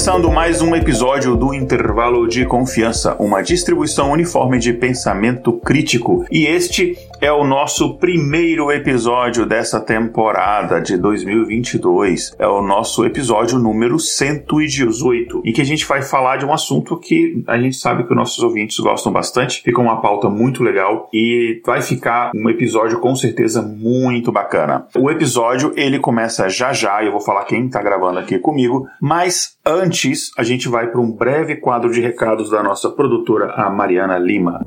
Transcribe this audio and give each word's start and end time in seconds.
Começando 0.00 0.32
mais 0.32 0.62
um 0.62 0.74
episódio 0.74 1.36
do 1.36 1.52
Intervalo 1.52 2.26
de 2.26 2.46
Confiança, 2.46 3.14
uma 3.18 3.42
distribuição 3.42 4.10
uniforme 4.12 4.58
de 4.58 4.72
pensamento 4.72 5.52
crítico. 5.52 6.24
E 6.30 6.46
este 6.46 6.96
é 7.20 7.30
o 7.30 7.44
nosso 7.44 7.98
primeiro 7.98 8.72
episódio 8.72 9.44
dessa 9.44 9.78
temporada 9.78 10.80
de 10.80 10.96
2022. 10.96 12.34
É 12.38 12.46
o 12.46 12.62
nosso 12.62 13.04
episódio 13.04 13.58
número 13.58 13.98
118, 13.98 15.42
em 15.44 15.52
que 15.52 15.60
a 15.60 15.64
gente 15.64 15.84
vai 15.84 16.00
falar 16.00 16.38
de 16.38 16.46
um 16.46 16.52
assunto 16.52 16.98
que 16.98 17.44
a 17.46 17.58
gente 17.58 17.76
sabe 17.76 18.04
que 18.04 18.10
os 18.10 18.16
nossos 18.16 18.42
ouvintes 18.42 18.78
gostam 18.78 19.12
bastante. 19.12 19.62
Fica 19.62 19.80
uma 19.80 20.00
pauta 20.00 20.30
muito 20.30 20.62
legal 20.62 21.10
e 21.12 21.60
vai 21.64 21.82
ficar 21.82 22.30
um 22.34 22.48
episódio 22.48 22.98
com 23.00 23.14
certeza 23.14 23.60
muito 23.60 24.32
bacana. 24.32 24.86
O 24.96 25.10
episódio 25.10 25.74
ele 25.76 25.98
começa 25.98 26.48
já 26.48 26.72
já, 26.72 27.04
eu 27.04 27.12
vou 27.12 27.20
falar 27.20 27.44
quem 27.44 27.66
está 27.66 27.82
gravando 27.82 28.18
aqui 28.18 28.38
comigo, 28.38 28.86
mas 29.00 29.58
antes 29.66 30.30
a 30.38 30.42
gente 30.42 30.68
vai 30.68 30.86
para 30.86 31.00
um 31.00 31.12
breve 31.12 31.56
quadro 31.56 31.92
de 31.92 32.00
recados 32.00 32.48
da 32.48 32.62
nossa 32.62 32.88
produtora, 32.88 33.52
a 33.52 33.68
Mariana 33.68 34.18
Lima. 34.18 34.64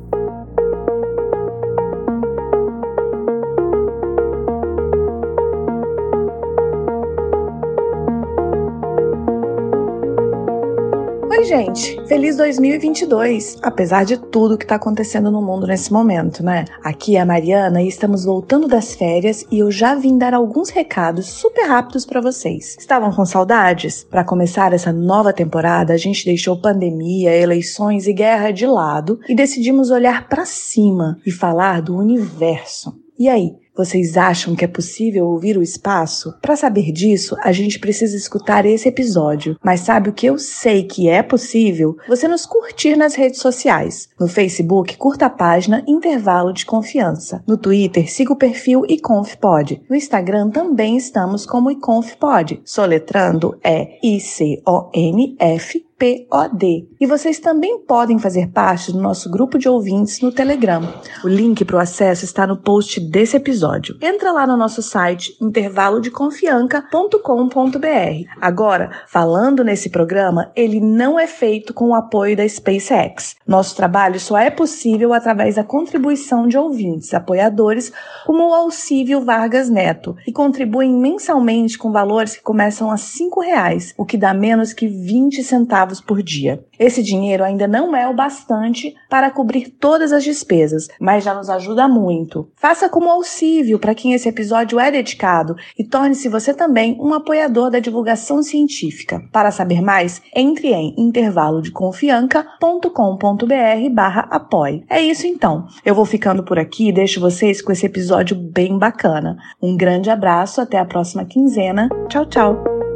Gente! 11.53 12.03
Feliz 12.07 12.35
2022! 12.37 13.59
Apesar 13.61 14.03
de 14.05 14.17
tudo 14.17 14.57
que 14.57 14.65
está 14.65 14.73
acontecendo 14.75 15.29
no 15.29 15.39
mundo 15.39 15.67
nesse 15.67 15.93
momento, 15.93 16.43
né? 16.43 16.65
Aqui 16.83 17.15
é 17.15 17.19
a 17.19 17.25
Mariana 17.25 17.79
e 17.79 17.87
estamos 17.87 18.25
voltando 18.25 18.67
das 18.67 18.95
férias 18.95 19.45
e 19.51 19.59
eu 19.59 19.69
já 19.69 19.93
vim 19.93 20.17
dar 20.17 20.33
alguns 20.33 20.69
recados 20.69 21.27
super 21.27 21.67
rápidos 21.67 22.07
para 22.07 22.19
vocês. 22.19 22.75
Estavam 22.79 23.11
com 23.11 23.23
saudades? 23.23 24.03
Para 24.03 24.23
começar 24.23 24.73
essa 24.73 24.91
nova 24.91 25.31
temporada, 25.31 25.93
a 25.93 25.97
gente 25.97 26.25
deixou 26.25 26.59
pandemia, 26.59 27.35
eleições 27.35 28.07
e 28.07 28.13
guerra 28.13 28.49
de 28.49 28.65
lado 28.65 29.19
e 29.29 29.35
decidimos 29.35 29.91
olhar 29.91 30.27
para 30.27 30.45
cima 30.45 31.19
e 31.23 31.29
falar 31.29 31.83
do 31.83 31.95
universo. 31.95 32.99
E 33.19 33.29
aí, 33.29 33.62
vocês 33.75 34.17
acham 34.17 34.55
que 34.55 34.63
é 34.63 34.67
possível 34.67 35.27
ouvir 35.27 35.57
o 35.57 35.63
espaço? 35.63 36.33
Para 36.41 36.55
saber 36.55 36.91
disso, 36.91 37.35
a 37.43 37.51
gente 37.51 37.79
precisa 37.79 38.15
escutar 38.15 38.65
esse 38.65 38.87
episódio. 38.87 39.57
Mas 39.63 39.81
sabe 39.81 40.09
o 40.09 40.13
que 40.13 40.27
eu 40.27 40.37
sei 40.37 40.83
que 40.83 41.09
é 41.09 41.23
possível? 41.23 41.97
Você 42.07 42.27
nos 42.27 42.45
curtir 42.45 42.95
nas 42.95 43.15
redes 43.15 43.39
sociais. 43.39 44.09
No 44.19 44.27
Facebook, 44.27 44.95
curta 44.97 45.25
a 45.25 45.29
página 45.29 45.83
Intervalo 45.87 46.53
de 46.53 46.65
Confiança. 46.65 47.43
No 47.47 47.57
Twitter, 47.57 48.11
siga 48.11 48.33
o 48.33 48.37
perfil 48.37 48.83
iconfpod. 48.87 49.81
No 49.89 49.95
Instagram 49.95 50.49
também 50.51 50.95
estamos 50.95 51.45
como 51.45 51.71
iconfpod. 51.71 52.61
Soletrando 52.63 53.57
é 53.63 53.97
I-C-O-N-F 54.03 55.83
POD. 55.97 56.87
E 56.99 57.05
vocês 57.05 57.39
também 57.39 57.79
podem 57.79 58.19
fazer 58.19 58.47
parte 58.47 58.91
do 58.91 58.99
nosso 58.99 59.29
grupo 59.29 59.57
de 59.57 59.69
ouvintes 59.69 60.19
no 60.21 60.31
Telegram. 60.31 60.81
O 61.23 61.27
link 61.27 61.63
para 61.63 61.77
o 61.77 61.79
acesso 61.79 62.25
está 62.25 62.47
no 62.47 62.57
post 62.57 62.99
desse 62.99 63.37
episódio. 63.37 63.95
Entra 64.01 64.31
lá 64.31 64.47
no 64.47 64.57
nosso 64.57 64.81
site 64.81 65.37
intervalodeconfianca.com.br. 65.41 68.29
Agora, 68.41 68.91
falando 69.07 69.63
nesse 69.63 69.89
programa, 69.89 70.51
ele 70.55 70.79
não 70.79 71.19
é 71.19 71.27
feito 71.27 71.73
com 71.73 71.89
o 71.89 71.95
apoio 71.95 72.35
da 72.35 72.47
SpaceX. 72.47 73.35
Nosso 73.47 73.75
trabalho 73.75 74.19
só 74.19 74.37
é 74.37 74.49
possível 74.49 75.13
através 75.13 75.55
da 75.55 75.63
contribuição 75.63 76.47
de 76.47 76.57
ouvintes, 76.57 77.13
apoiadores, 77.13 77.91
como 78.25 78.49
o 78.49 78.53
Alcívio 78.53 79.21
Vargas 79.21 79.69
Neto, 79.69 80.15
que 80.25 80.31
contribuem 80.31 80.93
mensalmente 80.93 81.77
com 81.77 81.91
valores 81.91 82.35
que 82.35 82.41
começam 82.41 82.91
a 82.91 82.95
R$ 82.95 83.01
reais, 83.41 83.93
o 83.97 84.05
que 84.05 84.17
dá 84.17 84.33
menos 84.33 84.73
que 84.73 84.87
20 84.87 85.43
centavos 85.43 85.82
centavos 85.83 85.99
por 85.99 86.23
dia. 86.23 86.63
Esse 86.79 87.03
dinheiro 87.03 87.43
ainda 87.43 87.67
não 87.67 87.93
é 87.95 88.07
o 88.07 88.15
bastante 88.15 88.95
para 89.09 89.29
cobrir 89.29 89.69
todas 89.69 90.13
as 90.13 90.23
despesas, 90.23 90.87
mas 90.99 91.23
já 91.23 91.33
nos 91.33 91.49
ajuda 91.49 91.87
muito. 91.87 92.47
Faça 92.55 92.87
como 92.89 93.09
Alcívio, 93.09 93.79
para 93.79 93.95
quem 93.95 94.13
esse 94.13 94.29
episódio 94.29 94.79
é 94.79 94.91
dedicado, 94.91 95.55
e 95.77 95.83
torne-se 95.83 96.29
você 96.29 96.53
também 96.53 96.97
um 96.99 97.13
apoiador 97.13 97.69
da 97.69 97.79
divulgação 97.79 98.41
científica. 98.41 99.21
Para 99.31 99.51
saber 99.51 99.81
mais, 99.81 100.21
entre 100.35 100.73
em 100.73 100.95
intervalodeconfianca.com.br 100.97 103.89
barra 103.91 104.27
apoie. 104.31 104.83
É 104.89 105.01
isso 105.01 105.27
então. 105.27 105.67
Eu 105.85 105.95
vou 105.95 106.05
ficando 106.05 106.43
por 106.43 106.57
aqui 106.57 106.89
e 106.89 106.93
deixo 106.93 107.19
vocês 107.19 107.61
com 107.61 107.71
esse 107.71 107.85
episódio 107.85 108.35
bem 108.35 108.77
bacana. 108.77 109.37
Um 109.61 109.75
grande 109.75 110.09
abraço, 110.09 110.61
até 110.61 110.79
a 110.79 110.85
próxima 110.85 111.25
quinzena. 111.25 111.89
Tchau, 112.09 112.25
tchau! 112.25 112.92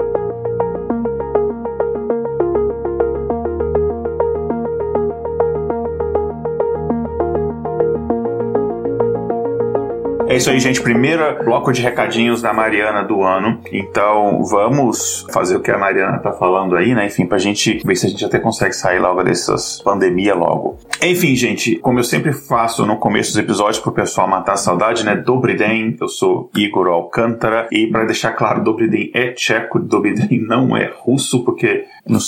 É 10.27 10.35
isso 10.35 10.49
aí, 10.49 10.59
gente. 10.59 10.81
Primeiro 10.81 11.41
bloco 11.45 11.71
de 11.71 11.81
recadinhos 11.81 12.41
da 12.41 12.51
Mariana 12.51 13.01
do 13.01 13.23
ano. 13.23 13.61
Então, 13.71 14.43
vamos 14.43 15.25
fazer 15.31 15.55
o 15.55 15.61
que 15.61 15.71
a 15.71 15.77
Mariana 15.77 16.19
tá 16.19 16.33
falando 16.33 16.75
aí, 16.75 16.93
né? 16.93 17.05
Enfim, 17.05 17.25
pra 17.25 17.37
gente 17.37 17.79
ver 17.85 17.95
se 17.95 18.07
a 18.07 18.09
gente 18.09 18.25
até 18.25 18.37
consegue 18.37 18.73
sair 18.73 18.99
logo 18.99 19.23
dessas 19.23 19.81
pandemia 19.81 20.35
logo. 20.35 20.79
Enfim, 21.01 21.33
gente, 21.33 21.77
como 21.77 21.99
eu 21.99 22.03
sempre 22.03 22.33
faço 22.33 22.85
no 22.85 22.97
começo 22.97 23.31
dos 23.31 23.39
episódios 23.39 23.79
pro 23.79 23.93
pessoal 23.93 24.27
matar 24.27 24.53
a 24.53 24.57
saudade, 24.57 25.05
né? 25.05 25.15
Dobriden, 25.15 25.95
eu 26.01 26.09
sou 26.09 26.49
Igor 26.53 26.87
Alcântara. 26.87 27.69
E 27.71 27.87
para 27.87 28.03
deixar 28.03 28.33
claro, 28.33 28.61
Dobriden 28.61 29.11
é 29.13 29.31
tcheco, 29.31 29.79
Dobriden 29.79 30.41
não 30.45 30.75
é 30.75 30.91
russo, 30.93 31.45
porque 31.45 31.85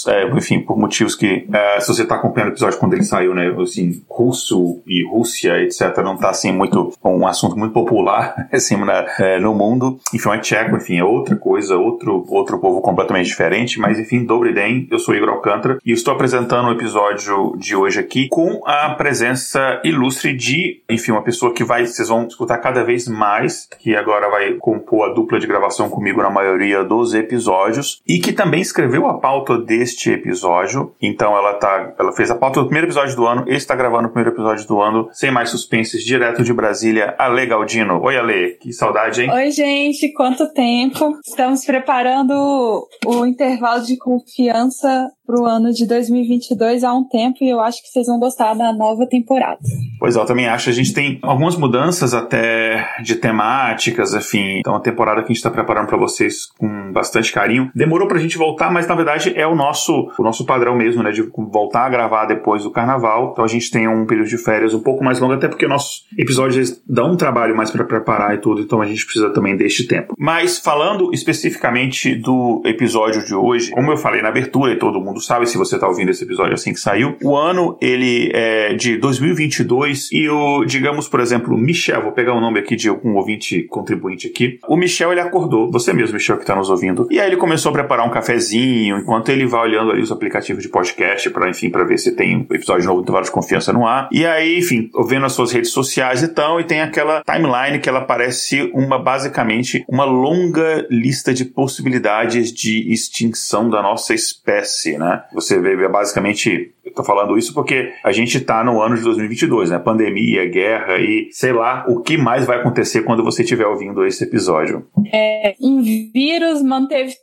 é, 0.07 0.27
enfim, 0.35 0.59
por 0.59 0.77
motivos 0.77 1.16
que, 1.16 1.47
é, 1.51 1.79
se 1.79 1.87
você 1.87 2.03
está 2.03 2.16
acompanhando 2.16 2.49
o 2.49 2.53
episódio 2.53 2.77
quando 2.77 2.93
ele 2.93 3.03
saiu, 3.03 3.33
né, 3.33 3.53
assim, 3.61 4.03
russo 4.09 4.81
e 4.85 5.05
Rússia, 5.05 5.61
etc., 5.61 5.97
não 6.03 6.16
está 6.16 6.29
assim 6.29 6.51
muito, 6.51 6.93
um 7.03 7.25
assunto 7.25 7.57
muito 7.57 7.73
popular, 7.89 8.47
assim, 8.53 8.77
na, 8.77 9.05
é, 9.17 9.39
no 9.39 9.55
mundo. 9.55 10.00
Enfim, 10.13 10.29
é 10.29 10.38
tcheco, 10.38 10.77
enfim, 10.77 11.00
é 11.00 11.03
outra 11.03 11.35
coisa, 11.35 11.75
outro, 11.75 12.23
outro 12.29 12.59
povo 12.59 12.81
completamente 12.81 13.25
diferente, 13.25 13.79
mas 13.79 13.97
enfim, 13.97 14.23
Dobry 14.23 14.53
Den, 14.53 14.88
eu 14.91 15.00
sou 15.00 15.16
Igor 15.16 15.29
Alcântara 15.29 15.79
e 15.83 15.91
estou 15.91 16.13
apresentando 16.13 16.67
o 16.67 16.72
episódio 16.72 17.55
de 17.57 17.75
hoje 17.75 17.99
aqui 17.99 18.28
com 18.29 18.61
a 18.66 18.91
presença 18.91 19.81
ilustre 19.83 20.33
de, 20.33 20.83
enfim, 20.88 21.11
uma 21.11 21.23
pessoa 21.23 21.53
que 21.53 21.63
vai, 21.63 21.85
vocês 21.85 22.07
vão 22.07 22.28
escutar 22.28 22.59
cada 22.59 22.83
vez 22.83 23.07
mais, 23.07 23.67
que 23.79 23.95
agora 23.95 24.29
vai 24.29 24.53
compor 24.53 25.09
a 25.09 25.13
dupla 25.13 25.39
de 25.39 25.47
gravação 25.47 25.89
comigo 25.89 26.22
na 26.22 26.29
maioria 26.29 26.83
dos 26.83 27.13
episódios 27.16 28.01
e 28.07 28.19
que 28.19 28.31
também 28.31 28.61
escreveu 28.61 29.07
a 29.07 29.17
pauta 29.17 29.57
deste 29.57 30.11
episódio. 30.11 30.94
Então 31.01 31.35
ela 31.35 31.53
tá, 31.55 31.94
ela 31.97 32.11
fez 32.11 32.29
a 32.29 32.35
pauta 32.35 32.59
do 32.59 32.67
primeiro 32.67 32.88
episódio 32.88 33.16
do 33.16 33.25
ano, 33.25 33.45
está 33.47 33.75
gravando 33.75 34.07
o 34.07 34.11
primeiro 34.11 34.35
episódio 34.35 34.67
do 34.67 34.79
ano, 34.79 35.09
sem 35.11 35.31
mais 35.31 35.49
suspenses, 35.49 36.03
direto 36.03 36.44
de 36.44 36.53
Brasília, 36.53 37.16
Ale 37.17 37.47
Oi, 37.79 38.17
Ale, 38.17 38.57
que 38.59 38.73
saudade, 38.73 39.22
hein? 39.22 39.31
Oi, 39.31 39.51
gente, 39.51 40.12
quanto 40.12 40.51
tempo. 40.51 41.17
Estamos 41.25 41.64
preparando 41.64 42.87
o 43.05 43.26
intervalo 43.26 43.85
de 43.85 43.97
confiança 43.97 45.09
para 45.29 45.40
o 45.40 45.46
ano 45.46 45.72
de 45.72 45.85
2022 45.87 46.84
há 46.84 46.91
um 46.91 47.08
tempo 47.08 47.37
e 47.43 47.49
eu 47.49 47.61
acho 47.61 47.84
que 47.84 47.90
vocês 47.90 48.08
vão 48.08 48.17
gostar 48.17 48.55
da 48.55 48.73
nova 48.73 49.05
temporada. 49.05 49.59
Pois 49.99 50.16
é, 50.16 50.20
eu 50.20 50.26
também 50.26 50.47
acho. 50.47 50.72
A 50.72 50.73
gente 50.73 50.91
tem 50.91 51.20
algumas 51.22 51.55
mudanças 51.55 52.16
até 52.16 52.90
de 53.03 53.16
temáticas, 53.16 54.16
enfim. 54.16 54.58
Então, 54.58 54.73
a 54.73 54.79
temporada 54.79 55.22
que 55.22 55.26
a 55.26 55.28
gente 55.28 55.37
está 55.37 55.52
preparando 55.52 55.85
para 55.85 55.97
vocês 55.97 56.47
com 56.58 56.91
bastante 56.91 57.31
carinho. 57.31 57.70
Demorou 57.76 58.08
para 58.08 58.17
a 58.17 58.22
gente 58.22 58.40
voltar, 58.40 58.72
mas 58.72 58.87
na 58.87 58.96
verdade 58.96 59.31
é 59.35 59.46
o 59.46 59.53
nosso, 59.53 60.11
o 60.17 60.23
nosso 60.23 60.46
padrão 60.47 60.76
mesmo, 60.76 61.03
né? 61.03 61.11
De 61.11 61.22
voltar 61.22 61.85
a 61.85 61.90
gravar 61.90 62.26
depois 62.26 62.64
do 62.64 62.72
carnaval. 62.72 63.29
Então, 63.31 63.46
a 63.46 63.47
gente 63.47 63.70
tem 63.70 63.87
um 63.87 64.08
período 64.08 64.29
de 64.29 64.37
férias 64.37 64.73
um 64.73 64.81
pouco 64.81 65.03
mais 65.03 65.20
longo, 65.20 65.34
até 65.34 65.47
porque 65.47 65.67
nossos 65.67 66.05
episódios 66.17 66.81
dão 66.87 67.11
um 67.11 67.17
trabalho 67.17 67.55
mais 67.55 67.68
para 67.71 67.83
preparar 67.83 68.35
e 68.35 68.37
tudo. 68.39 68.61
Então, 68.61 68.81
a 68.81 68.85
gente 68.85 69.05
precisa 69.05 69.29
também 69.29 69.55
deste 69.55 69.87
tempo. 69.87 70.13
Mas, 70.17 70.59
falando 70.59 71.11
especificamente 71.13 72.16
do 72.16 72.61
episódio 72.66 73.25
de 73.25 73.33
hoje, 73.33 73.71
como 73.71 73.91
eu 73.91 73.97
falei 73.97 74.21
na 74.21 74.29
abertura 74.29 74.73
e 74.73 74.75
todo 74.77 74.99
mundo 74.99 75.21
sabe 75.21 75.45
se 75.47 75.57
você 75.57 75.75
está 75.75 75.87
ouvindo 75.87 76.09
esse 76.09 76.23
episódio 76.23 76.53
assim 76.53 76.73
que 76.73 76.79
saiu. 76.79 77.16
O 77.23 77.35
ano, 77.35 77.77
ele 77.81 78.31
é 78.33 78.73
de 78.73 78.97
2022 78.97 80.09
e 80.11 80.29
o, 80.29 80.66
digamos, 80.66 81.07
por 81.07 81.19
exemplo, 81.19 81.57
Michel, 81.57 82.01
vou 82.01 82.11
pegar 82.11 82.33
o 82.33 82.41
nome 82.41 82.59
aqui 82.59 82.75
de 82.75 82.89
algum 82.89 83.16
ouvinte 83.16 83.63
contribuinte 83.63 84.27
aqui. 84.27 84.59
O 84.67 84.75
Michel, 84.75 85.11
ele 85.11 85.21
acordou, 85.21 85.71
você 85.71 85.93
mesmo, 85.93 86.13
Michel, 86.13 86.37
que 86.37 86.43
está 86.43 86.55
nos 86.55 86.69
ouvindo, 86.69 87.07
e 87.11 87.19
aí 87.19 87.27
ele 87.27 87.37
começou 87.37 87.69
a 87.69 87.73
preparar 87.73 88.05
um 88.05 88.11
cafezinho, 88.11 88.97
enquanto 88.97 89.29
ele 89.29 89.45
vai 89.45 89.61
olhando 89.61 89.91
ali 89.91 90.01
os 90.01 90.11
aplicativos 90.11 90.63
de 90.63 90.69
podcast 90.69 91.29
para, 91.29 91.49
enfim, 91.49 91.69
para 91.69 91.83
ver 91.83 91.97
se 91.97 92.16
tem 92.16 92.45
episódio 92.51 92.85
novo 92.85 93.03
de 93.03 93.31
Confiança 93.31 93.73
no 93.73 93.85
ar. 93.85 94.07
E 94.11 94.25
aí, 94.25 94.59
enfim, 94.59 94.89
vendo 95.07 95.25
as 95.25 95.33
suas 95.33 95.51
redes 95.51 95.71
sociais 95.71 96.23
e 96.23 96.27
tal, 96.27 96.59
e 96.59 96.63
tem 96.63 96.81
aquela 96.81 97.21
timeline 97.23 97.49
que 97.79 97.90
ela 97.90 98.02
parece 98.02 98.72
uma, 98.73 98.97
basicamente, 98.97 99.84
uma 99.88 100.06
longa 100.06 100.88
lista 100.90 101.34
de 101.34 101.46
possibilidades 101.46 102.52
de 102.52 102.91
extinção 102.91 103.70
da 103.70 103.82
nossa 103.82 104.14
espécie, 104.14 104.97
né? 104.97 105.23
Você 105.34 105.59
vê 105.59 105.88
basicamente 105.88 106.73
eu 106.90 106.94
tô 106.94 107.03
falando 107.03 107.38
isso 107.38 107.53
porque 107.53 107.94
a 108.03 108.12
gente 108.12 108.40
tá 108.41 108.64
no 108.64 108.82
ano 108.82 108.96
de 108.96 109.03
2022, 109.03 109.70
né? 109.70 109.80
Pandemia, 109.80 110.50
guerra 110.50 110.97
e 110.97 111.30
sei 111.32 111.53
lá 111.53 111.86
o 111.88 112.02
que 112.02 112.18
mais 112.18 112.46
vai 112.46 112.59
acontecer 112.59 113.03
quando 113.03 113.24
você 113.24 113.44
estiver 113.44 113.66
ouvindo 113.66 114.06
esse 114.06 114.24
episódio. 114.24 114.86
É, 115.14 115.56
um 115.62 115.82
vírus 115.82 116.62
manteve 116.62 117.14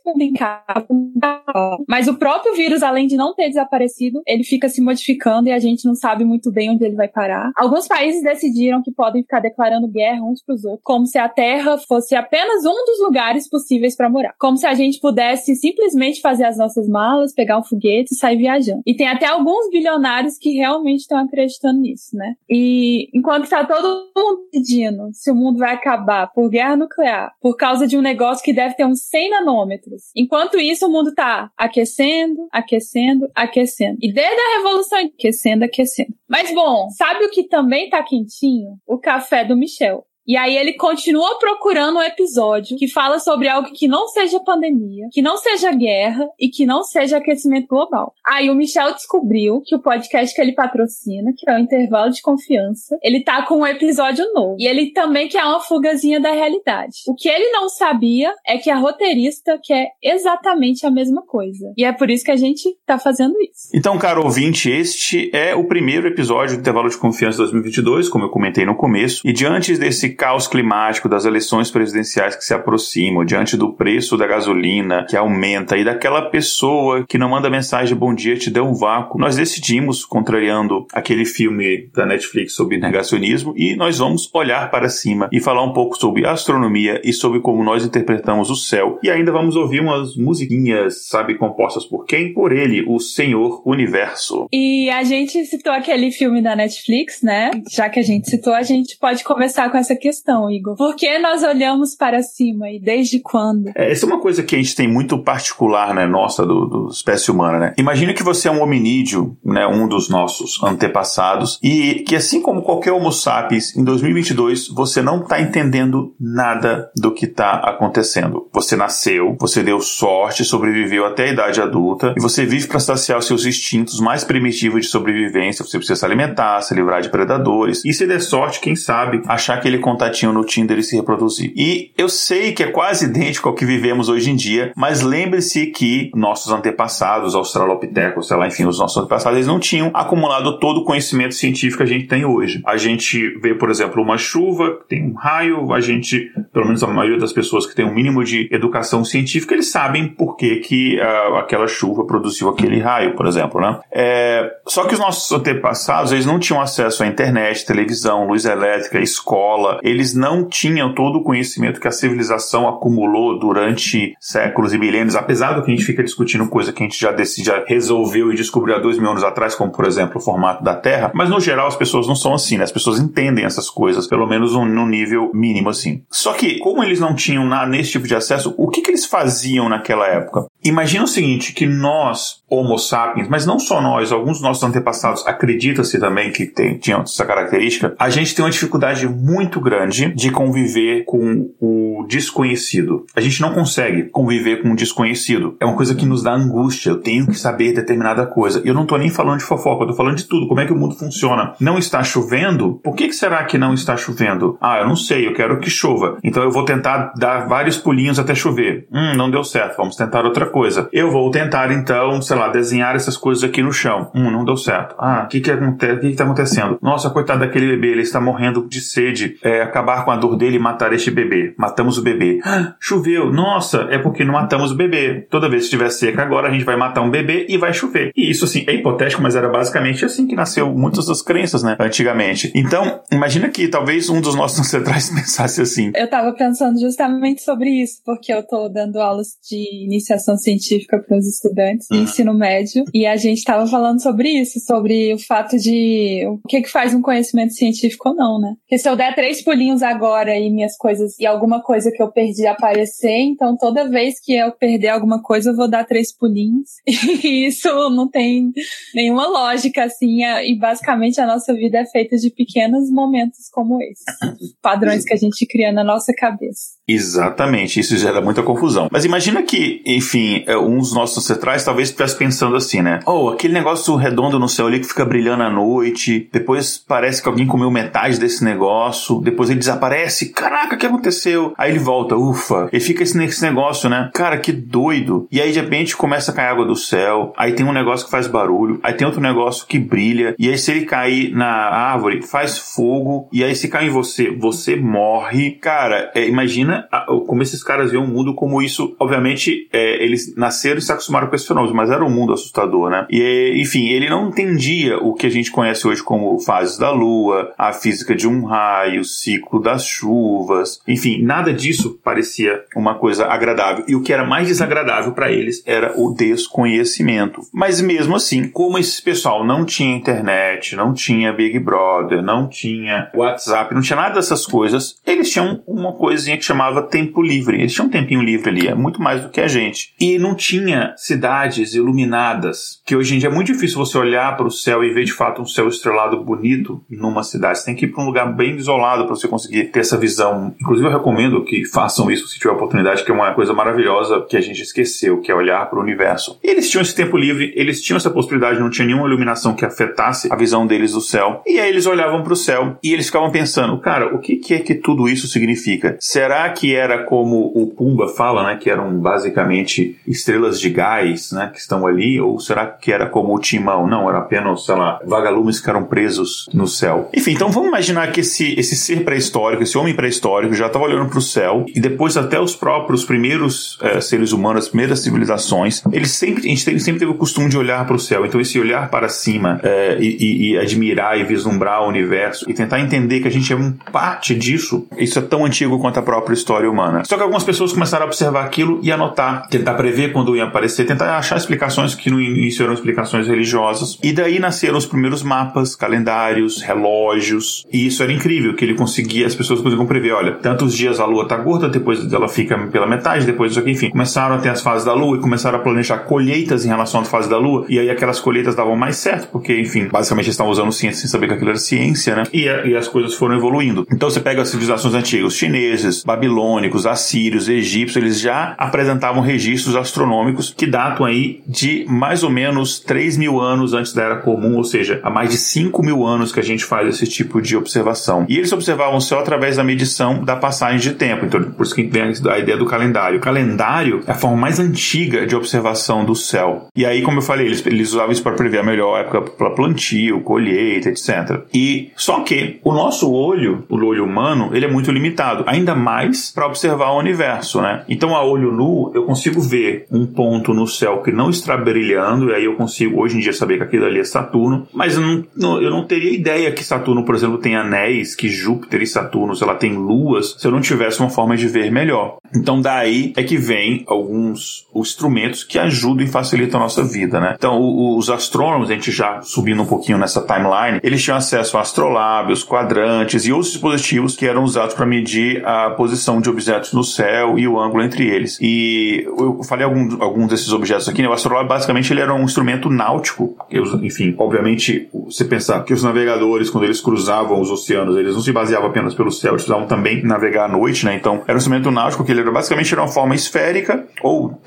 mas 1.87 2.07
o 2.07 2.17
próprio 2.17 2.53
vírus, 2.55 2.83
além 2.83 3.07
de 3.07 3.15
não 3.15 3.33
ter 3.33 3.47
desaparecido, 3.47 4.21
ele 4.27 4.43
fica 4.43 4.69
se 4.69 4.81
modificando 4.81 5.49
e 5.49 5.51
a 5.51 5.59
gente 5.59 5.85
não 5.85 5.95
sabe 5.95 6.23
muito 6.23 6.51
bem 6.51 6.71
onde 6.71 6.85
ele 6.85 6.95
vai 6.95 7.07
parar. 7.07 7.51
Alguns 7.55 7.87
países 7.87 8.21
decidiram 8.21 8.81
que 8.83 8.91
podem 8.91 9.21
ficar 9.21 9.39
declarando 9.39 9.87
guerra 9.87 10.23
uns 10.23 10.43
pros 10.43 10.63
outros, 10.65 10.83
como 10.83 11.05
se 11.05 11.17
a 11.17 11.29
Terra 11.29 11.77
fosse 11.87 12.15
apenas 12.15 12.65
um 12.65 12.85
dos 12.85 12.99
lugares 13.01 13.49
possíveis 13.49 13.95
para 13.95 14.09
morar. 14.09 14.33
Como 14.39 14.57
se 14.57 14.65
a 14.65 14.73
gente 14.73 14.99
pudesse 14.99 15.55
simplesmente 15.55 16.21
fazer 16.21 16.45
as 16.45 16.57
nossas 16.57 16.87
malas, 16.87 17.33
pegar 17.33 17.57
um 17.59 17.63
foguete 17.63 18.13
e 18.13 18.17
sair 18.17 18.37
viajando. 18.37 18.81
E 18.85 18.95
tem 18.95 19.07
até 19.07 19.25
alguns 19.25 19.56
alguns 19.57 19.69
bilionários 19.69 20.37
que 20.37 20.51
realmente 20.51 21.01
estão 21.01 21.17
acreditando 21.17 21.81
nisso, 21.81 22.15
né? 22.15 22.35
E 22.49 23.09
enquanto 23.13 23.45
está 23.45 23.65
todo 23.65 24.11
mundo 24.15 24.47
pedindo 24.51 25.09
se 25.13 25.31
o 25.31 25.35
mundo 25.35 25.57
vai 25.57 25.73
acabar 25.73 26.27
por 26.27 26.49
guerra 26.49 26.75
nuclear, 26.75 27.33
por 27.41 27.55
causa 27.55 27.87
de 27.87 27.97
um 27.97 28.01
negócio 28.01 28.43
que 28.43 28.53
deve 28.53 28.75
ter 28.75 28.85
uns 28.85 29.01
100 29.07 29.31
nanômetros, 29.31 30.03
enquanto 30.15 30.59
isso 30.59 30.87
o 30.87 30.91
mundo 30.91 31.09
está 31.09 31.51
aquecendo, 31.57 32.47
aquecendo, 32.51 33.29
aquecendo. 33.35 33.97
E 34.01 34.13
desde 34.13 34.39
a 34.39 34.57
revolução 34.57 34.99
aquecendo, 34.99 35.65
aquecendo. 35.65 36.13
Mas 36.27 36.53
bom, 36.53 36.89
sabe 36.91 37.25
o 37.25 37.31
que 37.31 37.43
também 37.43 37.89
tá 37.89 38.03
quentinho? 38.03 38.77
O 38.85 38.97
café 38.97 39.43
do 39.43 39.57
Michel. 39.57 40.05
E 40.27 40.35
aí 40.35 40.57
ele 40.57 40.73
continua 40.73 41.39
procurando 41.39 41.97
um 41.97 42.03
episódio 42.03 42.77
que 42.77 42.87
fala 42.87 43.17
sobre 43.17 43.47
algo 43.47 43.71
que 43.71 43.87
não 43.87 44.07
seja 44.09 44.41
pandemia, 44.41 45.07
que 45.11 45.21
não 45.21 45.37
seja 45.37 45.71
guerra 45.71 46.27
e 46.37 46.49
que 46.49 46.65
não 46.65 46.83
seja 46.83 47.17
aquecimento 47.17 47.67
global. 47.67 48.13
Aí 48.25 48.49
o 48.49 48.55
Michel 48.55 48.93
descobriu 48.93 49.61
que 49.65 49.73
o 49.73 49.79
podcast 49.79 50.35
que 50.35 50.41
ele 50.41 50.51
patrocina, 50.51 51.31
que 51.35 51.49
é 51.49 51.55
o 51.55 51.59
Intervalo 51.59 52.11
de 52.11 52.21
Confiança, 52.21 52.97
ele 53.01 53.23
tá 53.23 53.43
com 53.43 53.59
um 53.59 53.65
episódio 53.65 54.25
novo. 54.33 54.57
E 54.59 54.67
ele 54.67 54.91
também 54.91 55.29
quer 55.29 55.45
uma 55.45 55.61
fugazinha 55.61 56.19
da 56.19 56.33
realidade. 56.33 57.03
O 57.07 57.15
que 57.15 57.29
ele 57.29 57.49
não 57.51 57.69
sabia 57.69 58.33
é 58.45 58.57
que 58.57 58.69
a 58.69 58.75
roteirista 58.75 59.57
quer 59.63 59.91
exatamente 60.03 60.85
a 60.85 60.91
mesma 60.91 61.21
coisa. 61.21 61.71
E 61.77 61.85
é 61.85 61.93
por 61.93 62.09
isso 62.09 62.25
que 62.25 62.31
a 62.31 62.35
gente 62.35 62.69
tá 62.85 62.99
fazendo 62.99 63.35
isso. 63.41 63.69
Então, 63.73 63.97
caro 63.97 64.23
ouvinte, 64.23 64.69
este 64.69 65.29
é 65.33 65.55
o 65.55 65.63
primeiro 65.63 66.05
episódio 66.05 66.57
do 66.57 66.59
Intervalo 66.59 66.89
de 66.89 66.97
Confiança 66.97 67.37
2022, 67.37 68.09
como 68.09 68.25
eu 68.25 68.29
comentei 68.29 68.65
no 68.65 68.75
começo. 68.75 69.21
E 69.25 69.31
diante 69.31 69.77
desse 69.77 70.16
caos 70.17 70.47
climático, 70.47 71.07
das 71.07 71.25
eleições 71.25 71.69
presidenciais 71.69 72.35
que 72.35 72.43
se 72.43 72.53
aproximam, 72.53 73.23
diante 73.23 73.55
do 73.55 73.71
preço 73.71 74.17
da 74.17 74.25
gasolina 74.25 75.05
que 75.07 75.15
aumenta 75.15 75.77
e 75.77 75.85
daquela 75.85 76.23
pessoa 76.23 77.05
que 77.07 77.17
não 77.17 77.29
manda 77.29 77.49
mensagem 77.49 77.93
de 77.93 77.95
bom 77.95 78.13
dia 78.13 78.35
te 78.35 78.49
deu 78.49 78.65
um 78.65 78.73
vácuo, 78.73 79.19
nós 79.19 79.35
decidimos, 79.35 80.03
contrariando 80.03 80.85
aquele 80.91 81.23
filme 81.23 81.89
da 81.93 82.05
Netflix 82.05 82.53
sobre 82.53 82.77
negacionismo, 82.77 83.53
e 83.55 83.75
nós 83.75 83.99
vamos 83.99 84.29
olhar 84.33 84.69
para 84.71 84.89
cima 84.89 85.29
e 85.31 85.39
falar 85.39 85.63
um 85.63 85.73
pouco 85.73 85.97
sobre 85.97 86.25
astronomia 86.25 86.99
e 87.03 87.13
sobre 87.13 87.39
como 87.39 87.63
nós 87.63 87.85
interpretamos 87.85 88.49
o 88.49 88.55
céu. 88.55 88.99
E 89.03 89.11
ainda 89.11 89.31
vamos 89.31 89.55
ouvir 89.55 89.81
umas 89.81 90.15
musiquinhas, 90.15 91.07
sabe, 91.07 91.35
compostas 91.35 91.85
por 91.85 92.05
quem? 92.05 92.33
Por 92.33 92.51
ele, 92.51 92.83
o 92.87 92.99
Senhor 92.99 93.61
Universo. 93.65 94.47
E 94.51 94.89
a 94.89 95.03
gente 95.03 95.45
citou 95.45 95.71
aquele 95.71 96.11
filme 96.11 96.41
da 96.41 96.55
Netflix, 96.55 97.21
né? 97.21 97.51
Já 97.69 97.87
que 97.87 97.99
a 97.99 98.03
gente 98.03 98.29
citou, 98.29 98.53
a 98.53 98.63
gente 98.63 98.97
pode 98.97 99.23
começar 99.23 99.69
com 99.69 99.77
essa 99.77 99.95
questão 99.95 100.06
questão, 100.07 100.49
Igor. 100.49 100.77
Por 100.77 100.95
que 100.95 101.19
nós 101.19 101.43
olhamos 101.43 101.93
para 101.93 102.21
cima 102.21 102.69
e 102.69 102.79
desde 102.79 103.19
quando? 103.19 103.69
É, 103.75 103.91
essa 103.91 104.05
é 104.05 104.07
uma 104.07 104.21
coisa 104.21 104.41
que 104.41 104.55
a 104.55 104.57
gente 104.57 104.73
tem 104.73 104.87
muito 104.87 105.17
particular, 105.19 105.93
né, 105.93 106.05
nossa, 106.05 106.45
do, 106.45 106.65
do 106.65 106.87
espécie 106.89 107.29
humana, 107.29 107.59
né? 107.59 107.73
Imagina 107.77 108.13
que 108.13 108.23
você 108.23 108.47
é 108.47 108.51
um 108.51 108.61
hominídeo, 108.61 109.37
né, 109.43 109.67
um 109.67 109.85
dos 109.85 110.09
nossos 110.09 110.63
antepassados, 110.63 111.59
e 111.61 112.05
que 112.07 112.15
assim 112.15 112.41
como 112.41 112.61
qualquer 112.61 112.93
homo 112.93 113.11
sapiens, 113.11 113.75
em 113.75 113.83
2022 113.83 114.69
você 114.69 115.01
não 115.01 115.21
está 115.21 115.41
entendendo 115.41 116.15
nada 116.17 116.89
do 116.95 117.13
que 117.13 117.25
está 117.25 117.55
acontecendo. 117.55 118.47
Você 118.53 118.77
nasceu, 118.77 119.35
você 119.39 119.61
deu 119.61 119.81
sorte, 119.81 120.45
sobreviveu 120.45 121.05
até 121.05 121.25
a 121.25 121.31
idade 121.33 121.61
adulta, 121.61 122.13
e 122.17 122.21
você 122.21 122.45
vive 122.45 122.67
para 122.67 122.79
saciar 122.79 123.19
os 123.19 123.27
seus 123.27 123.45
instintos 123.45 123.99
mais 123.99 124.23
primitivos 124.23 124.81
de 124.81 124.87
sobrevivência. 124.87 125.65
Você 125.65 125.77
precisa 125.77 125.99
se 125.99 126.05
alimentar, 126.05 126.61
se 126.61 126.73
livrar 126.73 127.01
de 127.01 127.09
predadores, 127.09 127.83
e 127.83 127.91
se 127.91 128.07
der 128.07 128.21
sorte, 128.21 128.61
quem 128.61 128.75
sabe, 128.75 129.21
achar 129.27 129.57
aquele 129.57 129.79
contatinho 129.97 130.31
no 130.31 130.45
Tinder 130.45 130.77
e 130.77 130.83
se 130.83 130.95
reproduzir. 130.95 131.51
E 131.55 131.91
eu 131.97 132.07
sei 132.07 132.53
que 132.53 132.63
é 132.63 132.67
quase 132.67 133.05
idêntico 133.05 133.49
ao 133.49 133.55
que 133.55 133.65
vivemos 133.65 134.07
hoje 134.07 134.29
em 134.29 134.35
dia, 134.35 134.71
mas 134.75 135.01
lembre-se 135.01 135.67
que 135.67 136.11
nossos 136.13 136.51
antepassados, 136.53 137.33
australopithecus, 137.33 138.27
sei 138.27 138.37
lá, 138.37 138.47
enfim, 138.47 138.65
os 138.65 138.79
nossos 138.79 138.97
antepassados, 138.97 139.37
eles 139.37 139.47
não 139.47 139.59
tinham 139.59 139.89
acumulado 139.93 140.59
todo 140.59 140.81
o 140.81 140.85
conhecimento 140.85 141.33
científico 141.33 141.77
que 141.77 141.83
a 141.83 141.93
gente 141.93 142.07
tem 142.07 142.25
hoje. 142.25 142.61
A 142.65 142.77
gente 142.77 143.37
vê, 143.39 143.55
por 143.55 143.69
exemplo, 143.69 144.01
uma 144.01 144.17
chuva, 144.17 144.79
tem 144.87 145.03
um 145.03 145.13
raio, 145.13 145.73
a 145.73 145.79
gente, 145.79 146.31
pelo 146.53 146.65
menos 146.65 146.83
a 146.83 146.87
maioria 146.87 147.17
das 147.17 147.33
pessoas 147.33 147.65
que 147.65 147.75
tem 147.75 147.85
um 147.85 147.93
mínimo 147.93 148.23
de 148.23 148.47
educação 148.51 149.03
científica, 149.03 149.53
eles 149.53 149.71
sabem 149.71 150.07
por 150.07 150.35
que, 150.35 150.57
que 150.57 150.99
uh, 150.99 151.35
aquela 151.37 151.67
chuva 151.67 152.05
produziu 152.05 152.49
aquele 152.49 152.79
raio, 152.79 153.15
por 153.15 153.25
exemplo, 153.25 153.59
né? 153.59 153.79
É, 153.91 154.51
só 154.67 154.85
que 154.85 154.93
os 154.93 154.99
nossos 154.99 155.31
antepassados, 155.31 156.11
eles 156.11 156.25
não 156.25 156.39
tinham 156.39 156.61
acesso 156.61 157.03
à 157.03 157.07
internet, 157.07 157.65
televisão, 157.65 158.27
luz 158.27 158.45
elétrica, 158.45 158.99
escola, 158.99 159.79
eles 159.87 160.13
não 160.13 160.43
tinham 160.43 160.93
todo 160.93 161.19
o 161.19 161.23
conhecimento 161.23 161.79
que 161.79 161.87
a 161.87 161.91
civilização 161.91 162.67
acumulou 162.67 163.39
durante 163.39 164.13
séculos 164.19 164.73
e 164.73 164.77
milênios, 164.77 165.15
apesar 165.15 165.53
do 165.53 165.63
que 165.63 165.71
a 165.71 165.75
gente 165.75 165.85
fica 165.85 166.03
discutindo 166.03 166.47
coisa 166.49 166.73
que 166.73 166.83
a 166.83 166.85
gente 166.85 166.99
já, 166.99 167.11
decide, 167.11 167.47
já 167.47 167.63
resolveu 167.65 168.31
e 168.31 168.35
descobriu 168.35 168.75
há 168.75 168.79
dois 168.79 168.97
mil 168.97 169.09
anos 169.09 169.23
atrás, 169.23 169.55
como 169.55 169.71
por 169.71 169.85
exemplo 169.85 170.17
o 170.17 170.23
formato 170.23 170.63
da 170.63 170.75
Terra, 170.75 171.11
mas 171.13 171.29
no 171.29 171.39
geral 171.39 171.67
as 171.67 171.75
pessoas 171.75 172.07
não 172.07 172.15
são 172.15 172.33
assim, 172.33 172.57
né? 172.57 172.63
As 172.63 172.71
pessoas 172.71 172.99
entendem 172.99 173.45
essas 173.45 173.69
coisas, 173.69 174.07
pelo 174.07 174.27
menos 174.27 174.53
um, 174.53 174.65
num 174.65 174.87
nível 174.87 175.31
mínimo 175.33 175.69
assim. 175.69 176.03
Só 176.11 176.33
que, 176.33 176.59
como 176.59 176.83
eles 176.83 176.99
não 176.99 177.15
tinham 177.15 177.45
nada 177.45 177.67
nesse 177.67 177.91
tipo 177.91 178.07
de 178.07 178.15
acesso, 178.15 178.53
o 178.57 178.69
que, 178.69 178.81
que 178.81 178.91
eles 178.91 179.05
faziam 179.05 179.69
naquela 179.69 180.07
época? 180.07 180.47
Imagina 180.63 181.05
o 181.05 181.07
seguinte, 181.07 181.53
que 181.53 181.65
nós, 181.65 182.43
Homo 182.49 182.77
sapiens, 182.77 183.27
mas 183.29 183.45
não 183.45 183.59
só 183.59 183.81
nós, 183.81 184.11
alguns 184.11 184.33
dos 184.33 184.41
nossos 184.41 184.63
antepassados, 184.63 185.25
acredita-se 185.25 185.99
também 185.99 186.31
que 186.31 186.45
tem, 186.45 186.77
tinham 186.77 187.01
essa 187.01 187.25
característica, 187.25 187.95
a 187.97 188.09
gente 188.09 188.35
tem 188.35 188.43
uma 188.43 188.51
dificuldade 188.51 189.07
muito 189.07 189.61
grande 189.67 190.13
de 190.13 190.31
conviver 190.31 191.03
com 191.05 191.49
o 191.59 192.05
desconhecido. 192.07 193.05
A 193.15 193.21
gente 193.21 193.41
não 193.41 193.53
consegue 193.53 194.09
conviver 194.09 194.61
com 194.61 194.71
o 194.71 194.75
desconhecido. 194.75 195.55
É 195.59 195.65
uma 195.65 195.75
coisa 195.75 195.93
que 195.93 196.05
nos 196.05 196.23
dá 196.23 196.33
angústia. 196.33 196.89
Eu 196.89 197.01
tenho 197.01 197.27
que 197.27 197.37
saber 197.37 197.73
determinada 197.73 198.25
coisa. 198.25 198.61
E 198.63 198.67
eu 198.67 198.73
não 198.73 198.85
tô 198.85 198.97
nem 198.97 199.09
falando 199.09 199.39
de 199.39 199.45
fofoca, 199.45 199.83
eu 199.83 199.87
tô 199.87 199.93
falando 199.93 200.15
de 200.15 200.23
tudo. 200.25 200.47
Como 200.47 200.59
é 200.59 200.65
que 200.65 200.73
o 200.73 200.77
mundo 200.77 200.95
funciona? 200.95 201.53
Não 201.59 201.77
está 201.77 202.03
chovendo? 202.03 202.79
Por 202.83 202.95
que, 202.95 203.07
que 203.07 203.13
será 203.13 203.43
que 203.43 203.57
não 203.57 203.73
está 203.73 203.97
chovendo? 203.97 204.57
Ah, 204.61 204.79
eu 204.79 204.87
não 204.87 204.95
sei, 204.95 205.27
eu 205.27 205.33
quero 205.33 205.59
que 205.59 205.69
chova. 205.69 206.17
Então 206.23 206.43
eu 206.43 206.51
vou 206.51 206.65
tentar 206.65 207.13
dar 207.17 207.47
vários 207.47 207.77
pulinhos 207.77 208.19
até 208.19 208.33
chover. 208.33 208.87
Hum, 208.91 209.15
não 209.15 209.29
deu 209.29 209.43
certo, 209.43 209.77
vamos 209.77 209.95
tentar 209.95 210.25
outra 210.25 210.45
coisa. 210.45 210.87
Eu 210.91 211.11
vou 211.11 211.29
tentar 211.31 211.71
então, 211.71 212.21
sei 212.21 212.37
lá, 212.37 212.47
desenhar 212.49 212.95
essas 212.95 213.17
coisas 213.17 213.43
aqui 213.43 213.61
no 213.61 213.71
chão. 213.71 214.11
Hum, 214.15 214.31
não 214.31 214.45
deu 214.45 214.57
certo. 214.57 214.95
Ah, 214.97 215.23
o 215.25 215.27
que 215.27 215.41
que 215.41 215.51
que 215.57 216.09
que 216.11 216.15
tá 216.15 216.23
acontecendo? 216.23 216.77
Nossa, 216.81 217.09
coitado 217.09 217.39
daquele 217.39 217.67
bebê, 217.67 217.91
ele 217.91 218.01
está 218.01 218.19
morrendo 218.19 218.67
de 218.67 218.81
sede. 218.81 219.37
É, 219.43 219.56
acabar 219.61 220.05
com 220.05 220.11
a 220.11 220.15
dor 220.15 220.37
dele 220.37 220.57
e 220.57 220.59
matar 220.59 220.93
este 220.93 221.11
bebê. 221.11 221.53
Matamos 221.57 221.97
o 221.97 222.01
bebê. 222.01 222.39
Ah, 222.43 222.75
choveu. 222.79 223.31
Nossa, 223.31 223.87
é 223.89 223.97
porque 223.97 224.23
não 224.23 224.33
matamos 224.33 224.71
o 224.71 224.75
bebê. 224.75 225.27
Toda 225.29 225.49
vez 225.49 225.63
que 225.63 225.65
estiver 225.65 225.89
seca 225.89 226.21
agora, 226.21 226.47
a 226.47 226.51
gente 226.51 226.63
vai 226.63 226.75
matar 226.75 227.01
um 227.01 227.09
bebê 227.09 227.45
e 227.49 227.57
vai 227.57 227.73
chover. 227.73 228.11
E 228.15 228.29
isso, 228.29 228.45
assim, 228.45 228.63
é 228.67 228.73
hipotético, 228.73 229.21
mas 229.21 229.35
era 229.35 229.49
basicamente 229.49 230.05
assim 230.05 230.27
que 230.27 230.35
nasceu 230.35 230.73
muitas 230.73 231.05
das 231.05 231.21
crenças, 231.21 231.63
né? 231.63 231.75
Antigamente. 231.79 232.51
Então, 232.55 233.01
imagina 233.11 233.49
que 233.49 233.67
talvez 233.67 234.09
um 234.09 234.21
dos 234.21 234.35
nossos 234.35 234.59
ancestrais 234.59 235.09
pensasse 235.13 235.61
assim. 235.61 235.91
Eu 235.95 236.09
tava 236.09 236.33
pensando 236.33 236.79
justamente 236.79 237.41
sobre 237.41 237.69
isso, 237.69 238.01
porque 238.05 238.31
eu 238.31 238.43
tô 238.43 238.69
dando 238.69 238.99
aulas 238.99 239.37
de 239.49 239.85
iniciação 239.85 240.37
científica 240.37 240.99
para 240.99 241.17
os 241.17 241.27
estudantes 241.27 241.87
uhum. 241.91 242.03
ensino 242.03 242.33
médio 242.33 242.83
e 242.93 243.05
a 243.05 243.15
gente 243.15 243.37
estava 243.37 243.65
falando 243.67 244.01
sobre 244.01 244.29
isso, 244.29 244.59
sobre 244.59 245.13
o 245.13 245.19
fato 245.19 245.57
de 245.57 246.25
o 246.27 246.39
que 246.47 246.61
que 246.61 246.69
faz 246.69 246.93
um 246.93 247.01
conhecimento 247.01 247.53
científico 247.53 248.09
ou 248.09 248.15
não, 248.15 248.39
né? 248.39 248.53
Porque 248.61 248.77
se 248.77 248.89
eu 248.89 248.95
der 248.95 249.15
três 249.15 249.41
pulinhos 249.47 249.81
agora 249.81 250.37
e 250.37 250.49
minhas 250.49 250.75
coisas 250.75 251.17
e 251.17 251.25
alguma 251.25 251.63
coisa 251.63 251.89
que 251.89 252.03
eu 252.03 252.11
perdi 252.11 252.45
aparecer, 252.45 253.17
então 253.21 253.55
toda 253.55 253.89
vez 253.89 254.19
que 254.19 254.35
eu 254.35 254.51
perder 254.51 254.89
alguma 254.89 255.21
coisa 255.21 255.51
eu 255.51 255.55
vou 255.55 255.69
dar 255.69 255.85
três 255.85 256.13
pulinhos 256.13 256.71
e 256.85 257.47
isso 257.47 257.69
não 257.89 258.09
tem 258.09 258.51
nenhuma 258.93 259.25
lógica 259.25 259.85
assim 259.85 260.25
e 260.25 260.53
basicamente 260.59 261.21
a 261.21 261.25
nossa 261.25 261.53
vida 261.53 261.77
é 261.77 261.85
feita 261.85 262.17
de 262.17 262.29
pequenos 262.29 262.91
momentos 262.91 263.47
como 263.49 263.81
esse, 263.81 264.03
padrões 264.61 265.05
que 265.05 265.13
a 265.13 265.17
gente 265.17 265.45
cria 265.45 265.71
na 265.71 265.83
nossa 265.83 266.11
cabeça. 266.13 266.75
Exatamente, 266.85 267.81
isso 267.81 267.97
gera 267.97 268.21
muita 268.21 268.41
confusão. 268.41 268.87
Mas 268.89 269.03
imagina 269.03 269.43
que, 269.43 269.81
enfim, 269.85 270.43
é, 270.47 270.57
uns 270.57 270.93
nossos 270.93 271.17
ancestrais 271.17 271.63
talvez 271.63 271.89
estivessem 271.89 272.17
pensando 272.17 272.55
assim, 272.55 272.81
né? 272.81 272.99
Oh, 273.05 273.27
aquele 273.27 273.53
negócio 273.53 273.93
redondo 273.95 274.39
no 274.39 274.47
céu 274.47 274.67
ali 274.67 274.79
que 274.79 274.87
fica 274.87 275.03
brilhando 275.03 275.43
à 275.43 275.49
noite, 275.49 276.29
depois 276.31 276.77
parece 276.77 277.21
que 277.21 277.27
alguém 277.27 277.45
comeu 277.45 277.69
metade 277.69 278.17
desse 278.17 278.41
negócio, 278.41 279.19
depois 279.19 279.36
ele 279.45 279.59
desaparece, 279.59 280.29
caraca, 280.29 280.75
o 280.75 280.77
que 280.77 280.85
aconteceu? 280.85 281.53
Aí 281.57 281.71
ele 281.71 281.79
volta, 281.79 282.15
ufa, 282.15 282.69
e 282.71 282.79
fica 282.79 283.03
esse, 283.03 283.21
esse 283.23 283.41
negócio, 283.41 283.89
né? 283.89 284.09
Cara, 284.13 284.37
que 284.37 284.51
doido. 284.51 285.27
E 285.31 285.41
aí 285.41 285.51
de 285.51 285.59
repente 285.59 285.95
começa 285.95 286.31
a 286.31 286.33
cair 286.33 286.47
água 286.47 286.65
do 286.65 286.75
céu, 286.75 287.33
aí 287.37 287.53
tem 287.53 287.65
um 287.65 287.73
negócio 287.73 288.05
que 288.05 288.11
faz 288.11 288.27
barulho, 288.27 288.79
aí 288.83 288.93
tem 288.93 289.05
outro 289.05 289.21
negócio 289.21 289.65
que 289.67 289.79
brilha, 289.79 290.35
e 290.37 290.49
aí 290.49 290.57
se 290.57 290.71
ele 290.71 290.85
cair 290.85 291.33
na 291.33 291.47
árvore, 291.47 292.21
faz 292.21 292.57
fogo, 292.57 293.27
e 293.31 293.43
aí 293.43 293.55
se 293.55 293.67
cai 293.67 293.87
em 293.87 293.89
você, 293.89 294.29
você 294.29 294.75
morre. 294.75 295.51
Cara, 295.51 296.11
é, 296.15 296.27
imagina 296.27 296.87
a, 296.91 297.05
como 297.25 297.41
esses 297.41 297.63
caras 297.63 297.91
veem 297.91 298.03
o 298.03 298.07
mundo 298.07 298.33
como 298.33 298.61
isso, 298.61 298.95
obviamente, 298.99 299.67
é, 299.71 300.03
eles 300.03 300.35
nasceram 300.35 300.77
e 300.77 300.81
se 300.81 300.91
acostumaram 300.91 301.27
com 301.27 301.35
esse 301.35 301.47
fenômeno, 301.47 301.75
mas 301.75 301.89
era 301.89 302.03
um 302.03 302.09
mundo 302.09 302.33
assustador, 302.33 302.89
né? 302.89 303.05
E, 303.09 303.53
enfim, 303.57 303.87
ele 303.89 304.09
não 304.09 304.29
entendia 304.29 304.97
o 304.97 305.13
que 305.13 305.27
a 305.27 305.31
gente 305.31 305.51
conhece 305.51 305.87
hoje 305.87 306.03
como 306.03 306.39
fases 306.39 306.77
da 306.77 306.91
lua, 306.91 307.53
a 307.57 307.73
física 307.73 308.15
de 308.15 308.27
um 308.27 308.45
raio, 308.45 309.03
ciclo 309.27 309.59
das 309.59 309.85
chuvas, 309.85 310.79
enfim, 310.87 311.21
nada 311.21 311.53
disso 311.53 311.99
parecia 312.01 312.63
uma 312.75 312.95
coisa 312.95 313.25
agradável. 313.25 313.83
E 313.87 313.95
o 313.95 314.01
que 314.01 314.13
era 314.13 314.25
mais 314.25 314.47
desagradável 314.47 315.11
para 315.11 315.29
eles 315.29 315.61
era 315.65 315.93
o 315.99 316.13
desconhecimento. 316.13 317.41
Mas 317.53 317.81
mesmo 317.81 318.15
assim, 318.15 318.47
como 318.47 318.77
esse 318.77 319.01
pessoal 319.01 319.45
não 319.45 319.65
tinha 319.65 319.97
internet, 319.97 320.75
não 320.75 320.93
tinha 320.93 321.33
Big 321.33 321.59
Brother, 321.59 322.21
não 322.21 322.47
tinha 322.47 323.11
WhatsApp, 323.13 323.73
não 323.73 323.81
tinha 323.81 323.97
nada 323.97 324.15
dessas 324.15 324.45
coisas, 324.45 324.95
eles 325.05 325.29
tinham 325.29 325.61
uma 325.67 325.93
coisinha 325.93 326.37
que 326.37 326.45
chamava 326.45 326.81
tempo 326.81 327.21
livre. 327.21 327.59
Eles 327.59 327.73
tinham 327.73 327.87
um 327.87 327.91
tempinho 327.91 328.21
livre 328.21 328.49
ali, 328.49 328.67
é 328.67 328.75
muito 328.75 329.01
mais 329.01 329.21
do 329.21 329.29
que 329.29 329.41
a 329.41 329.47
gente. 329.47 329.93
E 329.99 330.17
não 330.17 330.35
tinha 330.35 330.93
cidades 330.95 331.73
iluminadas, 331.73 332.81
que 332.85 332.95
hoje 332.95 333.15
em 333.15 333.19
dia 333.19 333.29
é 333.29 333.33
muito 333.33 333.51
difícil 333.51 333.77
você 333.77 333.97
olhar 333.97 334.37
para 334.37 334.47
o 334.47 334.51
céu 334.51 334.83
e 334.83 334.93
ver 334.93 335.03
de 335.03 335.13
fato 335.13 335.41
um 335.41 335.45
céu 335.45 335.67
estrelado 335.67 336.23
bonito 336.23 336.81
numa 336.89 337.23
cidade. 337.23 337.59
Você 337.59 337.65
tem 337.65 337.75
que 337.75 337.85
ir 337.85 337.89
para 337.89 338.03
um 338.03 338.07
lugar 338.07 338.33
bem 338.33 338.55
isolado 338.55 339.05
para 339.05 339.16
você 339.17 339.27
conseguir 339.27 339.65
ter 339.65 339.81
essa 339.81 339.97
visão. 339.97 340.53
Inclusive, 340.61 340.87
eu 340.87 340.91
recomendo 340.91 341.43
que 341.43 341.65
façam 341.65 342.09
isso 342.11 342.27
se 342.27 342.39
tiver 342.39 342.53
oportunidade, 342.53 343.03
que 343.03 343.11
é 343.11 343.13
uma 343.13 343.33
coisa 343.33 343.53
maravilhosa 343.53 344.25
que 344.27 344.37
a 344.37 344.41
gente 344.41 344.61
esqueceu, 344.61 345.19
que 345.21 345.31
é 345.31 345.35
olhar 345.35 345.69
para 345.69 345.79
o 345.79 345.81
universo. 345.81 346.37
Eles 346.43 346.69
tinham 346.69 346.81
esse 346.81 346.95
tempo 346.95 347.17
livre, 347.17 347.53
eles 347.55 347.81
tinham 347.81 347.97
essa 347.97 348.09
possibilidade, 348.09 348.59
não 348.59 348.69
tinha 348.69 348.87
nenhuma 348.87 349.07
iluminação 349.07 349.53
que 349.53 349.65
afetasse 349.65 350.31
a 350.31 350.35
visão 350.35 350.65
deles 350.65 350.91
do 350.91 351.01
céu. 351.01 351.41
E 351.45 351.59
aí 351.59 351.69
eles 351.69 351.85
olhavam 351.85 352.23
para 352.23 352.33
o 352.33 352.35
céu 352.35 352.77
e 352.83 352.93
eles 352.93 353.07
ficavam 353.07 353.31
pensando, 353.31 353.79
cara, 353.79 354.15
o 354.15 354.19
que, 354.19 354.37
que 354.37 354.53
é 354.53 354.59
que 354.59 354.75
tudo 354.75 355.07
isso 355.09 355.27
significa? 355.27 355.97
Será 355.99 356.49
que 356.49 356.75
era 356.75 357.03
como 357.03 357.51
o 357.55 357.67
Pumba 357.67 358.07
fala, 358.07 358.43
né, 358.43 358.57
que 358.57 358.69
eram 358.69 358.97
basicamente 358.99 359.97
estrelas 360.07 360.59
de 360.59 360.69
gás, 360.69 361.31
né, 361.31 361.49
que 361.53 361.59
estão 361.59 361.85
ali, 361.85 362.19
ou 362.19 362.39
será 362.39 362.65
que 362.65 362.91
era 362.91 363.07
como 363.07 363.35
o 363.35 363.39
Timão? 363.39 363.87
Não, 363.87 364.09
era 364.09 364.19
apenas, 364.19 364.65
sei 364.65 364.75
lá, 364.75 364.99
vagalumes 365.05 365.55
que 365.55 365.61
ficaram 365.61 365.83
presos 365.83 366.47
no 366.53 366.67
céu. 366.67 367.09
Enfim, 367.13 367.31
então 367.31 367.49
vamos 367.49 367.69
imaginar 367.69 368.11
que 368.11 368.21
esse, 368.21 368.57
esse 368.59 368.75
ser 368.75 369.03
pré-histórico, 369.07 369.63
esse 369.63 369.77
homem 369.77 369.95
pré-histórico 369.95 370.53
já 370.53 370.67
estava 370.67 370.83
olhando 370.83 371.09
para 371.09 371.17
o 371.17 371.21
céu 371.21 371.65
e 371.73 371.79
depois 371.79 372.17
até 372.17 372.41
os 372.41 372.53
próprios 372.57 373.05
primeiros 373.05 373.79
é, 373.81 374.01
seres 374.01 374.33
humanos, 374.33 374.65
as 374.65 374.67
primeiras 374.67 374.99
civilizações, 374.99 375.81
eles 375.93 376.11
sempre, 376.11 376.45
a 376.45 376.49
gente 376.49 376.59
sempre 376.59 376.99
teve 376.99 377.11
o 377.11 377.15
costume 377.15 377.47
de 377.47 377.57
olhar 377.57 377.85
para 377.87 377.95
o 377.95 377.99
céu. 377.99 378.25
Então 378.25 378.41
esse 378.41 378.59
olhar 378.59 378.89
para 378.89 379.07
cima 379.07 379.61
é, 379.63 379.97
e, 379.97 380.51
e, 380.51 380.57
admirar 380.57 381.17
e 381.17 381.23
vislumbrar 381.23 381.83
o 381.83 381.87
universo 381.87 382.49
e 382.49 382.53
tentar 382.53 382.81
entender 382.81 383.21
que 383.21 383.29
a 383.29 383.31
gente 383.31 383.53
é 383.53 383.55
um 383.55 383.71
parte 383.93 384.35
disso, 384.35 384.85
isso 384.97 385.17
é 385.17 385.21
tão 385.21 385.45
antigo 385.45 385.79
quanto 385.79 385.99
a 385.99 386.03
própria 386.03 386.33
história 386.33 386.69
humana. 386.69 387.05
Só 387.05 387.15
que 387.15 387.23
algumas 387.23 387.45
pessoas 387.45 387.71
começaram 387.71 388.03
a 388.03 388.07
observar 388.07 388.43
aquilo 388.43 388.81
e 388.83 388.91
anotar, 388.91 389.47
tentar 389.47 389.75
prever 389.75 390.11
quando 390.11 390.35
ia 390.35 390.43
aparecer, 390.43 390.85
tentar 390.85 391.17
achar 391.17 391.37
explicações 391.37 391.95
que 391.95 392.09
no 392.09 392.19
início 392.19 392.61
eram 392.61 392.73
explicações 392.73 393.25
religiosas. 393.25 393.97
E 394.03 394.11
daí 394.11 394.37
nasceram 394.37 394.77
os 394.77 394.85
primeiros 394.85 395.23
mapas, 395.23 395.77
calendários, 395.77 396.61
relógios. 396.61 397.65
E 397.71 397.87
isso 397.87 398.03
era 398.03 398.11
incrível, 398.11 398.53
que 398.53 398.65
ele 398.65 398.73
conseguia, 398.73 398.96
as 399.25 399.35
pessoas 399.35 399.61
conseguiam 399.61 399.85
prever, 399.85 400.11
olha, 400.13 400.33
tantos 400.33 400.75
dias 400.75 400.99
a 400.99 401.05
lua 401.05 401.27
tá 401.27 401.37
gorda, 401.37 401.67
depois 401.69 402.11
ela 402.11 402.27
fica 402.27 402.57
pela 402.67 402.87
metade, 402.87 403.25
depois 403.25 403.51
isso 403.51 403.59
aqui, 403.59 403.71
enfim. 403.71 403.89
Começaram 403.89 404.35
a 404.35 404.39
ter 404.39 404.49
as 404.49 404.61
fases 404.61 404.85
da 404.85 404.93
lua 404.93 405.17
e 405.17 405.19
começaram 405.19 405.59
a 405.59 405.61
planejar 405.61 405.99
colheitas 405.99 406.65
em 406.65 406.69
relação 406.69 407.01
às 407.01 407.09
fases 407.09 407.29
da 407.29 407.37
lua. 407.37 407.65
E 407.67 407.79
aí 407.79 407.89
aquelas 407.89 408.19
colheitas 408.19 408.55
davam 408.55 408.75
mais 408.75 408.97
certo, 408.97 409.27
porque, 409.31 409.59
enfim, 409.59 409.87
basicamente 409.91 410.25
eles 410.25 410.33
estavam 410.33 410.51
usando 410.51 410.71
ciência 410.71 411.01
sem 411.01 411.09
saber 411.09 411.27
que 411.27 411.33
aquilo 411.33 411.49
era 411.49 411.59
ciência, 411.59 412.15
né? 412.15 412.23
E, 412.33 412.45
e 412.45 412.75
as 412.75 412.87
coisas 412.87 413.13
foram 413.15 413.35
evoluindo. 413.35 413.85
Então 413.91 414.09
você 414.09 414.19
pega 414.19 414.41
as 414.41 414.49
civilizações 414.49 414.93
antigas, 414.93 415.35
chineses, 415.35 416.03
babilônicos, 416.03 416.85
assírios, 416.85 417.49
egípcios, 417.49 417.97
eles 417.97 418.19
já 418.19 418.55
apresentavam 418.57 419.21
registros 419.21 419.75
astronômicos 419.75 420.53
que 420.55 420.65
datam 420.65 421.05
aí 421.05 421.41
de 421.47 421.85
mais 421.87 422.23
ou 422.23 422.29
menos 422.29 422.79
3 422.79 423.17
mil 423.17 423.39
anos 423.39 423.73
antes 423.73 423.93
da 423.93 424.03
Era 424.03 424.15
Comum, 424.17 424.57
ou 424.57 424.63
seja, 424.63 424.99
há 425.03 425.09
mais 425.09 425.29
de 425.31 425.37
5 425.37 425.83
mil 425.83 426.05
anos 426.05 426.31
que 426.31 426.39
a 426.39 426.43
gente 426.43 426.63
faz 426.63 426.87
esse 426.87 427.07
tipo 427.07 427.41
de 427.41 427.55
observação. 427.55 428.25
E 428.29 428.37
eles 428.37 428.51
observavam 428.51 428.86
o 428.95 429.01
céu 429.01 429.19
através 429.19 429.57
da 429.57 429.63
medição 429.63 430.23
da 430.23 430.35
passagem 430.35 430.79
de 430.79 430.93
tempo. 430.93 431.25
Então, 431.25 431.43
por 431.43 431.63
isso 431.63 431.75
que 431.75 431.83
vem 431.83 432.13
a 432.29 432.39
ideia 432.39 432.57
do 432.57 432.65
calendário. 432.65 433.17
O 433.17 433.21
calendário 433.21 434.03
é 434.07 434.11
a 434.11 434.15
forma 434.15 434.37
mais 434.37 434.59
antiga 434.59 435.25
de 435.25 435.35
observação 435.35 436.05
do 436.05 436.15
céu. 436.15 436.67
E 436.75 436.85
aí, 436.85 437.01
como 437.01 437.19
eu 437.19 437.21
falei, 437.21 437.47
eles, 437.47 437.65
eles 437.65 437.93
usavam 437.93 438.11
isso 438.11 438.23
para 438.23 438.33
prever 438.33 438.59
a 438.59 438.63
melhor 438.63 438.99
época 438.99 439.21
para 439.21 439.49
plantio, 439.51 440.21
colheita, 440.21 440.89
etc. 440.89 441.41
E 441.53 441.91
só 441.95 442.21
que 442.21 442.59
o 442.63 442.73
nosso 442.73 443.11
olho, 443.11 443.65
o 443.69 443.75
olho 443.75 444.05
humano, 444.05 444.51
ele 444.53 444.65
é 444.65 444.69
muito 444.69 444.91
limitado, 444.91 445.43
ainda 445.47 445.75
mais 445.75 446.31
para 446.31 446.45
observar 446.45 446.91
o 446.91 446.99
universo, 446.99 447.61
né? 447.61 447.83
Então, 447.89 448.15
a 448.15 448.23
olho 448.23 448.51
nu, 448.51 448.91
eu 448.93 449.03
consigo 449.03 449.41
ver 449.41 449.85
um 449.91 450.05
ponto 450.05 450.53
no 450.53 450.67
céu 450.67 451.01
que 451.01 451.11
não 451.11 451.29
está 451.29 451.57
brilhando, 451.57 452.29
e 452.29 452.35
aí 452.35 452.45
eu 452.45 452.55
consigo 452.55 453.01
hoje 453.01 453.17
em 453.17 453.19
dia 453.19 453.33
saber 453.33 453.57
que 453.57 453.63
aquilo 453.63 453.85
ali 453.85 453.99
é 453.99 454.03
Saturno, 454.03 454.67
mas 454.73 454.95
eu 454.95 455.25
não, 455.35 455.61
eu 455.61 455.69
não 455.69 455.85
teria 455.85 456.11
ideia 456.11 456.51
que 456.51 456.63
Saturno, 456.63 457.03
por 457.03 457.15
exemplo, 457.15 457.37
tem 457.37 457.55
anéis, 457.55 458.15
que 458.15 458.29
Júpiter 458.29 458.66
e 458.83 458.87
Saturno, 458.87 459.33
ela 459.41 459.55
tem 459.55 459.73
luas, 459.73 460.35
se 460.37 460.45
eu 460.47 460.51
não 460.51 460.61
tivesse 460.61 460.99
uma 460.99 461.09
forma 461.09 461.35
de 461.35 461.47
ver 461.47 461.71
melhor. 461.71 462.17
Então, 462.35 462.61
daí 462.61 463.13
é 463.15 463.23
que 463.23 463.37
vem 463.37 463.83
alguns 463.87 464.67
instrumentos 464.75 465.43
que 465.43 465.57
ajudam 465.57 466.05
e 466.05 466.09
facilitam 466.09 466.59
a 466.59 466.63
nossa 466.63 466.83
vida, 466.83 467.19
né? 467.19 467.35
Então, 467.37 467.59
os 467.97 468.09
astrônomos, 468.09 468.69
a 468.69 468.73
gente 468.73 468.91
já 468.91 469.21
subindo 469.21 469.61
um 469.61 469.65
pouquinho 469.65 469.97
nessa 469.97 470.21
timeline, 470.21 470.79
eles 470.83 471.03
tinham 471.03 471.17
acesso 471.17 471.57
a 471.57 471.61
astrolábios, 471.61 472.43
quadrantes 472.43 473.25
e 473.25 473.31
outros 473.31 473.51
dispositivos 473.51 474.15
que 474.15 474.25
eram 474.25 474.43
usados 474.43 474.75
para 474.75 474.85
medir 474.85 475.45
a 475.45 475.71
posição 475.71 476.21
de 476.21 476.29
objetos 476.29 476.73
no 476.73 476.83
céu 476.83 477.37
e 477.37 477.47
o 477.47 477.59
ângulo 477.59 477.83
entre 477.83 478.07
eles. 478.07 478.37
E 478.41 479.03
eu 479.05 479.43
falei 479.43 479.65
alguns 479.65 479.99
algum 479.99 480.27
desses 480.27 480.51
objetos 480.51 480.87
aqui, 480.87 481.01
né? 481.01 481.07
O 481.07 481.13
astrolábio 481.13 481.49
basicamente 481.49 481.91
ele 481.91 482.01
era 482.01 482.13
um 482.13 482.23
instrumento 482.23 482.69
náutico. 482.69 483.35
enfim, 483.81 484.15
obviamente, 484.17 484.89
você 485.05 485.25
pensar 485.25 485.63
que 485.63 485.73
os 485.73 485.83
navegadores, 485.83 486.49
quando 486.49 486.65
eles 486.65 486.81
cruzavam 486.81 487.39
os 487.39 487.49
oceanos, 487.49 487.97
eles 487.97 488.13
não 488.13 488.21
se 488.21 488.31
baseavam 488.31 488.69
apenas 488.69 488.93
pelo 488.93 489.11
céu, 489.11 489.31
eles 489.31 489.43
precisavam 489.43 489.67
também 489.67 490.03
navegar 490.03 490.45
à 490.45 490.47
noite, 490.47 490.85
né? 490.85 490.95
Então, 490.95 491.23
era 491.27 491.33
um 491.33 491.37
instrumento 491.37 491.71
náutico 491.71 492.03
que 492.03 492.11
era 492.17 492.31
basicamente 492.31 492.73
era 492.73 492.81
uma 492.81 492.87
forma 492.87 493.15
esférica, 493.15 493.85
ou 494.01 494.39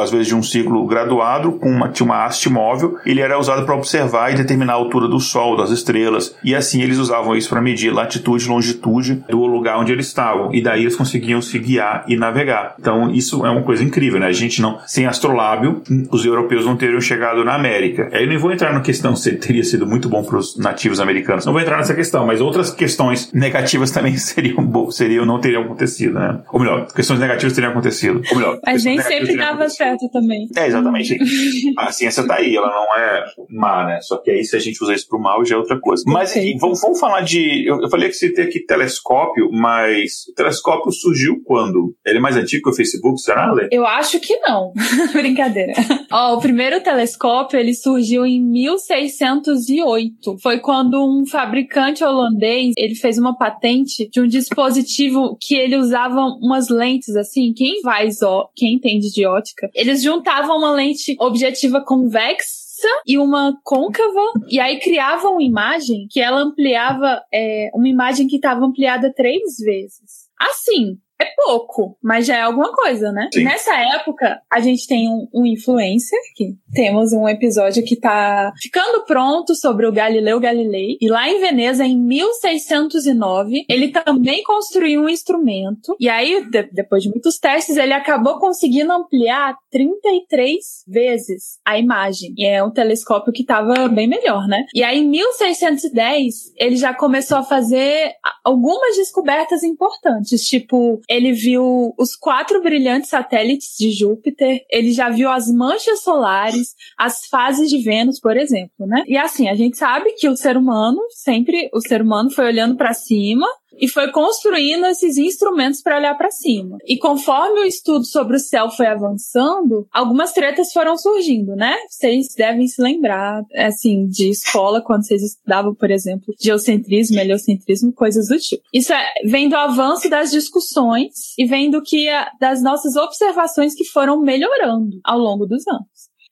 às 0.00 0.10
vezes 0.10 0.26
de 0.26 0.34
um 0.34 0.42
ciclo 0.42 0.86
graduado, 0.86 1.52
com 1.52 1.70
uma, 1.70 1.88
tinha 1.88 2.06
uma 2.06 2.24
haste 2.24 2.48
móvel. 2.48 2.96
Ele 3.04 3.20
era 3.20 3.38
usado 3.38 3.64
para 3.64 3.74
observar 3.74 4.32
e 4.32 4.36
determinar 4.36 4.74
a 4.74 4.76
altura 4.76 5.08
do 5.08 5.20
Sol, 5.20 5.56
das 5.56 5.70
estrelas, 5.70 6.34
e 6.42 6.54
assim 6.54 6.82
eles 6.82 6.98
usavam 6.98 7.36
isso 7.36 7.48
para 7.48 7.60
medir 7.60 7.92
latitude 7.92 8.44
e 8.44 8.48
longitude 8.48 9.24
do 9.28 9.46
lugar 9.46 9.78
onde 9.78 9.92
eles 9.92 10.06
estavam. 10.06 10.54
E 10.54 10.62
daí 10.62 10.82
eles 10.82 10.96
conseguiam 10.96 11.40
se 11.42 11.58
guiar 11.58 12.04
e 12.08 12.16
navegar. 12.16 12.74
Então, 12.78 13.10
isso 13.10 13.44
é 13.44 13.50
uma 13.50 13.62
coisa 13.62 13.82
incrível, 13.82 14.20
né? 14.20 14.26
A 14.26 14.32
gente 14.32 14.60
não, 14.60 14.78
sem 14.86 15.06
astrolábio, 15.06 15.82
os 16.10 16.24
europeus 16.24 16.64
não 16.64 16.76
teriam 16.76 17.00
chegado 17.00 17.44
na 17.44 17.54
América. 17.54 18.08
Aí 18.12 18.24
eu 18.24 18.32
não 18.32 18.38
vou 18.38 18.52
entrar 18.52 18.72
na 18.72 18.80
questão 18.80 19.14
se 19.16 19.32
teria 19.32 19.64
sido 19.64 19.86
muito 19.86 20.08
bom 20.08 20.22
para 20.22 20.36
os 20.36 20.56
nativos 20.56 21.00
americanos. 21.00 21.44
Não 21.44 21.52
vou 21.52 21.62
entrar 21.62 21.76
nessa 21.76 21.94
questão, 21.94 22.26
mas 22.26 22.40
outras 22.40 22.70
questões 22.70 23.32
negativas 23.32 23.90
também 23.92 24.16
seriam, 24.16 24.90
seriam 24.90 25.24
não 25.24 25.40
teriam 25.40 25.62
acontecido, 25.62 26.14
né? 26.14 26.40
Ou 26.52 26.60
melhor, 26.60 26.86
questões 27.08 27.20
negativas 27.20 27.52
teriam 27.54 27.70
acontecido. 27.70 28.22
Ou 28.30 28.36
melhor, 28.36 28.60
mas 28.64 28.84
nem 28.84 29.00
sempre 29.00 29.36
dava 29.36 29.68
certo 29.68 30.08
também. 30.10 30.48
É, 30.56 30.66
exatamente. 30.66 31.18
a 31.76 31.90
ciência 31.90 32.26
tá 32.26 32.36
aí, 32.36 32.54
ela 32.54 32.68
não 32.68 32.96
é 32.96 33.24
má, 33.50 33.84
né? 33.84 34.00
Só 34.00 34.18
que 34.18 34.30
aí 34.30 34.44
se 34.44 34.56
a 34.56 34.60
gente 34.60 34.82
usar 34.82 34.94
isso 34.94 35.08
pro 35.08 35.18
mal 35.18 35.44
já 35.44 35.56
é 35.56 35.58
outra 35.58 35.78
coisa. 35.80 36.04
Mas 36.06 36.36
enfim, 36.36 36.56
vamos, 36.58 36.80
vamos 36.80 37.00
falar 37.00 37.22
de. 37.22 37.68
Eu, 37.68 37.80
eu 37.82 37.90
falei 37.90 38.08
que 38.08 38.14
você 38.14 38.32
tem 38.32 38.44
aqui 38.44 38.64
telescópio, 38.64 39.50
mas 39.52 40.28
o 40.30 40.34
telescópio 40.34 40.92
surgiu 40.92 41.42
quando? 41.44 41.94
Ele 42.06 42.18
é 42.18 42.20
mais 42.20 42.36
antigo 42.36 42.64
que 42.64 42.70
o 42.70 42.74
Facebook, 42.74 43.20
será, 43.20 43.52
Lê? 43.52 43.68
Eu 43.72 43.86
acho 43.86 44.20
que 44.20 44.28
que 44.28 44.36
não. 44.40 44.74
Brincadeira. 45.12 45.72
Ó, 46.12 46.36
o 46.36 46.40
primeiro 46.40 46.82
telescópio, 46.82 47.58
ele 47.58 47.72
surgiu 47.72 48.26
em 48.26 48.44
1608. 48.44 50.36
Foi 50.42 50.58
quando 50.58 51.02
um 51.02 51.24
fabricante 51.24 52.04
holandês, 52.04 52.74
ele 52.76 52.94
fez 52.94 53.16
uma 53.16 53.34
patente 53.38 54.06
de 54.10 54.20
um 54.20 54.26
dispositivo 54.26 55.38
que 55.40 55.54
ele 55.54 55.76
usava 55.76 56.20
umas 56.42 56.68
lentes 56.68 56.97
assim, 57.16 57.52
quem 57.52 57.80
vai, 57.82 58.08
quem 58.54 58.74
entende 58.74 59.10
de 59.12 59.26
ótica, 59.26 59.70
eles 59.74 60.02
juntavam 60.02 60.58
uma 60.58 60.72
lente 60.72 61.16
objetiva 61.18 61.84
convexa 61.84 62.88
e 63.06 63.18
uma 63.18 63.58
côncava, 63.64 64.32
e 64.48 64.60
aí 64.60 64.78
criavam 64.78 65.32
uma 65.32 65.42
imagem 65.42 66.06
que 66.10 66.20
ela 66.20 66.40
ampliava, 66.40 67.22
é, 67.32 67.70
uma 67.74 67.88
imagem 67.88 68.26
que 68.26 68.36
estava 68.36 68.64
ampliada 68.64 69.12
três 69.14 69.56
vezes. 69.58 70.28
Assim, 70.38 70.98
é 71.20 71.26
pouco, 71.36 71.96
mas 72.02 72.26
já 72.26 72.36
é 72.36 72.42
alguma 72.42 72.72
coisa, 72.72 73.10
né? 73.10 73.28
Sim. 73.32 73.42
Nessa 73.42 73.74
época, 73.96 74.40
a 74.50 74.60
gente 74.60 74.86
tem 74.86 75.08
um, 75.08 75.26
um, 75.34 75.46
influencer, 75.46 76.18
que 76.36 76.54
temos 76.72 77.12
um 77.12 77.28
episódio 77.28 77.84
que 77.84 77.96
tá 77.96 78.52
ficando 78.60 79.04
pronto 79.04 79.54
sobre 79.54 79.86
o 79.86 79.92
Galileu 79.92 80.38
Galilei. 80.38 80.96
E 81.00 81.08
lá 81.08 81.28
em 81.28 81.40
Veneza, 81.40 81.84
em 81.84 81.98
1609, 81.98 83.64
ele 83.68 83.88
também 83.88 84.42
construiu 84.44 85.02
um 85.02 85.08
instrumento. 85.08 85.96
E 85.98 86.08
aí, 86.08 86.48
de, 86.48 86.62
depois 86.72 87.02
de 87.02 87.10
muitos 87.10 87.38
testes, 87.38 87.76
ele 87.76 87.92
acabou 87.92 88.38
conseguindo 88.38 88.92
ampliar 88.92 89.56
33 89.72 90.56
vezes 90.86 91.58
a 91.64 91.78
imagem. 91.78 92.32
E 92.36 92.46
é 92.46 92.62
um 92.62 92.70
telescópio 92.70 93.32
que 93.32 93.44
tava 93.44 93.88
bem 93.88 94.06
melhor, 94.06 94.46
né? 94.46 94.64
E 94.72 94.84
aí, 94.84 94.98
em 94.98 95.08
1610, 95.08 96.52
ele 96.56 96.76
já 96.76 96.94
começou 96.94 97.38
a 97.38 97.42
fazer 97.42 98.12
algumas 98.44 98.96
descobertas 98.96 99.62
importantes, 99.64 100.42
tipo 100.42 101.00
ele 101.08 101.32
viu 101.32 101.94
os 101.98 102.14
quatro 102.14 102.62
brilhantes 102.62 103.08
satélites 103.08 103.76
de 103.78 103.90
Júpiter, 103.90 104.64
ele 104.70 104.92
já 104.92 105.08
viu 105.08 105.30
as 105.30 105.46
manchas 105.48 106.02
solares, 106.02 106.74
as 106.96 107.26
fases 107.26 107.70
de 107.70 107.78
Vênus, 107.78 108.20
por 108.20 108.36
exemplo, 108.36 108.86
né? 108.86 109.04
E 109.06 109.16
assim, 109.16 109.48
a 109.48 109.54
gente 109.54 109.78
sabe 109.78 110.12
que 110.12 110.28
o 110.28 110.36
ser 110.36 110.56
humano, 110.56 111.00
sempre 111.10 111.70
o 111.72 111.80
ser 111.80 112.02
humano 112.02 112.30
foi 112.30 112.44
olhando 112.44 112.76
para 112.76 112.92
cima 112.92 113.46
e 113.76 113.88
foi 113.88 114.10
construindo 114.10 114.86
esses 114.86 115.16
instrumentos 115.16 115.80
para 115.82 115.96
olhar 115.96 116.16
para 116.16 116.30
cima. 116.30 116.78
E 116.86 116.98
conforme 116.98 117.60
o 117.60 117.64
estudo 117.64 118.04
sobre 118.04 118.36
o 118.36 118.40
céu 118.40 118.70
foi 118.70 118.86
avançando, 118.86 119.86
algumas 119.92 120.32
tretas 120.32 120.72
foram 120.72 120.96
surgindo, 120.96 121.54
né? 121.54 121.74
Vocês 121.88 122.28
devem 122.36 122.66
se 122.66 122.80
lembrar, 122.82 123.42
assim, 123.56 124.06
de 124.06 124.30
escola, 124.30 124.82
quando 124.82 125.06
vocês 125.06 125.22
estudavam, 125.22 125.74
por 125.74 125.90
exemplo, 125.90 126.34
geocentrismo, 126.40 127.18
heliocentrismo, 127.18 127.92
coisas 127.92 128.28
do 128.28 128.38
tipo. 128.38 128.62
Isso 128.72 128.92
é, 128.92 129.04
vem 129.24 129.48
do 129.48 129.56
avanço 129.56 130.08
das 130.08 130.30
discussões 130.30 131.34
e 131.38 131.44
vem 131.44 131.70
do 131.70 131.82
que, 131.82 132.08
das 132.40 132.62
nossas 132.62 132.96
observações 132.96 133.74
que 133.74 133.84
foram 133.84 134.20
melhorando 134.20 134.98
ao 135.04 135.18
longo 135.18 135.46
dos 135.46 135.66
anos. 135.66 135.86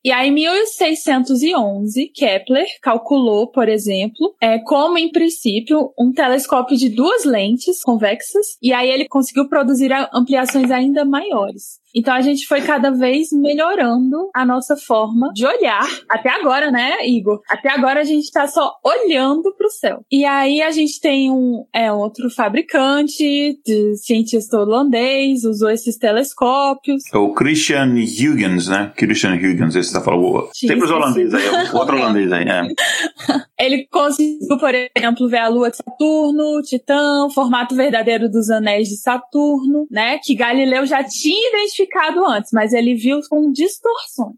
E 0.07 0.13
aí, 0.13 0.29
em 0.29 0.33
1611, 0.35 2.13
Kepler 2.15 2.65
calculou, 2.81 3.49
por 3.49 3.69
exemplo, 3.69 4.37
é, 4.41 4.57
como, 4.61 4.97
em 4.97 5.11
princípio, 5.11 5.93
um 5.99 6.13
telescópio 6.13 6.77
de 6.77 6.89
duas 6.89 7.25
lentes 7.25 7.83
convexas, 7.83 8.57
e 8.63 8.73
aí 8.73 8.89
ele 8.89 9.09
conseguiu 9.09 9.49
produzir 9.49 9.91
ampliações 10.15 10.71
ainda 10.71 11.05
maiores. 11.05 11.81
Então 11.97 12.13
a 12.13 12.21
gente 12.21 12.47
foi 12.47 12.61
cada 12.61 12.91
vez 12.91 13.29
melhorando 13.33 14.29
a 14.35 14.45
nossa 14.45 14.77
forma 14.77 15.31
de 15.33 15.47
olhar. 15.47 15.89
Até 16.11 16.29
agora, 16.29 16.71
né, 16.71 17.07
Igor? 17.07 17.41
Até 17.49 17.71
agora 17.71 18.01
a 18.01 18.05
gente 18.05 18.31
tá 18.31 18.47
só 18.47 18.71
olhando 18.85 19.55
pro 19.57 19.71
céu. 19.71 20.01
E 20.13 20.23
aí 20.27 20.61
a 20.61 20.71
gente 20.71 21.01
tem 21.01 21.31
um 21.31 21.65
é, 21.75 21.91
outro 21.91 22.29
fabricante, 22.29 23.25
de 23.65 23.97
cientista 23.97 24.59
holandês, 24.59 25.45
usou 25.45 25.71
esses 25.71 25.97
telescópios. 25.97 27.03
É 27.11 27.17
o 27.17 27.33
Christian 27.33 27.95
Huygens, 27.95 28.69
né? 28.69 28.93
Christian 28.95 29.33
Huygens, 29.33 29.75
esse 29.75 29.95
tá 29.95 30.03
falando. 30.03 30.51
Sempre 30.53 30.85
os 30.85 30.91
holandeses 30.91 31.33
aí, 31.33 31.49
outro 31.73 31.97
holandês 31.97 32.31
aí, 32.31 32.45
é. 32.45 32.63
Ele 33.59 33.87
conseguiu, 33.91 34.59
por 34.59 34.75
exemplo, 34.75 35.29
ver 35.29 35.39
a 35.39 35.49
lua 35.49 35.71
de 35.71 35.79
Saturno, 35.79 36.61
Titã, 36.63 37.25
o 37.25 37.31
formato 37.31 37.75
verdadeiro 37.75 38.29
dos 38.29 38.51
anéis 38.51 38.89
de 38.89 38.97
Saturno, 38.97 39.87
né? 39.91 40.19
Que 40.23 40.35
Galileu 40.35 40.85
já 40.85 41.03
tinha 41.03 41.49
identificado 41.49 41.86
antes, 42.27 42.53
mas 42.53 42.73
ele 42.73 42.95
viu 42.95 43.19
com 43.29 43.51
distorções. 43.51 44.37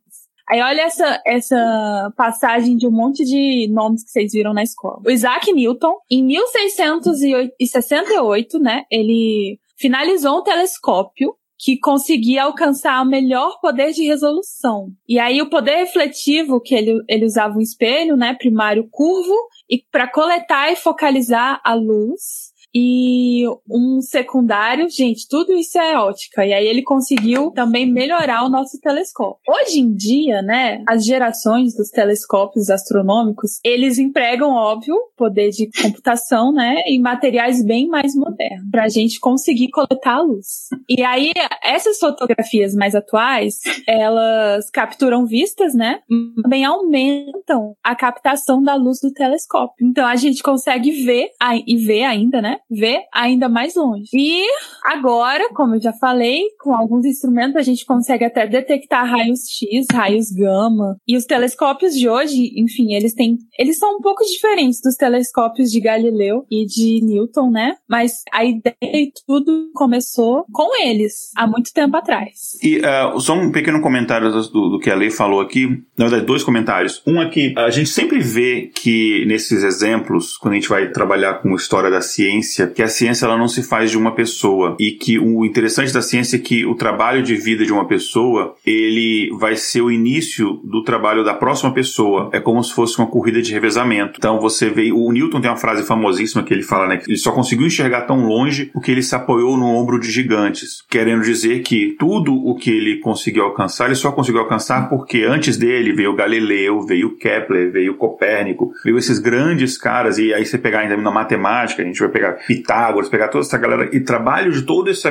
Aí 0.49 0.63
olha 0.63 0.83
essa, 0.83 1.21
essa 1.27 2.13
passagem 2.17 2.77
de 2.77 2.87
um 2.87 2.91
monte 2.91 3.25
de 3.25 3.69
nomes 3.71 4.03
que 4.03 4.11
vocês 4.11 4.33
viram 4.33 4.55
na 4.55 4.63
escola. 4.63 5.03
O 5.07 5.11
Isaac 5.11 5.53
Newton, 5.53 5.95
em 6.11 6.25
1668, 6.25 8.59
né, 8.59 8.85
ele 8.91 9.61
finalizou 9.77 10.39
um 10.39 10.43
telescópio 10.43 11.37
que 11.59 11.79
conseguia 11.79 12.45
alcançar 12.45 13.03
o 13.03 13.09
melhor 13.09 13.59
poder 13.61 13.93
de 13.93 14.05
resolução. 14.05 14.91
E 15.09 15.19
aí 15.19 15.43
o 15.43 15.51
poder 15.51 15.79
refletivo, 15.79 16.61
que 16.61 16.75
ele, 16.75 17.03
ele 17.09 17.27
usava 17.27 17.59
um 17.59 17.61
espelho, 17.61 18.17
né, 18.17 18.35
primário 18.35 18.89
curvo, 18.91 19.35
e 19.69 19.83
para 19.91 20.11
coletar 20.11 20.73
e 20.73 20.77
focalizar 20.77 21.61
a 21.65 21.75
luz, 21.75 22.48
e 22.75 23.45
um 23.69 24.01
secundário. 24.01 24.89
Gente, 24.91 25.27
tudo 25.29 25.53
isso 25.53 25.79
é 25.79 25.99
ótica. 25.99 26.45
E 26.45 26.53
aí 26.53 26.67
ele 26.67 26.83
conseguiu 26.83 27.51
também 27.51 27.91
melhorar 27.91 28.45
o 28.45 28.49
nosso 28.49 28.79
telescópio. 28.81 29.41
Hoje 29.49 29.81
em 29.81 29.95
dia, 29.95 30.43
né, 30.43 30.83
as 30.87 31.05
gerações 31.05 31.75
dos 31.75 31.91
telescópios 31.91 32.71
astronômicos, 32.71 33.59
eles 33.65 33.99
empregam, 33.99 34.51
óbvio, 34.51 34.95
poder 35.17 35.51
de 35.51 35.69
computação, 35.81 36.53
né, 36.53 36.83
em 36.87 37.01
materiais 37.01 37.65
bem 37.65 37.89
mais 37.89 38.15
modernos, 38.15 38.71
para 38.71 38.85
a 38.85 38.89
gente 38.89 39.19
conseguir 39.19 39.71
coletar 39.71 40.17
a 40.17 40.23
luz. 40.23 40.69
E 40.89 41.03
aí, 41.03 41.33
essas 41.63 41.99
fotografias 41.99 42.75
mais 42.75 42.95
atuais, 42.95 43.61
elas 43.87 44.71
capturam 44.71 45.27
vistas, 45.27 45.75
né, 45.75 46.01
também 46.43 46.65
aumentam 46.65 47.75
a 47.83 47.95
captação 47.95 48.63
da 48.63 48.75
luz 48.75 48.99
do 49.01 49.13
telescópio. 49.13 49.87
Então 49.87 50.07
a 50.07 50.17
gente 50.17 50.43
consegue 50.43 51.05
ver 51.05 51.31
e 51.67 51.77
ver 51.77 52.05
ainda, 52.05 52.41
né, 52.41 52.58
ver 52.71 53.01
ainda 53.15 53.49
mais 53.49 53.75
longe. 53.75 54.09
E 54.13 54.45
agora, 54.85 55.49
como 55.55 55.77
eu 55.77 55.81
já 55.81 55.93
falei, 55.93 56.43
com 56.61 56.75
alguns 56.75 57.05
instrumentos 57.05 57.57
a 57.57 57.63
gente 57.63 57.85
consegue 57.85 58.25
até 58.25 58.47
detectar 58.47 59.07
raios 59.07 59.41
X, 59.49 59.87
raios 59.93 60.31
gama. 60.33 60.97
E 61.07 61.17
os 61.17 61.25
telescópios 61.25 61.95
de 61.95 62.09
hoje, 62.09 62.53
enfim, 62.57 62.95
eles 62.95 63.15
têm, 63.15 63.39
eles 63.59 63.79
são 63.79 63.97
um 63.97 64.01
pouco 64.01 64.25
diferentes 64.25 64.81
dos 64.83 64.97
telescópios 64.97 65.71
de 65.71 65.81
Galileu 65.81 66.45
e 66.51 66.67
de 66.67 67.01
Newton, 67.05 67.51
né? 67.51 67.77
Mas 67.89 68.23
a 68.33 68.45
ideia 68.45 68.75
e 68.83 69.13
tudo 69.27 69.71
começou 69.75 70.45
com 70.53 70.77
eles 70.83 71.31
há 71.37 71.47
muito 71.47 71.73
tempo 71.73 71.97
atrás. 71.97 72.57
E 72.63 72.79
uh, 72.79 73.21
só 73.21 73.35
um 73.35 73.53
pequeno 73.53 73.81
comentário 73.81 74.31
do, 74.31 74.71
do 74.71 74.79
que 74.79 74.91
a 74.91 74.97
Lei 74.97 75.11
falou 75.11 75.41
aqui, 75.41 75.67
na 75.97 76.07
verdade, 76.07 76.27
dois 76.27 76.43
comentários. 76.43 77.03
Um 77.07 77.23
é 77.23 77.29
a 77.57 77.71
gente 77.71 77.91
sempre 77.91 78.21
vê 78.21 78.71
que 78.75 79.25
nesses 79.27 79.63
exemplos, 79.63 80.37
quando 80.37 80.53
a 80.53 80.57
gente 80.57 80.69
vai 80.69 80.91
trabalhar 80.91 81.35
com 81.35 81.55
história 81.55 81.91
da 81.91 82.01
ciência 82.01 82.48
ciência, 82.49 82.67
que 82.67 82.83
a 82.83 82.89
ciência 82.89 83.27
ela 83.27 83.37
não 83.37 83.49
se 83.49 83.63
faz 83.63 83.91
de 83.91 83.99
uma 83.99 84.15
pessoa 84.15 84.77
e 84.79 84.93
que 84.93 85.19
o 85.19 85.45
interessante 85.45 85.93
da 85.93 86.03
ciência 86.03 86.37
é 86.37 86.41
que 86.41 86.65
o 86.65 86.75
trabalho 86.75 87.23
de 87.23 87.37
vida 87.37 87.65
de 87.65 87.73
uma 87.73 87.87
pessoa, 87.87 88.55
ele 88.67 89.31
vai 89.39 89.57
ser 89.57 89.83
o 89.83 89.91
início 89.91 90.61
do 90.65 90.83
trabalho 90.83 91.25
da 91.25 91.35
próxima 91.35 91.73
pessoa. 91.73 92.31
É 92.33 92.41
como 92.41 92.63
se 92.63 92.75
fosse 92.75 92.99
uma 92.99 93.07
corrida 93.07 93.41
de 93.43 93.53
revezamento. 93.53 94.15
Então 94.17 94.41
você 94.41 94.69
vê, 94.71 94.91
o 94.93 95.11
Newton 95.13 95.41
tem 95.41 95.51
uma 95.51 95.57
frase 95.57 95.85
famosíssima 95.85 96.43
que 96.43 96.53
ele 96.53 96.63
fala, 96.63 96.89
né, 96.89 96.97
que 96.97 97.11
ele 97.11 97.19
só 97.19 97.33
conseguiu 97.33 97.67
enxergar 97.67 98.03
tão 98.03 98.27
longe 98.27 98.67
porque 98.67 98.91
ele 98.91 99.03
se 99.03 99.15
apoiou 99.15 99.57
no 99.57 99.67
ombro 99.67 100.01
de 100.01 100.11
gigantes, 100.11 100.83
querendo 100.89 101.23
dizer 101.23 101.63
que 101.63 101.97
tudo 101.99 102.35
o 102.35 102.55
que 102.55 102.71
ele 102.71 102.99
conseguiu 102.99 103.45
alcançar, 103.45 103.87
ele 103.87 103.95
só 103.95 104.13
conseguiu 104.13 104.41
alcançar 104.41 104.89
porque 104.89 105.23
antes 105.23 105.57
dele 105.57 105.93
veio 105.93 106.15
Galileu, 106.15 106.83
veio 106.83 107.17
Kepler, 107.17 107.71
veio 107.71 107.95
Copérnico, 107.95 108.73
veio 108.85 108.99
esses 108.99 109.19
grandes 109.19 109.77
caras 109.77 110.19
e 110.19 110.33
aí 110.33 110.45
você 110.45 110.59
pegar 110.59 110.81
ainda 110.81 110.97
na 110.97 111.11
matemática, 111.11 111.83
a 111.83 111.85
gente 111.85 111.99
vai 111.99 112.09
pegar 112.09 112.38
Pitágoras, 112.47 113.09
pegar 113.09 113.29
toda 113.29 113.45
essa 113.45 113.59
galera 113.59 113.89
e 113.93 114.01
trabalho 114.01 114.53
de 114.53 114.63
todo 114.63 114.91
esse, 114.91 115.09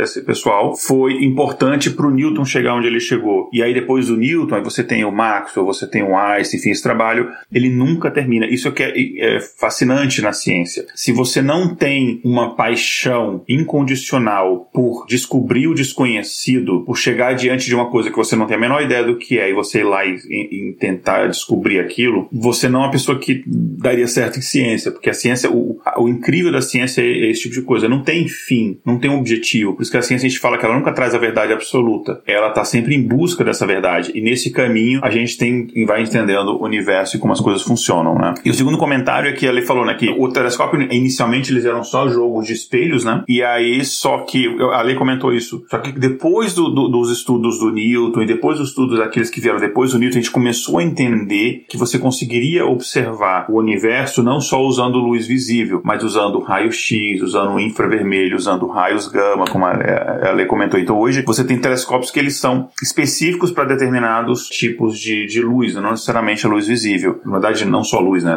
esse 0.00 0.22
pessoal 0.22 0.76
foi 0.76 1.24
importante 1.24 1.90
para 1.90 2.06
o 2.06 2.10
Newton 2.10 2.44
chegar 2.44 2.74
onde 2.74 2.86
ele 2.86 3.00
chegou. 3.00 3.48
E 3.52 3.62
aí 3.62 3.72
depois 3.72 4.08
do 4.08 4.16
Newton, 4.16 4.56
aí 4.56 4.62
você 4.62 4.82
tem 4.82 5.04
o 5.04 5.12
Maxwell, 5.12 5.66
você 5.66 5.86
tem 5.86 6.02
o 6.02 6.16
Einstein, 6.16 6.58
enfim, 6.58 6.70
esse 6.70 6.82
trabalho 6.82 7.30
ele 7.52 7.68
nunca 7.68 8.10
termina. 8.10 8.46
Isso 8.46 8.68
é 8.68 8.70
que 8.70 8.82
é, 8.82 9.36
é 9.36 9.40
fascinante 9.40 10.20
na 10.22 10.32
ciência. 10.32 10.86
Se 10.94 11.12
você 11.12 11.40
não 11.42 11.74
tem 11.74 12.20
uma 12.24 12.54
paixão 12.54 13.42
incondicional 13.48 14.68
por 14.72 15.06
descobrir 15.06 15.68
o 15.68 15.74
desconhecido, 15.74 16.84
por 16.84 16.96
chegar 16.96 17.34
diante 17.34 17.66
de 17.66 17.74
uma 17.74 17.90
coisa 17.90 18.10
que 18.10 18.16
você 18.16 18.36
não 18.36 18.46
tem 18.46 18.56
a 18.56 18.60
menor 18.60 18.82
ideia 18.82 19.04
do 19.04 19.16
que 19.16 19.38
é 19.38 19.50
e 19.50 19.54
você 19.54 19.80
ir 19.80 19.84
lá 19.84 20.04
e, 20.04 20.16
e, 20.28 20.70
e 20.70 20.72
tentar 20.74 21.26
descobrir 21.28 21.80
aquilo, 21.80 22.28
você 22.32 22.68
não 22.68 22.80
é 22.80 22.84
uma 22.84 22.90
pessoa 22.90 23.18
que 23.18 23.42
daria 23.46 24.06
certo 24.06 24.38
em 24.38 24.42
ciência, 24.42 24.90
porque 24.90 25.10
a 25.10 25.14
ciência, 25.14 25.50
o, 25.50 25.80
o 25.96 26.08
incrível 26.08 26.52
da 26.52 26.62
ciência 26.64 27.00
é 27.02 27.30
esse 27.30 27.42
tipo 27.42 27.54
de 27.54 27.62
coisa. 27.62 27.88
Não 27.88 28.02
tem 28.02 28.26
fim, 28.26 28.78
não 28.84 28.98
tem 28.98 29.10
objetivo. 29.10 29.74
Por 29.74 29.82
isso 29.82 29.90
que 29.90 29.96
a 29.96 30.02
ciência 30.02 30.26
a 30.26 30.28
gente 30.28 30.40
fala 30.40 30.58
que 30.58 30.64
ela 30.64 30.74
nunca 30.74 30.92
traz 30.92 31.14
a 31.14 31.18
verdade 31.18 31.52
absoluta. 31.52 32.20
Ela 32.26 32.48
está 32.48 32.64
sempre 32.64 32.94
em 32.94 33.02
busca 33.02 33.44
dessa 33.44 33.66
verdade. 33.66 34.10
E 34.14 34.20
nesse 34.20 34.50
caminho 34.50 35.00
a 35.02 35.10
gente 35.10 35.38
tem 35.38 35.68
vai 35.86 36.02
entendendo 36.02 36.56
o 36.56 36.64
universo 36.64 37.16
e 37.16 37.20
como 37.20 37.32
as 37.32 37.40
coisas 37.40 37.62
funcionam, 37.62 38.18
né? 38.18 38.34
E 38.44 38.50
o 38.50 38.54
segundo 38.54 38.78
comentário 38.78 39.28
é 39.28 39.32
que 39.32 39.46
ele 39.46 39.62
falou, 39.62 39.84
né, 39.84 39.94
que 39.94 40.08
o 40.08 40.28
telescópio 40.28 40.80
inicialmente 40.92 41.52
eles 41.52 41.64
eram 41.64 41.84
só 41.84 42.08
jogos 42.08 42.46
de 42.46 42.52
espelhos, 42.52 43.04
né? 43.04 43.22
E 43.28 43.42
aí 43.42 43.84
só 43.84 44.18
que 44.18 44.48
a 44.72 44.82
lei 44.82 44.94
comentou 44.94 45.32
isso. 45.32 45.64
Só 45.68 45.78
que 45.78 45.92
depois 45.92 46.54
do, 46.54 46.68
do, 46.70 46.88
dos 46.88 47.10
estudos 47.10 47.58
do 47.58 47.70
Newton 47.70 48.22
e 48.22 48.26
depois 48.26 48.58
dos 48.58 48.70
estudos 48.70 48.98
daqueles 48.98 49.30
que 49.30 49.40
vieram 49.40 49.58
depois 49.58 49.92
do 49.92 49.98
Newton, 49.98 50.18
a 50.18 50.20
gente 50.20 50.30
começou 50.30 50.78
a 50.78 50.82
entender 50.82 51.64
que 51.68 51.76
você 51.76 51.98
conseguiria 51.98 52.66
observar 52.66 53.46
o 53.48 53.58
universo 53.58 54.22
não 54.22 54.40
só 54.40 54.60
usando 54.62 54.98
luz 54.98 55.26
visível, 55.26 55.80
mas 55.84 56.02
usando 56.02 56.38
raio-x, 56.54 57.20
usando 57.22 57.58
infravermelho, 57.58 58.36
usando 58.36 58.66
raios 58.66 59.08
gama, 59.08 59.44
como 59.46 59.66
a, 59.66 60.32
lei 60.32 60.46
comentou. 60.46 60.78
Então 60.78 60.98
hoje 60.98 61.22
você 61.22 61.44
tem 61.44 61.58
telescópios 61.58 62.10
que 62.10 62.18
eles 62.18 62.36
são 62.36 62.68
específicos 62.82 63.50
para 63.50 63.64
determinados 63.64 64.46
tipos 64.48 64.98
de, 64.98 65.26
de 65.26 65.40
luz, 65.40 65.74
não 65.74 65.90
necessariamente 65.90 66.46
a 66.46 66.48
luz 66.48 66.66
visível. 66.66 67.20
Na 67.24 67.32
verdade, 67.32 67.64
não 67.64 67.82
só 67.82 67.98
luz, 67.98 68.22
né? 68.22 68.34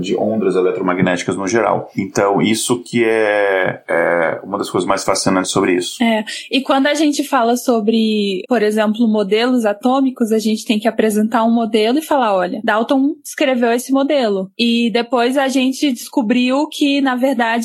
De 0.00 0.16
ondas 0.16 0.56
eletromagnéticas 0.56 1.36
no 1.36 1.46
geral. 1.46 1.90
Então, 1.96 2.42
isso 2.42 2.82
que 2.82 3.04
é, 3.04 3.82
é 3.88 4.40
uma 4.42 4.58
das 4.58 4.70
coisas 4.70 4.88
mais 4.88 5.04
fascinantes 5.04 5.50
sobre 5.50 5.74
isso. 5.74 6.02
É. 6.02 6.24
E 6.50 6.60
quando 6.60 6.86
a 6.86 6.94
gente 6.94 7.22
fala 7.22 7.56
sobre, 7.56 8.42
por 8.48 8.62
exemplo, 8.62 9.06
modelos 9.06 9.64
atômicos, 9.64 10.32
a 10.32 10.38
gente 10.38 10.64
tem 10.64 10.78
que 10.78 10.88
apresentar 10.88 11.44
um 11.44 11.52
modelo 11.52 11.98
e 11.98 12.02
falar: 12.02 12.34
olha, 12.34 12.60
Dalton 12.64 13.14
escreveu 13.24 13.70
esse 13.72 13.92
modelo. 13.92 14.50
E 14.58 14.90
depois 14.90 15.36
a 15.36 15.48
gente 15.48 15.92
descobriu 15.92 16.66
que, 16.68 17.00
na 17.00 17.14
verdade, 17.14 17.59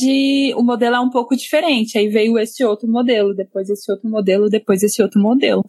o 0.56 0.64
modelo 0.64 0.96
é 0.96 1.00
um 1.00 1.10
pouco 1.10 1.36
diferente. 1.36 1.98
Aí 1.98 2.08
veio 2.08 2.38
esse 2.38 2.64
outro 2.64 2.88
modelo, 2.88 3.34
depois 3.34 3.70
esse 3.70 3.92
outro 3.92 4.10
modelo, 4.10 4.50
depois 4.50 4.84
esse 4.84 5.02
outro 5.02 5.22
modelo. 5.22 5.64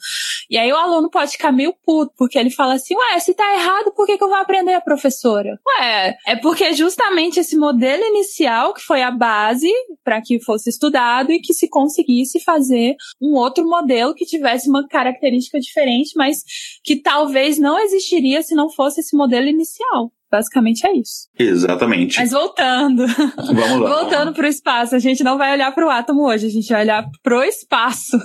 E 0.48 0.56
aí 0.56 0.72
o 0.72 0.76
aluno 0.76 1.10
pode 1.10 1.32
ficar 1.32 1.52
meio 1.52 1.74
puto, 1.84 2.12
porque 2.16 2.38
ele 2.38 2.50
fala 2.50 2.74
assim: 2.74 2.94
ué, 2.94 3.18
se 3.18 3.34
tá 3.34 3.44
errado, 3.54 3.92
por 3.94 4.06
que, 4.06 4.16
que 4.16 4.24
eu 4.24 4.28
vou 4.28 4.36
aprender 4.36 4.74
a 4.74 4.80
professora? 4.80 5.58
Ué, 5.66 6.16
é 6.26 6.36
porque 6.36 6.72
justamente 6.72 7.40
esse 7.40 7.56
modelo 7.56 8.02
inicial 8.04 8.72
que 8.74 8.82
foi 8.82 9.02
a 9.02 9.10
base 9.10 9.70
para 10.04 10.20
que 10.20 10.40
fosse 10.40 10.70
estudado 10.70 11.32
e 11.32 11.40
que 11.40 11.52
se 11.52 11.68
conseguisse 11.68 12.40
fazer 12.40 12.94
um 13.20 13.34
outro 13.34 13.64
modelo 13.68 14.14
que 14.14 14.24
tivesse 14.24 14.68
uma 14.68 14.86
característica 14.86 15.58
diferente, 15.58 16.12
mas 16.16 16.42
que 16.82 16.96
talvez 16.96 17.58
não 17.58 17.78
existiria 17.78 18.42
se 18.42 18.54
não 18.54 18.70
fosse 18.70 19.00
esse 19.00 19.16
modelo 19.16 19.46
inicial. 19.46 20.12
Basicamente 20.30 20.86
é 20.86 20.92
isso. 20.92 21.28
Exatamente. 21.38 22.18
Mas 22.18 22.32
voltando. 22.32 23.06
Vamos 23.36 23.80
lá. 23.80 24.00
voltando 24.00 24.32
para 24.32 24.44
o 24.44 24.48
espaço. 24.48 24.94
A 24.94 24.98
gente 24.98 25.22
não 25.22 25.38
vai 25.38 25.52
olhar 25.52 25.72
para 25.72 25.86
o 25.86 25.90
átomo 25.90 26.26
hoje, 26.26 26.46
a 26.46 26.50
gente 26.50 26.68
vai 26.68 26.82
olhar 26.82 27.04
pro 27.22 27.42
espaço. 27.42 28.18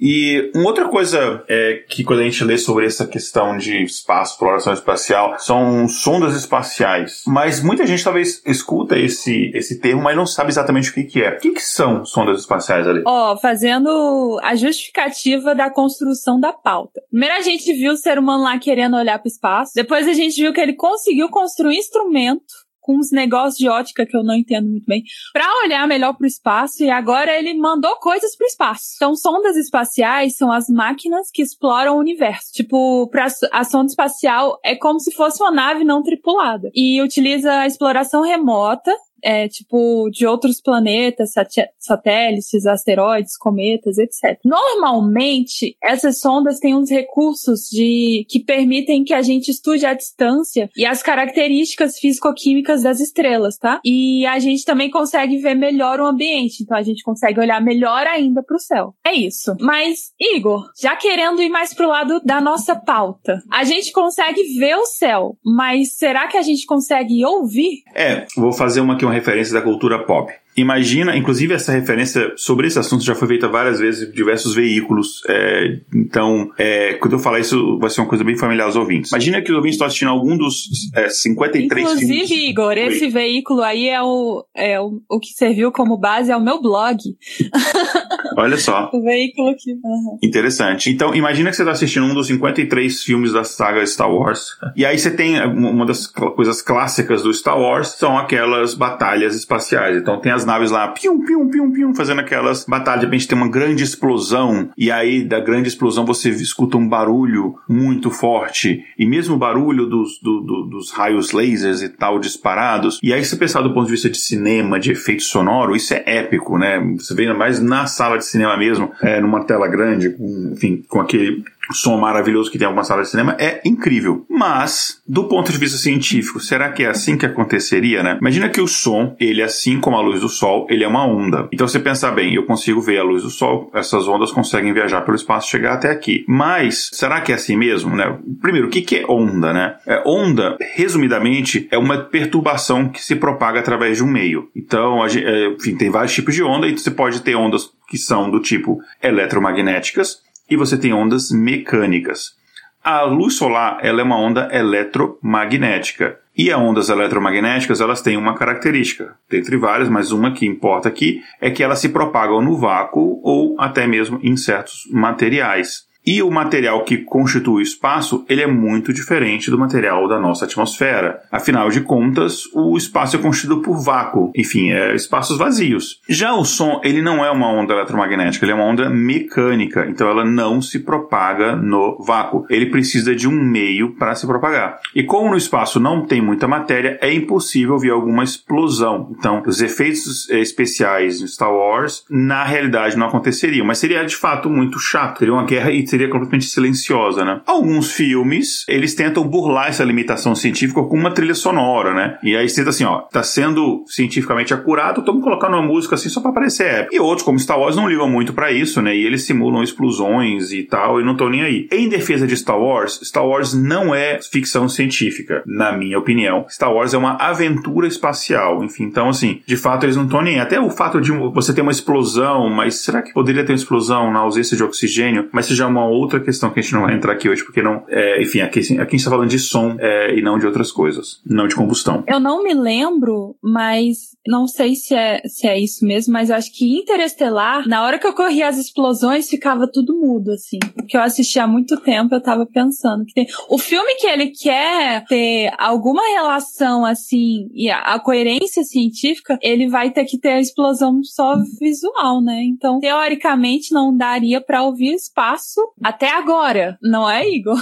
e 0.00 0.50
uma 0.54 0.66
outra 0.66 0.88
coisa 0.88 1.44
é 1.48 1.84
que 1.88 2.04
quando 2.04 2.20
a 2.20 2.24
gente 2.24 2.44
lê 2.44 2.56
sobre 2.56 2.86
essa 2.86 3.06
questão 3.06 3.56
de 3.56 3.82
espaço, 3.82 4.32
exploração 4.32 4.72
espacial, 4.72 5.38
são 5.38 5.88
sondas 5.88 6.36
espaciais. 6.36 7.22
Mas 7.26 7.62
muita 7.62 7.86
gente 7.86 8.04
talvez 8.04 8.42
escuta 8.46 8.98
esse, 8.98 9.50
esse 9.54 9.80
termo, 9.80 10.02
mas 10.02 10.16
não 10.16 10.26
sabe 10.26 10.50
exatamente 10.50 10.90
o 10.90 10.94
que, 10.94 11.04
que 11.04 11.22
é. 11.22 11.30
O 11.30 11.38
que, 11.38 11.50
que 11.50 11.62
são 11.62 12.04
sondas 12.04 12.40
espaciais 12.40 12.86
ali? 12.86 13.02
Ó, 13.06 13.32
oh, 13.32 13.36
fazendo 13.38 14.38
a 14.42 14.54
justificativa 14.54 15.54
da 15.54 15.70
construção 15.70 16.38
da 16.38 16.52
pauta. 16.52 17.00
Primeiro 17.10 17.34
a 17.34 17.40
gente 17.40 17.72
viu 17.72 17.92
o 17.92 17.96
ser 17.96 18.18
humano 18.18 18.44
lá 18.44 18.58
querendo 18.58 18.96
olhar 18.96 19.18
para 19.18 19.28
o 19.28 19.32
espaço. 19.32 19.72
Depois 19.74 20.06
a 20.08 20.12
gente 20.12 20.40
viu 20.40 20.52
que 20.52 20.60
ele 20.60 20.74
conseguiu 20.92 21.30
construir 21.30 21.76
um 21.76 21.78
instrumento 21.78 22.52
com 22.82 22.96
uns 22.96 23.12
negócios 23.12 23.56
de 23.56 23.68
ótica 23.68 24.04
que 24.04 24.16
eu 24.16 24.24
não 24.24 24.34
entendo 24.34 24.68
muito 24.68 24.84
bem, 24.86 25.04
para 25.32 25.46
olhar 25.64 25.86
melhor 25.86 26.14
para 26.14 26.24
o 26.24 26.26
espaço 26.26 26.82
e 26.82 26.90
agora 26.90 27.32
ele 27.32 27.54
mandou 27.54 27.94
coisas 28.00 28.36
para 28.36 28.44
o 28.44 28.48
espaço. 28.48 28.84
Então, 28.96 29.14
sondas 29.14 29.56
espaciais 29.56 30.36
são 30.36 30.50
as 30.50 30.68
máquinas 30.68 31.30
que 31.32 31.42
exploram 31.42 31.94
o 31.94 32.00
universo. 32.00 32.52
Tipo, 32.52 33.08
pra, 33.08 33.28
a 33.52 33.64
sonda 33.64 33.86
espacial 33.86 34.58
é 34.64 34.74
como 34.74 34.98
se 34.98 35.12
fosse 35.12 35.40
uma 35.40 35.52
nave 35.52 35.84
não 35.84 36.02
tripulada 36.02 36.70
e 36.74 37.00
utiliza 37.00 37.52
a 37.52 37.66
exploração 37.68 38.22
remota 38.22 38.92
é, 39.22 39.48
tipo, 39.48 40.08
de 40.10 40.26
outros 40.26 40.60
planetas, 40.60 41.32
satélites, 41.78 42.66
asteroides, 42.66 43.36
cometas, 43.36 43.98
etc. 43.98 44.38
Normalmente, 44.44 45.76
essas 45.82 46.18
sondas 46.18 46.58
têm 46.58 46.74
uns 46.74 46.90
recursos 46.90 47.68
de 47.70 48.26
que 48.28 48.40
permitem 48.40 49.04
que 49.04 49.14
a 49.14 49.22
gente 49.22 49.50
estude 49.50 49.86
a 49.86 49.94
distância 49.94 50.68
e 50.76 50.84
as 50.84 51.02
características 51.02 51.98
físico-químicas 51.98 52.82
das 52.82 53.00
estrelas, 53.00 53.56
tá? 53.58 53.80
E 53.84 54.26
a 54.26 54.38
gente 54.38 54.64
também 54.64 54.90
consegue 54.90 55.38
ver 55.38 55.54
melhor 55.54 56.00
o 56.00 56.06
ambiente, 56.06 56.62
então 56.62 56.76
a 56.76 56.82
gente 56.82 57.02
consegue 57.02 57.40
olhar 57.40 57.60
melhor 57.60 58.06
ainda 58.06 58.42
para 58.42 58.56
o 58.56 58.60
céu. 58.60 58.94
É 59.06 59.12
isso. 59.12 59.54
Mas, 59.60 60.12
Igor, 60.20 60.64
já 60.80 60.96
querendo 60.96 61.42
ir 61.42 61.48
mais 61.48 61.74
pro 61.74 61.88
lado 61.88 62.20
da 62.24 62.40
nossa 62.40 62.74
pauta, 62.74 63.42
a 63.50 63.64
gente 63.64 63.92
consegue 63.92 64.42
ver 64.58 64.76
o 64.76 64.86
céu, 64.86 65.36
mas 65.44 65.96
será 65.96 66.26
que 66.28 66.36
a 66.36 66.42
gente 66.42 66.66
consegue 66.66 67.24
ouvir? 67.24 67.82
É, 67.94 68.26
vou 68.36 68.52
fazer 68.52 68.80
uma 68.80 68.94
aqui 68.94 69.04
uma 69.04 69.11
referência 69.12 69.54
da 69.54 69.62
cultura 69.62 69.98
pop. 70.04 70.32
Imagina, 70.54 71.16
inclusive 71.16 71.54
essa 71.54 71.72
referência 71.72 72.32
sobre 72.36 72.66
esse 72.66 72.78
assunto 72.78 73.02
já 73.02 73.14
foi 73.14 73.26
feita 73.26 73.48
várias 73.48 73.80
vezes 73.80 74.06
em 74.06 74.12
diversos 74.12 74.54
veículos. 74.54 75.22
É, 75.26 75.78
então, 75.94 76.50
é, 76.58 76.92
quando 76.94 77.14
eu 77.14 77.18
falar 77.18 77.40
isso, 77.40 77.78
vai 77.78 77.88
ser 77.88 78.02
uma 78.02 78.08
coisa 78.08 78.22
bem 78.22 78.36
familiar 78.36 78.66
aos 78.66 78.76
ouvintes. 78.76 79.10
Imagina 79.10 79.40
que 79.40 79.50
os 79.50 79.56
ouvintes 79.56 79.76
estão 79.76 79.86
assistindo 79.86 80.10
algum 80.10 80.36
dos 80.36 80.68
é, 80.94 81.08
53 81.08 81.82
Inclusive, 81.82 82.26
filmes. 82.26 82.30
Igor, 82.50 82.76
esse 82.76 83.08
veículo 83.08 83.62
aí 83.62 83.88
é 83.88 84.02
o, 84.02 84.44
é 84.54 84.78
o, 84.78 85.00
o 85.08 85.18
que 85.18 85.28
serviu 85.28 85.72
como 85.72 85.96
base 85.96 86.30
ao 86.30 86.40
meu 86.40 86.60
blog. 86.60 86.98
Olha 88.36 88.56
só. 88.56 88.90
o 88.92 89.02
veículo 89.02 89.54
que. 89.56 89.72
Uhum. 89.72 90.18
Interessante. 90.22 90.90
Então, 90.90 91.14
imagina 91.14 91.50
que 91.50 91.56
você 91.56 91.62
está 91.62 91.72
assistindo 91.72 92.06
um 92.06 92.14
dos 92.14 92.26
53 92.26 93.02
filmes 93.02 93.32
da 93.32 93.44
saga 93.44 93.84
Star 93.86 94.10
Wars. 94.10 94.58
E 94.76 94.84
aí 94.84 94.98
você 94.98 95.10
tem 95.10 95.42
uma 95.44 95.86
das 95.86 96.06
coisas 96.06 96.62
clássicas 96.62 97.22
do 97.22 97.32
Star 97.32 97.58
Wars 97.58 97.88
são 97.98 98.18
aquelas 98.18 98.74
batalhas 98.74 99.34
espaciais. 99.34 99.96
Então 99.96 100.20
tem 100.20 100.32
as 100.32 100.44
naves 100.44 100.70
lá, 100.70 100.88
pium, 100.88 101.24
pium, 101.24 101.48
pium, 101.48 101.72
pium, 101.72 101.94
fazendo 101.94 102.20
aquelas 102.20 102.64
batalhas. 102.64 103.00
De 103.00 103.06
repente 103.06 103.28
tem 103.28 103.36
uma 103.36 103.48
grande 103.48 103.82
explosão, 103.82 104.70
e 104.76 104.90
aí 104.90 105.24
da 105.24 105.40
grande 105.40 105.68
explosão 105.68 106.04
você 106.04 106.30
escuta 106.30 106.76
um 106.76 106.88
barulho 106.88 107.56
muito 107.68 108.10
forte, 108.10 108.84
e 108.98 109.06
mesmo 109.06 109.34
o 109.34 109.38
barulho 109.38 109.86
dos, 109.86 110.18
do, 110.20 110.40
do, 110.40 110.62
dos 110.66 110.90
raios 110.90 111.32
lasers 111.32 111.82
e 111.82 111.88
tal 111.88 112.18
disparados. 112.18 112.98
E 113.02 113.12
aí, 113.12 113.24
se 113.24 113.36
pensar 113.36 113.62
do 113.62 113.72
ponto 113.72 113.86
de 113.86 113.92
vista 113.92 114.10
de 114.10 114.18
cinema, 114.18 114.78
de 114.78 114.92
efeito 114.92 115.22
sonoro, 115.22 115.76
isso 115.76 115.94
é 115.94 116.02
épico, 116.06 116.58
né? 116.58 116.80
Você 116.96 117.14
vê 117.14 117.32
mais 117.32 117.60
na 117.60 117.86
sala 117.86 118.16
de 118.24 118.30
cinema 118.30 118.56
mesmo, 118.56 118.92
é, 119.02 119.20
numa 119.20 119.44
tela 119.44 119.68
grande, 119.68 120.10
com, 120.10 120.50
enfim, 120.52 120.82
com 120.88 121.00
aquele 121.00 121.44
som 121.70 121.96
maravilhoso 121.96 122.50
que 122.50 122.58
tem 122.58 122.66
alguma 122.66 122.84
sala 122.84 123.02
de 123.02 123.08
cinema 123.08 123.36
é 123.38 123.60
incrível. 123.64 124.24
Mas, 124.28 125.00
do 125.06 125.24
ponto 125.24 125.52
de 125.52 125.58
vista 125.58 125.78
científico, 125.78 126.40
será 126.40 126.70
que 126.70 126.82
é 126.82 126.88
assim 126.88 127.16
que 127.16 127.26
aconteceria, 127.26 128.02
né? 128.02 128.18
Imagina 128.20 128.48
que 128.48 128.60
o 128.60 128.66
som, 128.66 129.14
ele 129.20 129.42
assim 129.42 129.80
como 129.80 129.96
a 129.96 130.00
luz 130.00 130.20
do 130.20 130.28
sol, 130.28 130.66
ele 130.68 130.84
é 130.84 130.88
uma 130.88 131.06
onda. 131.06 131.48
Então, 131.52 131.68
você 131.68 131.78
pensar 131.78 132.10
bem, 132.12 132.34
eu 132.34 132.44
consigo 132.44 132.80
ver 132.80 132.98
a 132.98 133.04
luz 133.04 133.22
do 133.22 133.30
sol, 133.30 133.70
essas 133.74 134.08
ondas 134.08 134.32
conseguem 134.32 134.72
viajar 134.72 135.02
pelo 135.02 135.16
espaço 135.16 135.46
e 135.46 135.50
chegar 135.50 135.74
até 135.74 135.90
aqui. 135.90 136.24
Mas, 136.26 136.90
será 136.92 137.20
que 137.20 137.32
é 137.32 137.34
assim 137.34 137.56
mesmo, 137.56 137.94
né? 137.94 138.18
Primeiro, 138.40 138.68
o 138.68 138.70
que 138.70 138.96
é 138.96 139.06
onda, 139.06 139.52
né? 139.52 139.76
É, 139.86 140.02
onda, 140.04 140.56
resumidamente, 140.74 141.68
é 141.70 141.78
uma 141.78 141.98
perturbação 141.98 142.88
que 142.88 143.02
se 143.02 143.14
propaga 143.16 143.60
através 143.60 143.98
de 143.98 144.04
um 144.04 144.08
meio. 144.08 144.48
Então, 144.54 145.02
a, 145.02 145.06
é, 145.06 145.46
enfim, 145.48 145.76
tem 145.76 145.90
vários 145.90 146.12
tipos 146.12 146.34
de 146.34 146.42
onda 146.42 146.66
e 146.66 146.76
você 146.76 146.90
pode 146.90 147.22
ter 147.22 147.36
ondas 147.36 147.70
que 147.92 147.98
são 147.98 148.30
do 148.30 148.40
tipo 148.40 148.82
eletromagnéticas, 149.02 150.22
e 150.48 150.56
você 150.56 150.78
tem 150.78 150.94
ondas 150.94 151.30
mecânicas. 151.30 152.34
A 152.82 153.02
luz 153.02 153.34
solar 153.34 153.80
ela 153.82 154.00
é 154.00 154.02
uma 154.02 154.18
onda 154.18 154.48
eletromagnética. 154.50 156.18
E 156.34 156.50
as 156.50 156.58
ondas 156.58 156.88
eletromagnéticas 156.88 157.82
elas 157.82 158.00
têm 158.00 158.16
uma 158.16 158.34
característica, 158.34 159.14
dentre 159.28 159.58
várias, 159.58 159.90
mas 159.90 160.10
uma 160.10 160.32
que 160.32 160.46
importa 160.46 160.88
aqui 160.88 161.20
é 161.38 161.50
que 161.50 161.62
elas 161.62 161.80
se 161.80 161.90
propagam 161.90 162.40
no 162.40 162.56
vácuo 162.56 163.20
ou 163.22 163.54
até 163.60 163.86
mesmo 163.86 164.18
em 164.22 164.38
certos 164.38 164.88
materiais. 164.90 165.86
E 166.04 166.22
o 166.22 166.30
material 166.30 166.84
que 166.84 166.98
constitui 166.98 167.54
o 167.54 167.60
espaço, 167.60 168.24
ele 168.28 168.42
é 168.42 168.46
muito 168.46 168.92
diferente 168.92 169.50
do 169.50 169.58
material 169.58 170.08
da 170.08 170.18
nossa 170.18 170.44
atmosfera. 170.44 171.20
Afinal 171.30 171.68
de 171.70 171.80
contas, 171.80 172.44
o 172.52 172.76
espaço 172.76 173.16
é 173.16 173.18
constituído 173.18 173.62
por 173.62 173.82
vácuo, 173.82 174.32
enfim, 174.34 174.70
é 174.70 174.94
espaços 174.94 175.38
vazios. 175.38 176.00
Já 176.08 176.34
o 176.34 176.44
som, 176.44 176.80
ele 176.82 177.00
não 177.00 177.24
é 177.24 177.30
uma 177.30 177.48
onda 177.48 177.74
eletromagnética, 177.74 178.44
ele 178.44 178.52
é 178.52 178.54
uma 178.54 178.64
onda 178.64 178.90
mecânica, 178.90 179.86
então 179.88 180.08
ela 180.08 180.24
não 180.24 180.60
se 180.60 180.80
propaga 180.80 181.54
no 181.54 182.02
vácuo. 182.04 182.46
Ele 182.50 182.66
precisa 182.66 183.14
de 183.14 183.28
um 183.28 183.32
meio 183.32 183.94
para 183.94 184.14
se 184.14 184.26
propagar. 184.26 184.80
E 184.94 185.04
como 185.04 185.30
no 185.30 185.36
espaço 185.36 185.78
não 185.78 186.04
tem 186.04 186.20
muita 186.20 186.48
matéria, 186.48 186.98
é 187.00 187.12
impossível 187.12 187.78
ver 187.78 187.90
alguma 187.90 188.24
explosão. 188.24 189.14
Então, 189.18 189.42
os 189.46 189.60
efeitos 189.60 190.28
eh, 190.30 190.40
especiais 190.40 191.20
em 191.20 191.26
Star 191.26 191.52
Wars, 191.52 192.04
na 192.10 192.44
realidade, 192.44 192.96
não 192.96 193.06
aconteceriam, 193.06 193.66
mas 193.66 193.78
seria 193.78 194.04
de 194.04 194.16
fato 194.16 194.50
muito 194.50 194.78
chato. 194.78 195.18
Seria 195.18 195.34
uma 195.34 195.44
guerra 195.44 195.70
seria 195.92 196.08
completamente 196.08 196.46
silenciosa, 196.46 197.24
né? 197.24 197.40
Alguns 197.46 197.92
filmes, 197.92 198.64
eles 198.66 198.94
tentam 198.94 199.26
burlar 199.28 199.68
essa 199.68 199.84
limitação 199.84 200.34
científica 200.34 200.82
com 200.82 200.96
uma 200.96 201.10
trilha 201.10 201.34
sonora, 201.34 201.92
né? 201.92 202.18
E 202.22 202.34
aí 202.34 202.48
você 202.48 202.62
assim, 202.62 202.84
ó, 202.84 203.00
tá 203.00 203.22
sendo 203.22 203.84
cientificamente 203.86 204.54
acurado, 204.54 205.00
estamos 205.00 205.22
colocando 205.22 205.54
uma 205.54 205.62
música 205.62 205.94
assim 205.94 206.08
só 206.08 206.20
para 206.20 206.32
parecer 206.32 206.66
épico. 206.66 206.94
E 206.94 207.00
outros, 207.00 207.24
como 207.24 207.38
Star 207.38 207.58
Wars, 207.58 207.76
não 207.76 207.88
ligam 207.88 208.08
muito 208.08 208.32
para 208.32 208.50
isso, 208.50 208.80
né? 208.80 208.96
E 208.96 209.04
eles 209.04 209.24
simulam 209.24 209.62
explosões 209.62 210.50
e 210.52 210.62
tal, 210.62 210.98
e 211.00 211.04
não 211.04 211.12
estão 211.12 211.28
nem 211.28 211.42
aí. 211.42 211.68
Em 211.70 211.88
defesa 211.88 212.26
de 212.26 212.36
Star 212.36 212.58
Wars, 212.58 213.00
Star 213.02 213.26
Wars 213.26 213.52
não 213.52 213.94
é 213.94 214.18
ficção 214.22 214.68
científica, 214.68 215.42
na 215.46 215.72
minha 215.72 215.98
opinião. 215.98 216.46
Star 216.48 216.72
Wars 216.72 216.94
é 216.94 216.98
uma 216.98 217.16
aventura 217.16 217.86
espacial, 217.86 218.64
enfim. 218.64 218.84
Então, 218.84 219.08
assim, 219.08 219.40
de 219.46 219.56
fato, 219.56 219.84
eles 219.84 219.96
não 219.96 220.04
estão 220.04 220.22
nem. 220.22 220.40
Até 220.40 220.58
o 220.58 220.70
fato 220.70 221.00
de 221.00 221.10
você 221.10 221.52
ter 221.52 221.60
uma 221.60 221.70
explosão, 221.70 222.48
mas 222.48 222.76
será 222.76 223.02
que 223.02 223.12
poderia 223.12 223.44
ter 223.44 223.52
uma 223.52 223.56
explosão 223.56 224.10
na 224.10 224.20
ausência 224.20 224.56
de 224.56 224.62
oxigênio? 224.62 225.28
Mas 225.32 225.46
seja 225.46 225.66
uma 225.66 225.81
outra 225.86 226.20
questão 226.20 226.50
que 226.50 226.60
a 226.60 226.62
gente 226.62 226.74
não 226.74 226.82
vai 226.82 226.94
entrar 226.94 227.12
aqui 227.12 227.28
hoje, 227.28 227.44
porque 227.44 227.62
não. 227.62 227.84
É, 227.88 228.22
enfim, 228.22 228.40
aqui, 228.40 228.60
aqui 228.60 228.72
a 228.72 228.82
gente 228.82 228.94
está 228.96 229.10
falando 229.10 229.28
de 229.28 229.38
som 229.38 229.76
é, 229.78 230.16
e 230.16 230.22
não 230.22 230.38
de 230.38 230.46
outras 230.46 230.70
coisas, 230.70 231.20
não 231.24 231.46
de 231.46 231.54
combustão. 231.54 232.04
Eu 232.06 232.20
não 232.20 232.42
me 232.42 232.54
lembro, 232.54 233.36
mas 233.42 234.16
não 234.26 234.46
sei 234.46 234.74
se 234.74 234.94
é, 234.94 235.20
se 235.26 235.46
é 235.46 235.58
isso 235.58 235.84
mesmo, 235.84 236.12
mas 236.12 236.30
eu 236.30 236.36
acho 236.36 236.52
que 236.52 236.78
Interestelar, 236.78 237.68
na 237.68 237.84
hora 237.84 237.98
que 237.98 238.06
ocorria 238.06 238.48
as 238.48 238.58
explosões, 238.58 239.28
ficava 239.28 239.66
tudo 239.66 239.98
mudo, 239.98 240.32
assim. 240.32 240.58
Porque 240.74 240.96
eu 240.96 241.00
assisti 241.00 241.38
há 241.38 241.46
muito 241.46 241.80
tempo, 241.80 242.14
eu 242.14 242.20
tava 242.20 242.46
pensando 242.46 243.04
que 243.04 243.14
tem. 243.14 243.26
O 243.48 243.58
filme 243.58 243.94
que 243.96 244.06
ele 244.06 244.28
quer 244.28 245.04
ter 245.06 245.52
alguma 245.58 246.02
relação, 246.14 246.84
assim, 246.84 247.48
e 247.52 247.70
a, 247.70 247.78
a 247.78 248.00
coerência 248.00 248.62
científica, 248.62 249.38
ele 249.42 249.68
vai 249.68 249.90
ter 249.90 250.04
que 250.04 250.18
ter 250.18 250.30
a 250.30 250.40
explosão 250.40 251.02
só 251.02 251.36
visual, 251.60 252.20
né? 252.22 252.42
Então, 252.44 252.80
teoricamente, 252.80 253.72
não 253.72 253.96
daria 253.96 254.40
para 254.40 254.62
ouvir 254.62 254.94
espaço 254.94 255.60
até 255.82 256.10
agora, 256.10 256.78
não 256.82 257.08
é, 257.08 257.28
Igor? 257.28 257.58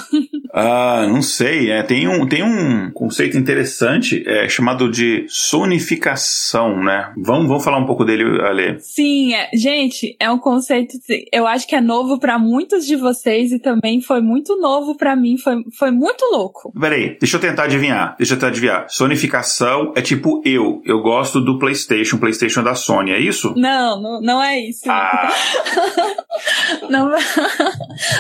Ah, 0.53 1.07
não 1.09 1.23
sei. 1.23 1.71
É, 1.71 1.83
tem, 1.83 2.09
um, 2.09 2.27
tem 2.27 2.43
um 2.43 2.91
conceito 2.91 3.39
interessante 3.39 4.23
é, 4.27 4.49
chamado 4.49 4.91
de 4.91 5.25
sonificação, 5.29 6.83
né? 6.83 7.13
Vamos, 7.17 7.47
vamos 7.47 7.65
falar 7.65 7.79
um 7.79 7.87
pouco 7.87 8.05
dele, 8.05 8.25
Ale. 8.43 8.79
Sim, 8.81 9.35
é, 9.35 9.49
gente, 9.55 10.17
é 10.19 10.31
um 10.31 10.39
conceito, 10.39 10.99
eu 11.33 11.47
acho 11.47 11.67
que 11.67 11.75
é 11.75 11.81
novo 11.81 12.19
para 12.19 12.39
muitos 12.39 12.85
de 12.87 12.97
vocês 12.97 13.53
e 13.53 13.59
também 13.59 14.01
foi 14.01 14.21
muito 14.21 14.57
novo 14.61 14.97
para 14.97 15.15
mim, 15.15 15.39
foi, 15.39 15.63
foi 15.79 15.91
muito 15.91 16.25
louco. 16.33 16.73
Peraí, 16.79 17.17
deixa 17.19 17.37
eu 17.37 17.41
tentar 17.41 17.65
adivinhar. 17.65 18.17
Deixa 18.19 18.35
eu 18.35 18.37
tentar 18.37 18.49
adivinhar. 18.49 18.87
Sonificação 18.89 19.93
é 19.97 20.03
tipo 20.03 20.43
eu. 20.45 20.83
Eu 20.85 21.01
gosto 21.01 21.41
do 21.41 21.59
PlayStation, 21.59 22.19
PlayStation 22.19 22.63
da 22.63 22.75
Sony, 22.75 23.13
é 23.13 23.21
isso? 23.21 23.55
Não, 23.57 24.01
não, 24.01 24.21
não 24.21 24.43
é 24.43 24.59
isso. 24.59 24.91
Ah. 24.91 25.31
não, 26.91 27.11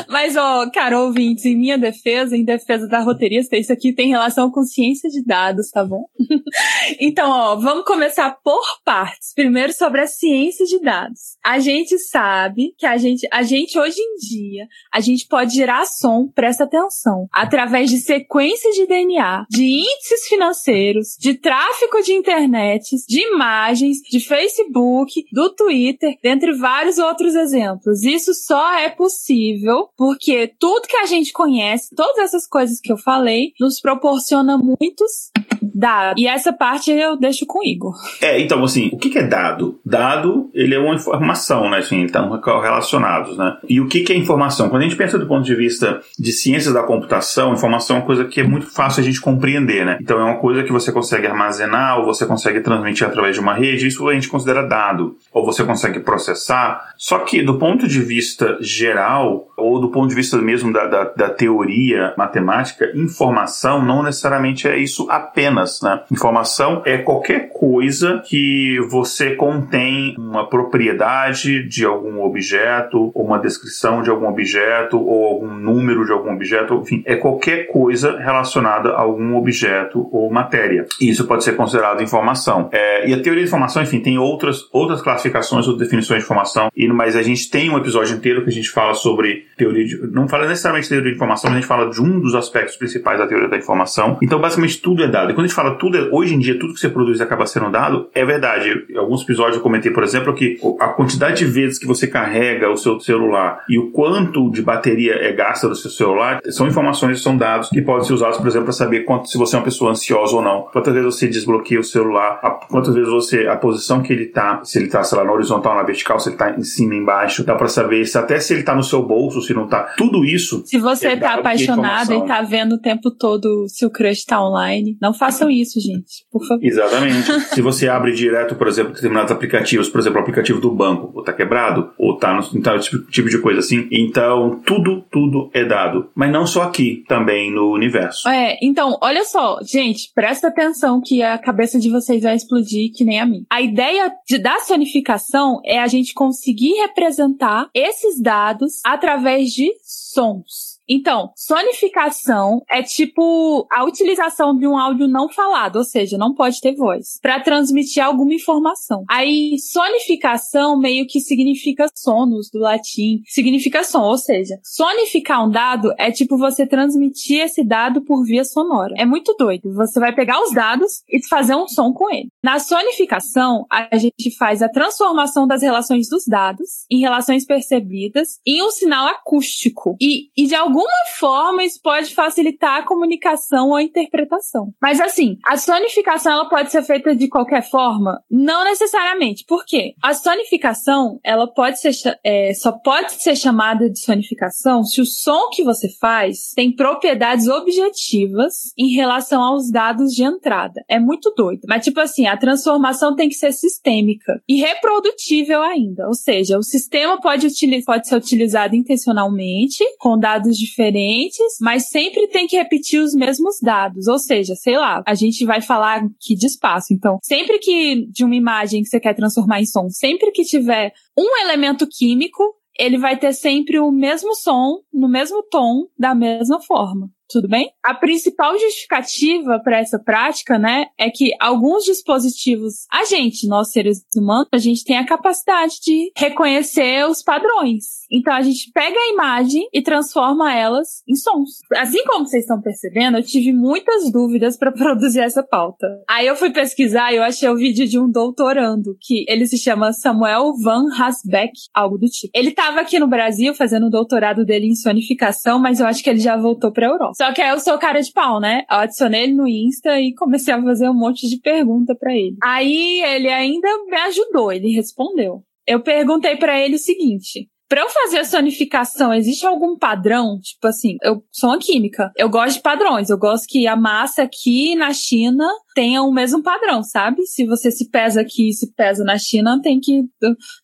mas, 0.08 0.36
ó, 0.36 0.68
cara, 0.70 1.00
ouvintes, 1.00 1.44
em 1.44 1.56
minha 1.56 1.78
defesa, 1.78 2.36
em 2.36 2.44
defesa 2.44 2.86
da 2.86 3.00
roteirista, 3.00 3.56
isso 3.56 3.72
aqui 3.72 3.92
tem 3.92 4.08
relação 4.08 4.50
com 4.50 4.62
ciência 4.62 5.08
de 5.08 5.24
dados, 5.24 5.70
tá 5.70 5.84
bom? 5.84 6.04
então, 7.00 7.30
ó, 7.30 7.56
vamos 7.56 7.84
começar 7.84 8.30
por 8.42 8.60
partes. 8.84 9.32
Primeiro 9.34 9.72
sobre 9.72 10.00
a 10.00 10.06
ciência 10.06 10.66
de 10.66 10.80
dados. 10.80 11.36
A 11.44 11.58
gente 11.58 11.98
sabe 11.98 12.74
que 12.76 12.86
a 12.86 12.96
gente, 12.96 13.26
a 13.30 13.42
gente 13.42 13.78
hoje 13.78 14.00
em 14.00 14.16
dia, 14.16 14.66
a 14.92 15.00
gente 15.00 15.26
pode 15.26 15.54
gerar 15.54 15.86
som, 15.86 16.28
presta 16.28 16.64
atenção, 16.64 17.26
através 17.32 17.90
de 17.90 17.98
sequências 17.98 18.74
de 18.74 18.86
DNA, 18.86 19.46
de 19.48 19.64
índices 19.64 20.26
financeiros, 20.28 21.16
de 21.18 21.34
tráfego 21.34 22.02
de 22.02 22.12
internet, 22.12 22.96
de 23.08 23.20
imagens, 23.20 23.98
de 23.98 24.20
Facebook, 24.20 25.24
do 25.32 25.50
Twitter, 25.54 26.16
dentre 26.22 26.52
vários 26.52 26.98
outros 26.98 27.34
exemplos. 27.34 28.02
Isso 28.02 28.34
só 28.34 28.74
é 28.74 28.90
possível 28.90 29.69
porque 29.96 30.54
tudo 30.58 30.86
que 30.86 30.96
a 30.96 31.06
gente 31.06 31.32
conhece, 31.32 31.94
todas 31.94 32.18
essas 32.18 32.46
coisas 32.46 32.80
que 32.80 32.92
eu 32.92 32.96
falei, 32.96 33.52
nos 33.58 33.80
proporciona 33.80 34.56
muitos 34.56 35.30
dados. 35.74 36.22
E 36.22 36.26
essa 36.26 36.52
parte 36.52 36.90
eu 36.90 37.16
deixo 37.16 37.46
com 37.46 37.60
o 37.60 37.64
Igor. 37.64 37.94
É, 38.20 38.40
então, 38.40 38.62
assim, 38.64 38.90
o 38.92 38.98
que 38.98 39.16
é 39.18 39.22
dado? 39.22 39.78
Dado, 39.84 40.50
ele 40.54 40.74
é 40.74 40.78
uma 40.78 40.94
informação, 40.94 41.68
né? 41.70 41.78
Assim, 41.78 42.04
estão 42.04 42.30
relacionados, 42.60 43.36
né? 43.36 43.56
E 43.68 43.80
o 43.80 43.88
que 43.88 44.12
é 44.12 44.16
informação? 44.16 44.68
Quando 44.68 44.82
a 44.82 44.84
gente 44.84 44.96
pensa 44.96 45.18
do 45.18 45.26
ponto 45.26 45.44
de 45.44 45.54
vista 45.54 46.00
de 46.18 46.32
ciências 46.32 46.74
da 46.74 46.82
computação, 46.82 47.52
informação 47.52 47.96
é 47.96 47.98
uma 48.00 48.06
coisa 48.06 48.24
que 48.24 48.40
é 48.40 48.44
muito 48.44 48.66
fácil 48.66 49.02
a 49.02 49.04
gente 49.04 49.20
compreender, 49.20 49.84
né? 49.84 49.98
Então, 50.00 50.18
é 50.18 50.24
uma 50.24 50.38
coisa 50.38 50.62
que 50.62 50.72
você 50.72 50.92
consegue 50.92 51.26
armazenar 51.26 51.98
ou 51.98 52.04
você 52.04 52.26
consegue 52.26 52.60
transmitir 52.60 53.06
através 53.06 53.34
de 53.34 53.40
uma 53.40 53.54
rede, 53.54 53.86
isso 53.86 54.08
a 54.08 54.14
gente 54.14 54.28
considera 54.28 54.62
dado. 54.66 55.16
Ou 55.32 55.44
você 55.44 55.64
consegue 55.64 56.00
processar. 56.00 56.92
Só 56.96 57.20
que, 57.20 57.42
do 57.42 57.58
ponto 57.58 57.86
de 57.86 58.00
vista 58.00 58.58
geral, 58.60 59.48
ou 59.56 59.80
do 59.80 59.90
ponto 59.90 60.08
de 60.08 60.14
vista 60.14 60.36
mesmo 60.38 60.72
da, 60.72 60.86
da, 60.86 61.04
da 61.04 61.30
teoria 61.30 62.14
matemática, 62.16 62.90
informação 62.94 63.84
não 63.84 64.02
necessariamente 64.02 64.66
é 64.66 64.78
isso 64.78 65.06
apenas, 65.10 65.59
né? 65.82 66.02
Informação 66.10 66.82
é 66.84 66.98
qualquer 66.98 67.50
coisa 67.52 68.22
que 68.26 68.78
você 68.88 69.34
contém 69.34 70.14
uma 70.18 70.48
propriedade 70.48 71.66
de 71.68 71.84
algum 71.84 72.22
objeto, 72.22 73.10
ou 73.14 73.24
uma 73.24 73.38
descrição 73.38 74.02
de 74.02 74.10
algum 74.10 74.28
objeto, 74.28 74.98
ou 74.98 75.26
algum 75.26 75.54
número 75.54 76.04
de 76.04 76.12
algum 76.12 76.32
objeto, 76.32 76.74
enfim, 76.82 77.02
é 77.06 77.16
qualquer 77.16 77.66
coisa 77.66 78.18
relacionada 78.18 78.90
a 78.90 79.00
algum 79.00 79.36
objeto 79.36 80.08
ou 80.12 80.30
matéria. 80.30 80.86
Isso 81.00 81.26
pode 81.26 81.44
ser 81.44 81.56
considerado 81.56 82.02
informação. 82.02 82.68
É, 82.72 83.08
e 83.08 83.14
a 83.14 83.22
teoria 83.22 83.42
de 83.42 83.48
informação, 83.48 83.82
enfim, 83.82 84.00
tem 84.00 84.18
outras, 84.18 84.68
outras 84.72 85.02
classificações 85.02 85.66
ou 85.66 85.76
definições 85.76 86.20
de 86.20 86.24
informação, 86.24 86.68
e, 86.76 86.88
mas 86.88 87.16
a 87.16 87.22
gente 87.22 87.50
tem 87.50 87.70
um 87.70 87.78
episódio 87.78 88.16
inteiro 88.16 88.42
que 88.42 88.50
a 88.50 88.52
gente 88.52 88.70
fala 88.70 88.94
sobre 88.94 89.46
teoria 89.56 89.84
de. 89.84 89.96
Não 90.10 90.28
fala 90.28 90.46
necessariamente 90.46 90.84
de 90.84 90.90
teoria 90.90 91.10
de 91.10 91.16
informação, 91.16 91.50
mas 91.50 91.58
a 91.58 91.60
gente 91.60 91.68
fala 91.68 91.90
de 91.90 92.00
um 92.00 92.20
dos 92.20 92.34
aspectos 92.34 92.76
principais 92.76 93.18
da 93.18 93.26
teoria 93.26 93.48
da 93.48 93.56
informação. 93.56 94.18
Então, 94.22 94.40
basicamente, 94.40 94.80
tudo 94.80 95.02
é 95.02 95.08
dado. 95.08 95.30
E 95.30 95.34
quando 95.34 95.46
gente 95.50 95.54
fala 95.54 95.74
tudo, 95.74 95.98
é, 95.98 96.08
hoje 96.12 96.34
em 96.34 96.38
dia, 96.38 96.58
tudo 96.58 96.72
que 96.72 96.80
você 96.80 96.88
produz 96.88 97.20
acaba 97.20 97.44
sendo 97.44 97.70
dado, 97.70 98.08
é 98.14 98.24
verdade. 98.24 98.86
Em 98.88 98.96
alguns 98.96 99.22
episódios 99.22 99.56
eu 99.56 99.62
comentei, 99.62 99.90
por 99.90 100.04
exemplo, 100.04 100.32
que 100.32 100.58
a 100.78 100.88
quantidade 100.88 101.38
de 101.38 101.44
vezes 101.44 101.78
que 101.78 101.86
você 101.86 102.06
carrega 102.06 102.70
o 102.70 102.76
seu 102.76 102.98
celular 103.00 103.64
e 103.68 103.78
o 103.78 103.90
quanto 103.90 104.50
de 104.50 104.62
bateria 104.62 105.14
é 105.14 105.32
gasta 105.32 105.68
do 105.68 105.74
seu 105.74 105.90
celular 105.90 106.40
são 106.50 106.66
informações, 106.66 107.20
são 107.20 107.36
dados 107.36 107.68
que 107.68 107.82
podem 107.82 108.06
ser 108.06 108.14
usados, 108.14 108.38
por 108.38 108.46
exemplo, 108.46 108.66
para 108.66 108.72
saber 108.72 109.00
quanto, 109.00 109.28
se 109.28 109.36
você 109.36 109.56
é 109.56 109.58
uma 109.58 109.64
pessoa 109.64 109.90
ansiosa 109.90 110.36
ou 110.36 110.42
não. 110.42 110.62
Quantas 110.72 110.94
vezes 110.94 111.14
você 111.14 111.26
desbloqueia 111.26 111.80
o 111.80 111.84
celular, 111.84 112.38
a, 112.42 112.50
quantas 112.50 112.94
vezes 112.94 113.10
você, 113.10 113.46
a 113.48 113.56
posição 113.56 114.02
que 114.02 114.12
ele 114.12 114.24
está, 114.24 114.62
se 114.64 114.78
ele 114.78 114.86
está, 114.86 115.02
sei 115.02 115.18
lá, 115.18 115.24
na 115.24 115.32
horizontal, 115.32 115.74
na 115.74 115.82
vertical, 115.82 116.20
se 116.20 116.28
ele 116.28 116.36
está 116.36 116.50
em 116.50 116.62
cima, 116.62 116.94
embaixo, 116.94 117.44
dá 117.44 117.54
para 117.54 117.68
saber 117.68 118.04
se 118.06 118.16
até 118.16 118.38
se 118.38 118.52
ele 118.52 118.60
está 118.60 118.74
no 118.74 118.84
seu 118.84 119.02
bolso, 119.02 119.42
se 119.42 119.52
não 119.52 119.64
está. 119.64 119.94
Tudo 119.96 120.24
isso. 120.24 120.62
Se 120.66 120.78
você 120.78 121.08
é 121.08 121.16
tá 121.16 121.34
apaixonado 121.34 122.12
e 122.12 122.26
tá 122.26 122.42
vendo 122.42 122.74
o 122.74 122.80
tempo 122.80 123.10
todo 123.10 123.66
se 123.68 123.84
o 123.84 123.90
crush 123.90 124.24
tá 124.24 124.42
online, 124.42 124.96
não 125.00 125.12
façam 125.40 125.50
isso, 125.50 125.80
gente, 125.80 126.26
por 126.30 126.46
favor. 126.46 126.64
Exatamente. 126.64 127.40
se 127.54 127.62
você 127.62 127.88
abre 127.88 128.12
direto, 128.12 128.54
por 128.54 128.68
exemplo, 128.68 128.92
determinados 128.92 129.32
aplicativos, 129.32 129.88
por 129.88 130.00
exemplo, 130.00 130.18
o 130.18 130.22
aplicativo 130.22 130.60
do 130.60 130.70
banco, 130.70 131.10
ou 131.14 131.22
tá 131.22 131.32
quebrado, 131.32 131.90
ou 131.98 132.16
tá 132.16 132.34
no 132.34 132.40
então, 132.54 132.78
tipo, 132.78 132.98
tipo 133.10 133.28
de 133.28 133.38
coisa 133.38 133.60
assim. 133.60 133.88
Então, 133.90 134.60
tudo, 134.66 135.02
tudo 135.10 135.50
é 135.54 135.64
dado. 135.64 136.10
Mas 136.14 136.30
não 136.30 136.46
só 136.46 136.62
aqui, 136.62 137.04
também 137.08 137.52
no 137.52 137.72
universo. 137.72 138.28
É, 138.28 138.58
então, 138.62 138.98
olha 139.00 139.24
só, 139.24 139.58
gente, 139.62 140.10
presta 140.14 140.48
atenção 140.48 141.00
que 141.00 141.22
a 141.22 141.38
cabeça 141.38 141.78
de 141.78 141.90
vocês 141.90 142.22
vai 142.22 142.34
explodir 142.34 142.92
que 142.94 143.04
nem 143.04 143.20
a 143.20 143.26
mim. 143.26 143.44
A 143.50 143.60
ideia 143.60 144.12
de, 144.28 144.38
da 144.38 144.58
sonificação 144.60 145.60
é 145.64 145.78
a 145.78 145.86
gente 145.86 146.12
conseguir 146.12 146.72
representar 146.80 147.68
esses 147.74 148.20
dados 148.20 148.80
através 148.84 149.50
de 149.50 149.70
sons. 149.82 150.79
Então, 150.92 151.30
sonificação 151.36 152.62
é 152.68 152.82
tipo 152.82 153.64
a 153.70 153.84
utilização 153.84 154.56
de 154.56 154.66
um 154.66 154.76
áudio 154.76 155.06
não 155.06 155.28
falado, 155.28 155.76
ou 155.76 155.84
seja, 155.84 156.18
não 156.18 156.34
pode 156.34 156.60
ter 156.60 156.74
voz, 156.74 157.20
para 157.22 157.38
transmitir 157.38 158.04
alguma 158.04 158.34
informação. 158.34 159.04
Aí, 159.08 159.56
sonificação 159.60 160.76
meio 160.76 161.06
que 161.06 161.20
significa 161.20 161.86
sonos 161.94 162.50
do 162.50 162.58
latim, 162.58 163.22
significa 163.26 163.84
som, 163.84 164.02
ou 164.02 164.18
seja, 164.18 164.58
sonificar 164.64 165.46
um 165.46 165.50
dado 165.50 165.94
é 165.96 166.10
tipo 166.10 166.36
você 166.36 166.66
transmitir 166.66 167.42
esse 167.42 167.62
dado 167.62 168.02
por 168.02 168.24
via 168.24 168.44
sonora. 168.44 168.92
É 168.98 169.04
muito 169.04 169.32
doido. 169.38 169.72
Você 169.74 170.00
vai 170.00 170.12
pegar 170.12 170.42
os 170.42 170.52
dados 170.52 171.04
e 171.08 171.24
fazer 171.28 171.54
um 171.54 171.68
som 171.68 171.92
com 171.92 172.10
ele. 172.10 172.28
Na 172.42 172.58
sonificação, 172.58 173.64
a 173.70 173.96
gente 173.96 174.36
faz 174.36 174.60
a 174.60 174.68
transformação 174.68 175.46
das 175.46 175.62
relações 175.62 176.08
dos 176.08 176.24
dados 176.26 176.84
em 176.90 176.98
relações 176.98 177.44
percebidas 177.44 178.40
em 178.44 178.60
um 178.62 178.70
sinal 178.72 179.06
acústico 179.06 179.96
e, 180.00 180.30
e 180.36 180.46
de 180.46 180.54
algum 180.54 180.79
alguma 180.80 181.06
forma 181.18 181.64
isso 181.64 181.80
pode 181.82 182.14
facilitar 182.14 182.78
a 182.78 182.82
comunicação 182.82 183.68
ou 183.68 183.76
a 183.76 183.82
interpretação. 183.82 184.72
Mas 184.80 185.00
assim, 185.00 185.38
a 185.46 185.56
sonificação 185.56 186.32
ela 186.32 186.48
pode 186.48 186.70
ser 186.70 186.82
feita 186.82 187.14
de 187.14 187.28
qualquer 187.28 187.68
forma? 187.68 188.22
Não 188.30 188.64
necessariamente. 188.64 189.44
Por 189.46 189.64
quê? 189.64 189.94
A 190.02 190.14
sonificação, 190.14 191.20
ela 191.22 191.46
pode 191.46 191.80
ser, 191.80 191.92
é, 192.24 192.52
só 192.54 192.72
pode 192.72 193.12
ser 193.12 193.36
chamada 193.36 193.90
de 193.90 194.00
sonificação 194.00 194.82
se 194.84 195.00
o 195.00 195.06
som 195.06 195.50
que 195.50 195.62
você 195.62 195.88
faz 196.00 196.52
tem 196.54 196.74
propriedades 196.74 197.48
objetivas 197.48 198.72
em 198.76 198.94
relação 198.94 199.42
aos 199.42 199.70
dados 199.70 200.12
de 200.12 200.24
entrada. 200.24 200.82
É 200.88 200.98
muito 200.98 201.32
doido. 201.36 201.62
Mas 201.68 201.84
tipo 201.84 202.00
assim, 202.00 202.26
a 202.26 202.36
transformação 202.36 203.14
tem 203.14 203.28
que 203.28 203.34
ser 203.34 203.52
sistêmica 203.52 204.42
e 204.48 204.56
reprodutível 204.56 205.62
ainda. 205.62 206.06
Ou 206.06 206.14
seja, 206.14 206.58
o 206.58 206.62
sistema 206.62 207.20
pode, 207.20 207.48
pode 207.84 208.08
ser 208.08 208.16
utilizado 208.16 208.74
intencionalmente, 208.74 209.84
com 209.98 210.18
dados 210.18 210.56
diferentes, 210.70 211.56
mas 211.60 211.88
sempre 211.88 212.28
tem 212.28 212.46
que 212.46 212.56
repetir 212.56 213.00
os 213.00 213.14
mesmos 213.14 213.56
dados. 213.60 214.06
Ou 214.06 214.18
seja, 214.18 214.54
sei 214.54 214.76
lá, 214.76 215.02
a 215.06 215.14
gente 215.14 215.44
vai 215.44 215.60
falar 215.60 215.98
aqui 215.98 216.34
de 216.34 216.46
espaço. 216.46 216.92
Então, 216.92 217.18
sempre 217.22 217.58
que 217.58 218.06
de 218.10 218.24
uma 218.24 218.34
imagem 218.34 218.82
que 218.82 218.88
você 218.88 219.00
quer 219.00 219.14
transformar 219.14 219.60
em 219.60 219.66
som, 219.66 219.88
sempre 219.90 220.30
que 220.30 220.42
tiver 220.42 220.92
um 221.16 221.42
elemento 221.42 221.86
químico, 221.86 222.42
ele 222.78 222.98
vai 222.98 223.18
ter 223.18 223.32
sempre 223.32 223.78
o 223.78 223.90
mesmo 223.90 224.34
som, 224.34 224.78
no 224.92 225.08
mesmo 225.08 225.42
tom, 225.50 225.86
da 225.98 226.14
mesma 226.14 226.60
forma 226.60 227.10
tudo 227.30 227.48
bem? 227.48 227.70
A 227.84 227.94
principal 227.94 228.58
justificativa 228.58 229.60
para 229.62 229.78
essa 229.78 229.98
prática, 229.98 230.58
né, 230.58 230.86
é 230.98 231.10
que 231.10 231.30
alguns 231.40 231.84
dispositivos, 231.84 232.86
a 232.92 233.04
gente, 233.04 233.46
nós 233.46 233.70
seres 233.70 234.04
humanos, 234.14 234.48
a 234.52 234.58
gente 234.58 234.84
tem 234.84 234.98
a 234.98 235.06
capacidade 235.06 235.74
de 235.82 236.12
reconhecer 236.16 237.06
os 237.06 237.22
padrões. 237.22 238.00
Então 238.10 238.34
a 238.34 238.42
gente 238.42 238.70
pega 238.72 238.98
a 238.98 239.12
imagem 239.12 239.68
e 239.72 239.80
transforma 239.80 240.52
elas 240.52 241.02
em 241.08 241.14
sons. 241.14 241.58
Assim 241.76 242.04
como 242.04 242.26
vocês 242.26 242.42
estão 242.42 242.60
percebendo, 242.60 243.18
eu 243.18 243.22
tive 243.22 243.52
muitas 243.52 244.10
dúvidas 244.10 244.56
para 244.56 244.72
produzir 244.72 245.20
essa 245.20 245.42
pauta. 245.42 245.86
Aí 246.08 246.26
eu 246.26 246.34
fui 246.34 246.50
pesquisar 246.50 247.12
e 247.12 247.16
eu 247.16 247.22
achei 247.22 247.48
o 247.48 247.56
vídeo 247.56 247.86
de 247.86 247.98
um 247.98 248.10
doutorando 248.10 248.96
que 249.00 249.24
ele 249.28 249.46
se 249.46 249.56
chama 249.56 249.92
Samuel 249.92 250.52
Van 250.60 250.86
Hasbeck, 250.98 251.52
algo 251.72 251.96
do 251.96 252.06
tipo. 252.06 252.32
Ele 252.34 252.50
estava 252.50 252.80
aqui 252.80 252.98
no 252.98 253.06
Brasil 253.06 253.54
fazendo 253.54 253.86
o 253.86 253.90
doutorado 253.90 254.44
dele 254.44 254.66
em 254.66 254.74
sonificação, 254.74 255.58
mas 255.58 255.78
eu 255.78 255.86
acho 255.86 256.02
que 256.02 256.10
ele 256.10 256.18
já 256.18 256.36
voltou 256.36 256.72
para 256.72 256.86
Europa. 256.86 257.12
Só 257.20 257.34
que 257.34 257.42
aí 257.42 257.50
eu 257.50 257.60
sou 257.60 257.76
cara 257.76 258.00
de 258.00 258.10
pau, 258.12 258.40
né? 258.40 258.62
Eu 258.70 258.78
adicionei 258.78 259.24
ele 259.24 259.34
no 259.34 259.46
Insta 259.46 260.00
e 260.00 260.14
comecei 260.14 260.54
a 260.54 260.62
fazer 260.62 260.88
um 260.88 260.94
monte 260.94 261.28
de 261.28 261.38
pergunta 261.38 261.94
para 261.94 262.14
ele. 262.14 262.38
Aí 262.42 263.02
ele 263.02 263.28
ainda 263.28 263.68
me 263.84 263.94
ajudou, 263.94 264.50
ele 264.50 264.72
respondeu. 264.72 265.44
Eu 265.66 265.82
perguntei 265.82 266.36
para 266.36 266.58
ele 266.58 266.76
o 266.76 266.78
seguinte: 266.78 267.46
Pra 267.70 267.82
eu 267.82 267.88
fazer 267.88 268.18
a 268.18 268.24
sonificação, 268.24 269.14
existe 269.14 269.46
algum 269.46 269.76
padrão? 269.76 270.40
Tipo 270.40 270.66
assim, 270.66 270.96
eu 271.02 271.22
sou 271.30 271.50
uma 271.50 271.58
química. 271.58 272.10
Eu 272.16 272.28
gosto 272.28 272.56
de 272.56 272.62
padrões. 272.62 273.10
Eu 273.10 273.16
gosto 273.16 273.46
que 273.46 273.64
a 273.66 273.76
massa 273.76 274.22
aqui 274.22 274.74
na 274.74 274.92
China 274.92 275.46
tenha 275.74 276.02
o 276.02 276.12
mesmo 276.12 276.42
padrão, 276.42 276.82
sabe? 276.82 277.22
Se 277.26 277.46
você 277.46 277.70
se 277.70 277.88
pesa 277.90 278.20
aqui 278.20 278.48
e 278.48 278.52
se 278.52 278.72
pesa 278.74 279.04
na 279.04 279.18
China, 279.18 279.60
tem 279.62 279.80
que. 279.80 280.02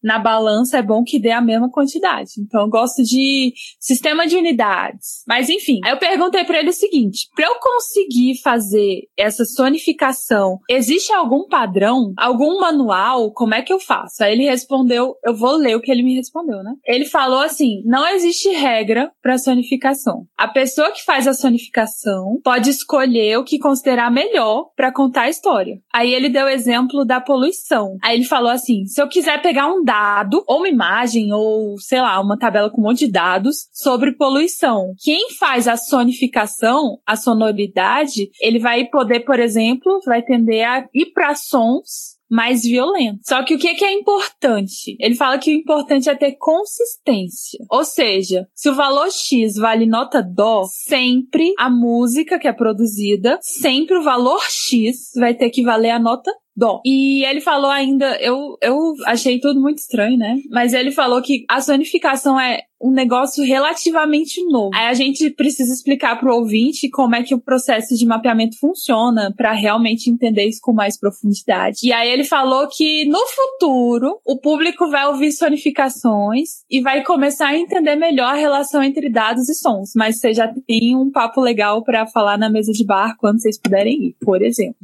Na 0.03 0.19
balança 0.19 0.79
é 0.79 0.83
bom 0.83 1.03
que 1.05 1.19
dê 1.19 1.31
a 1.31 1.40
mesma 1.40 1.71
quantidade. 1.71 2.33
Então 2.38 2.62
eu 2.62 2.69
gosto 2.69 3.03
de 3.03 3.53
sistema 3.79 4.27
de 4.27 4.37
unidades. 4.37 5.23
Mas 5.27 5.49
enfim, 5.49 5.81
aí 5.85 5.92
eu 5.92 5.99
perguntei 5.99 6.45
para 6.45 6.59
ele 6.59 6.71
o 6.71 6.75
seguinte: 6.75 7.29
pra 7.35 7.47
eu 7.47 7.57
conseguir 7.61 8.40
fazer 8.42 9.03
essa 9.16 9.45
sonificação, 9.45 10.59
existe 10.69 11.12
algum 11.12 11.47
padrão? 11.47 12.12
Algum 12.16 12.61
manual? 12.61 13.33
Como 13.33 13.55
é 13.55 13.62
que 13.62 13.73
eu 13.73 13.81
faço? 13.81 14.23
Aí 14.23 14.33
ele 14.33 14.45
respondeu: 14.45 15.14
eu 15.25 15.35
vou 15.35 15.57
ler 15.57 15.77
o 15.77 15.81
que 15.81 15.90
ele 15.90 16.03
me 16.03 16.16
respondeu, 16.16 16.62
né? 16.62 16.73
ele 16.87 17.05
falou 17.05 17.40
assim: 17.40 17.83
não 17.85 18.07
existe 18.09 18.49
regra 18.51 19.11
para 19.23 19.38
sonificação. 19.38 20.27
A 20.37 20.49
pessoa 20.49 20.90
que 20.92 21.05
faz 21.05 21.27
a 21.27 21.35
sonificação 21.35 22.40
pode 22.42 22.71
escolher 22.71 23.38
o 23.38 23.45
que 23.45 23.59
considerar 23.59 24.11
melhor 24.11 24.71
para 24.77 24.92
contar 24.96 25.22
a 25.22 25.28
história. 25.28 25.78
Aí 25.94 26.14
ele 26.14 26.30
deu 26.30 26.46
o 26.46 26.48
exemplo 26.48 27.04
da 27.04 27.20
poluição. 27.20 27.98
Aí 28.02 28.16
ele 28.16 28.24
falou 28.24 28.50
assim: 28.50 28.87
se 28.87 29.00
eu 29.00 29.09
quiser 29.09 29.42
pegar 29.42 29.66
um 29.66 29.85
dado, 29.85 30.42
ou 30.48 30.59
uma 30.59 30.68
imagem, 30.68 31.32
ou 31.32 31.78
sei 31.78 32.00
lá, 32.00 32.18
uma 32.18 32.38
tabela 32.38 32.70
com 32.70 32.80
um 32.80 32.85
monte 32.85 33.06
de 33.06 33.12
dados 33.12 33.68
sobre 33.72 34.16
poluição, 34.16 34.94
quem 34.98 35.30
faz 35.38 35.68
a 35.68 35.76
sonificação, 35.76 36.98
a 37.06 37.14
sonoridade, 37.14 38.30
ele 38.40 38.59
vai 38.59 38.87
poder, 38.87 39.20
por 39.20 39.38
exemplo, 39.38 40.00
vai 40.06 40.22
tender 40.22 40.66
a 40.66 40.87
ir 40.94 41.12
para 41.12 41.35
sons 41.35 42.15
mais 42.31 42.62
violento. 42.62 43.21
Só 43.25 43.45
que 43.45 43.55
o 43.55 43.59
que, 43.59 43.75
que 43.75 43.85
é 43.85 43.93
importante? 43.93 44.97
Ele 44.99 45.15
fala 45.15 45.39
que 45.39 45.55
o 45.55 45.59
importante 45.59 46.09
é 46.09 46.15
ter 46.15 46.37
consistência. 46.39 47.65
Ou 47.71 47.85
seja, 47.85 48.47
se 48.55 48.69
o 48.69 48.75
valor 48.75 49.11
X 49.11 49.55
vale 49.55 49.87
nota 49.87 50.23
Dó, 50.23 50.65
sempre 50.65 51.53
a 51.59 51.71
música 51.71 52.39
que 52.39 52.49
é 52.49 52.53
produzida, 52.53 53.39
sempre 53.41 53.97
o 53.97 54.03
valor 54.03 54.43
X 54.49 55.11
vai 55.17 55.35
ter 55.35 55.51
que 55.51 55.62
valer 55.62 55.91
a 55.91 55.99
nota 55.99 56.33
Dó. 56.57 56.81
E 56.85 57.25
ele 57.25 57.40
falou 57.40 57.71
ainda, 57.71 58.16
eu, 58.21 58.57
eu 58.62 58.95
achei 59.07 59.38
tudo 59.38 59.61
muito 59.61 59.79
estranho, 59.79 60.16
né? 60.16 60.38
Mas 60.51 60.73
ele 60.73 60.90
falou 60.90 61.21
que 61.21 61.45
a 61.49 61.61
sonificação 61.61 62.40
é 62.40 62.62
um 62.81 62.90
negócio 62.90 63.45
relativamente 63.45 64.45
novo. 64.47 64.71
Aí 64.75 64.87
a 64.87 64.95
gente 64.95 65.31
precisa 65.31 65.73
explicar 65.73 66.19
para 66.19 66.31
o 66.31 66.37
ouvinte 66.37 66.88
como 66.90 67.14
é 67.14 67.23
que 67.23 67.35
o 67.35 67.40
processo 67.40 67.95
de 67.97 68.07
mapeamento 68.07 68.59
funciona 68.59 69.33
para 69.37 69.53
realmente 69.53 70.11
entender 70.11 70.45
isso 70.45 70.61
com 70.62 70.73
mais 70.73 70.99
profundidade. 70.99 71.79
E 71.83 71.92
aí 71.92 72.11
ele 72.11 72.25
falou 72.25 72.69
que 72.69 73.07
no 73.07 73.21
futuro 73.27 74.21
o 74.25 74.38
público 74.38 74.90
vai 74.90 75.07
ouvir 75.07 75.33
sonificações 75.33 76.64
e 76.71 76.81
vai 76.81 77.03
começar 77.03 77.49
a 77.49 77.59
entender 77.59 77.97
melhor 77.97 78.33
a 78.33 78.37
relação 78.37 78.83
entre 78.83 79.11
dados 79.11 79.49
e 79.49 79.55
sons. 79.55 79.92
Mas 79.97 80.19
você 80.19 80.35
já 80.35 80.53
tem 80.66 80.95
um 80.97 81.11
papo 81.11 81.40
legal 81.40 81.83
para 81.83 82.07
falar 82.07 82.37
na 82.38 82.51
mesa 82.51 82.73
de 82.73 82.85
bar 82.85 83.16
quando 83.19 83.40
vocês 83.40 83.59
puderem 83.59 84.09
ir, 84.09 84.16
por 84.21 84.42
exemplo. 84.42 84.77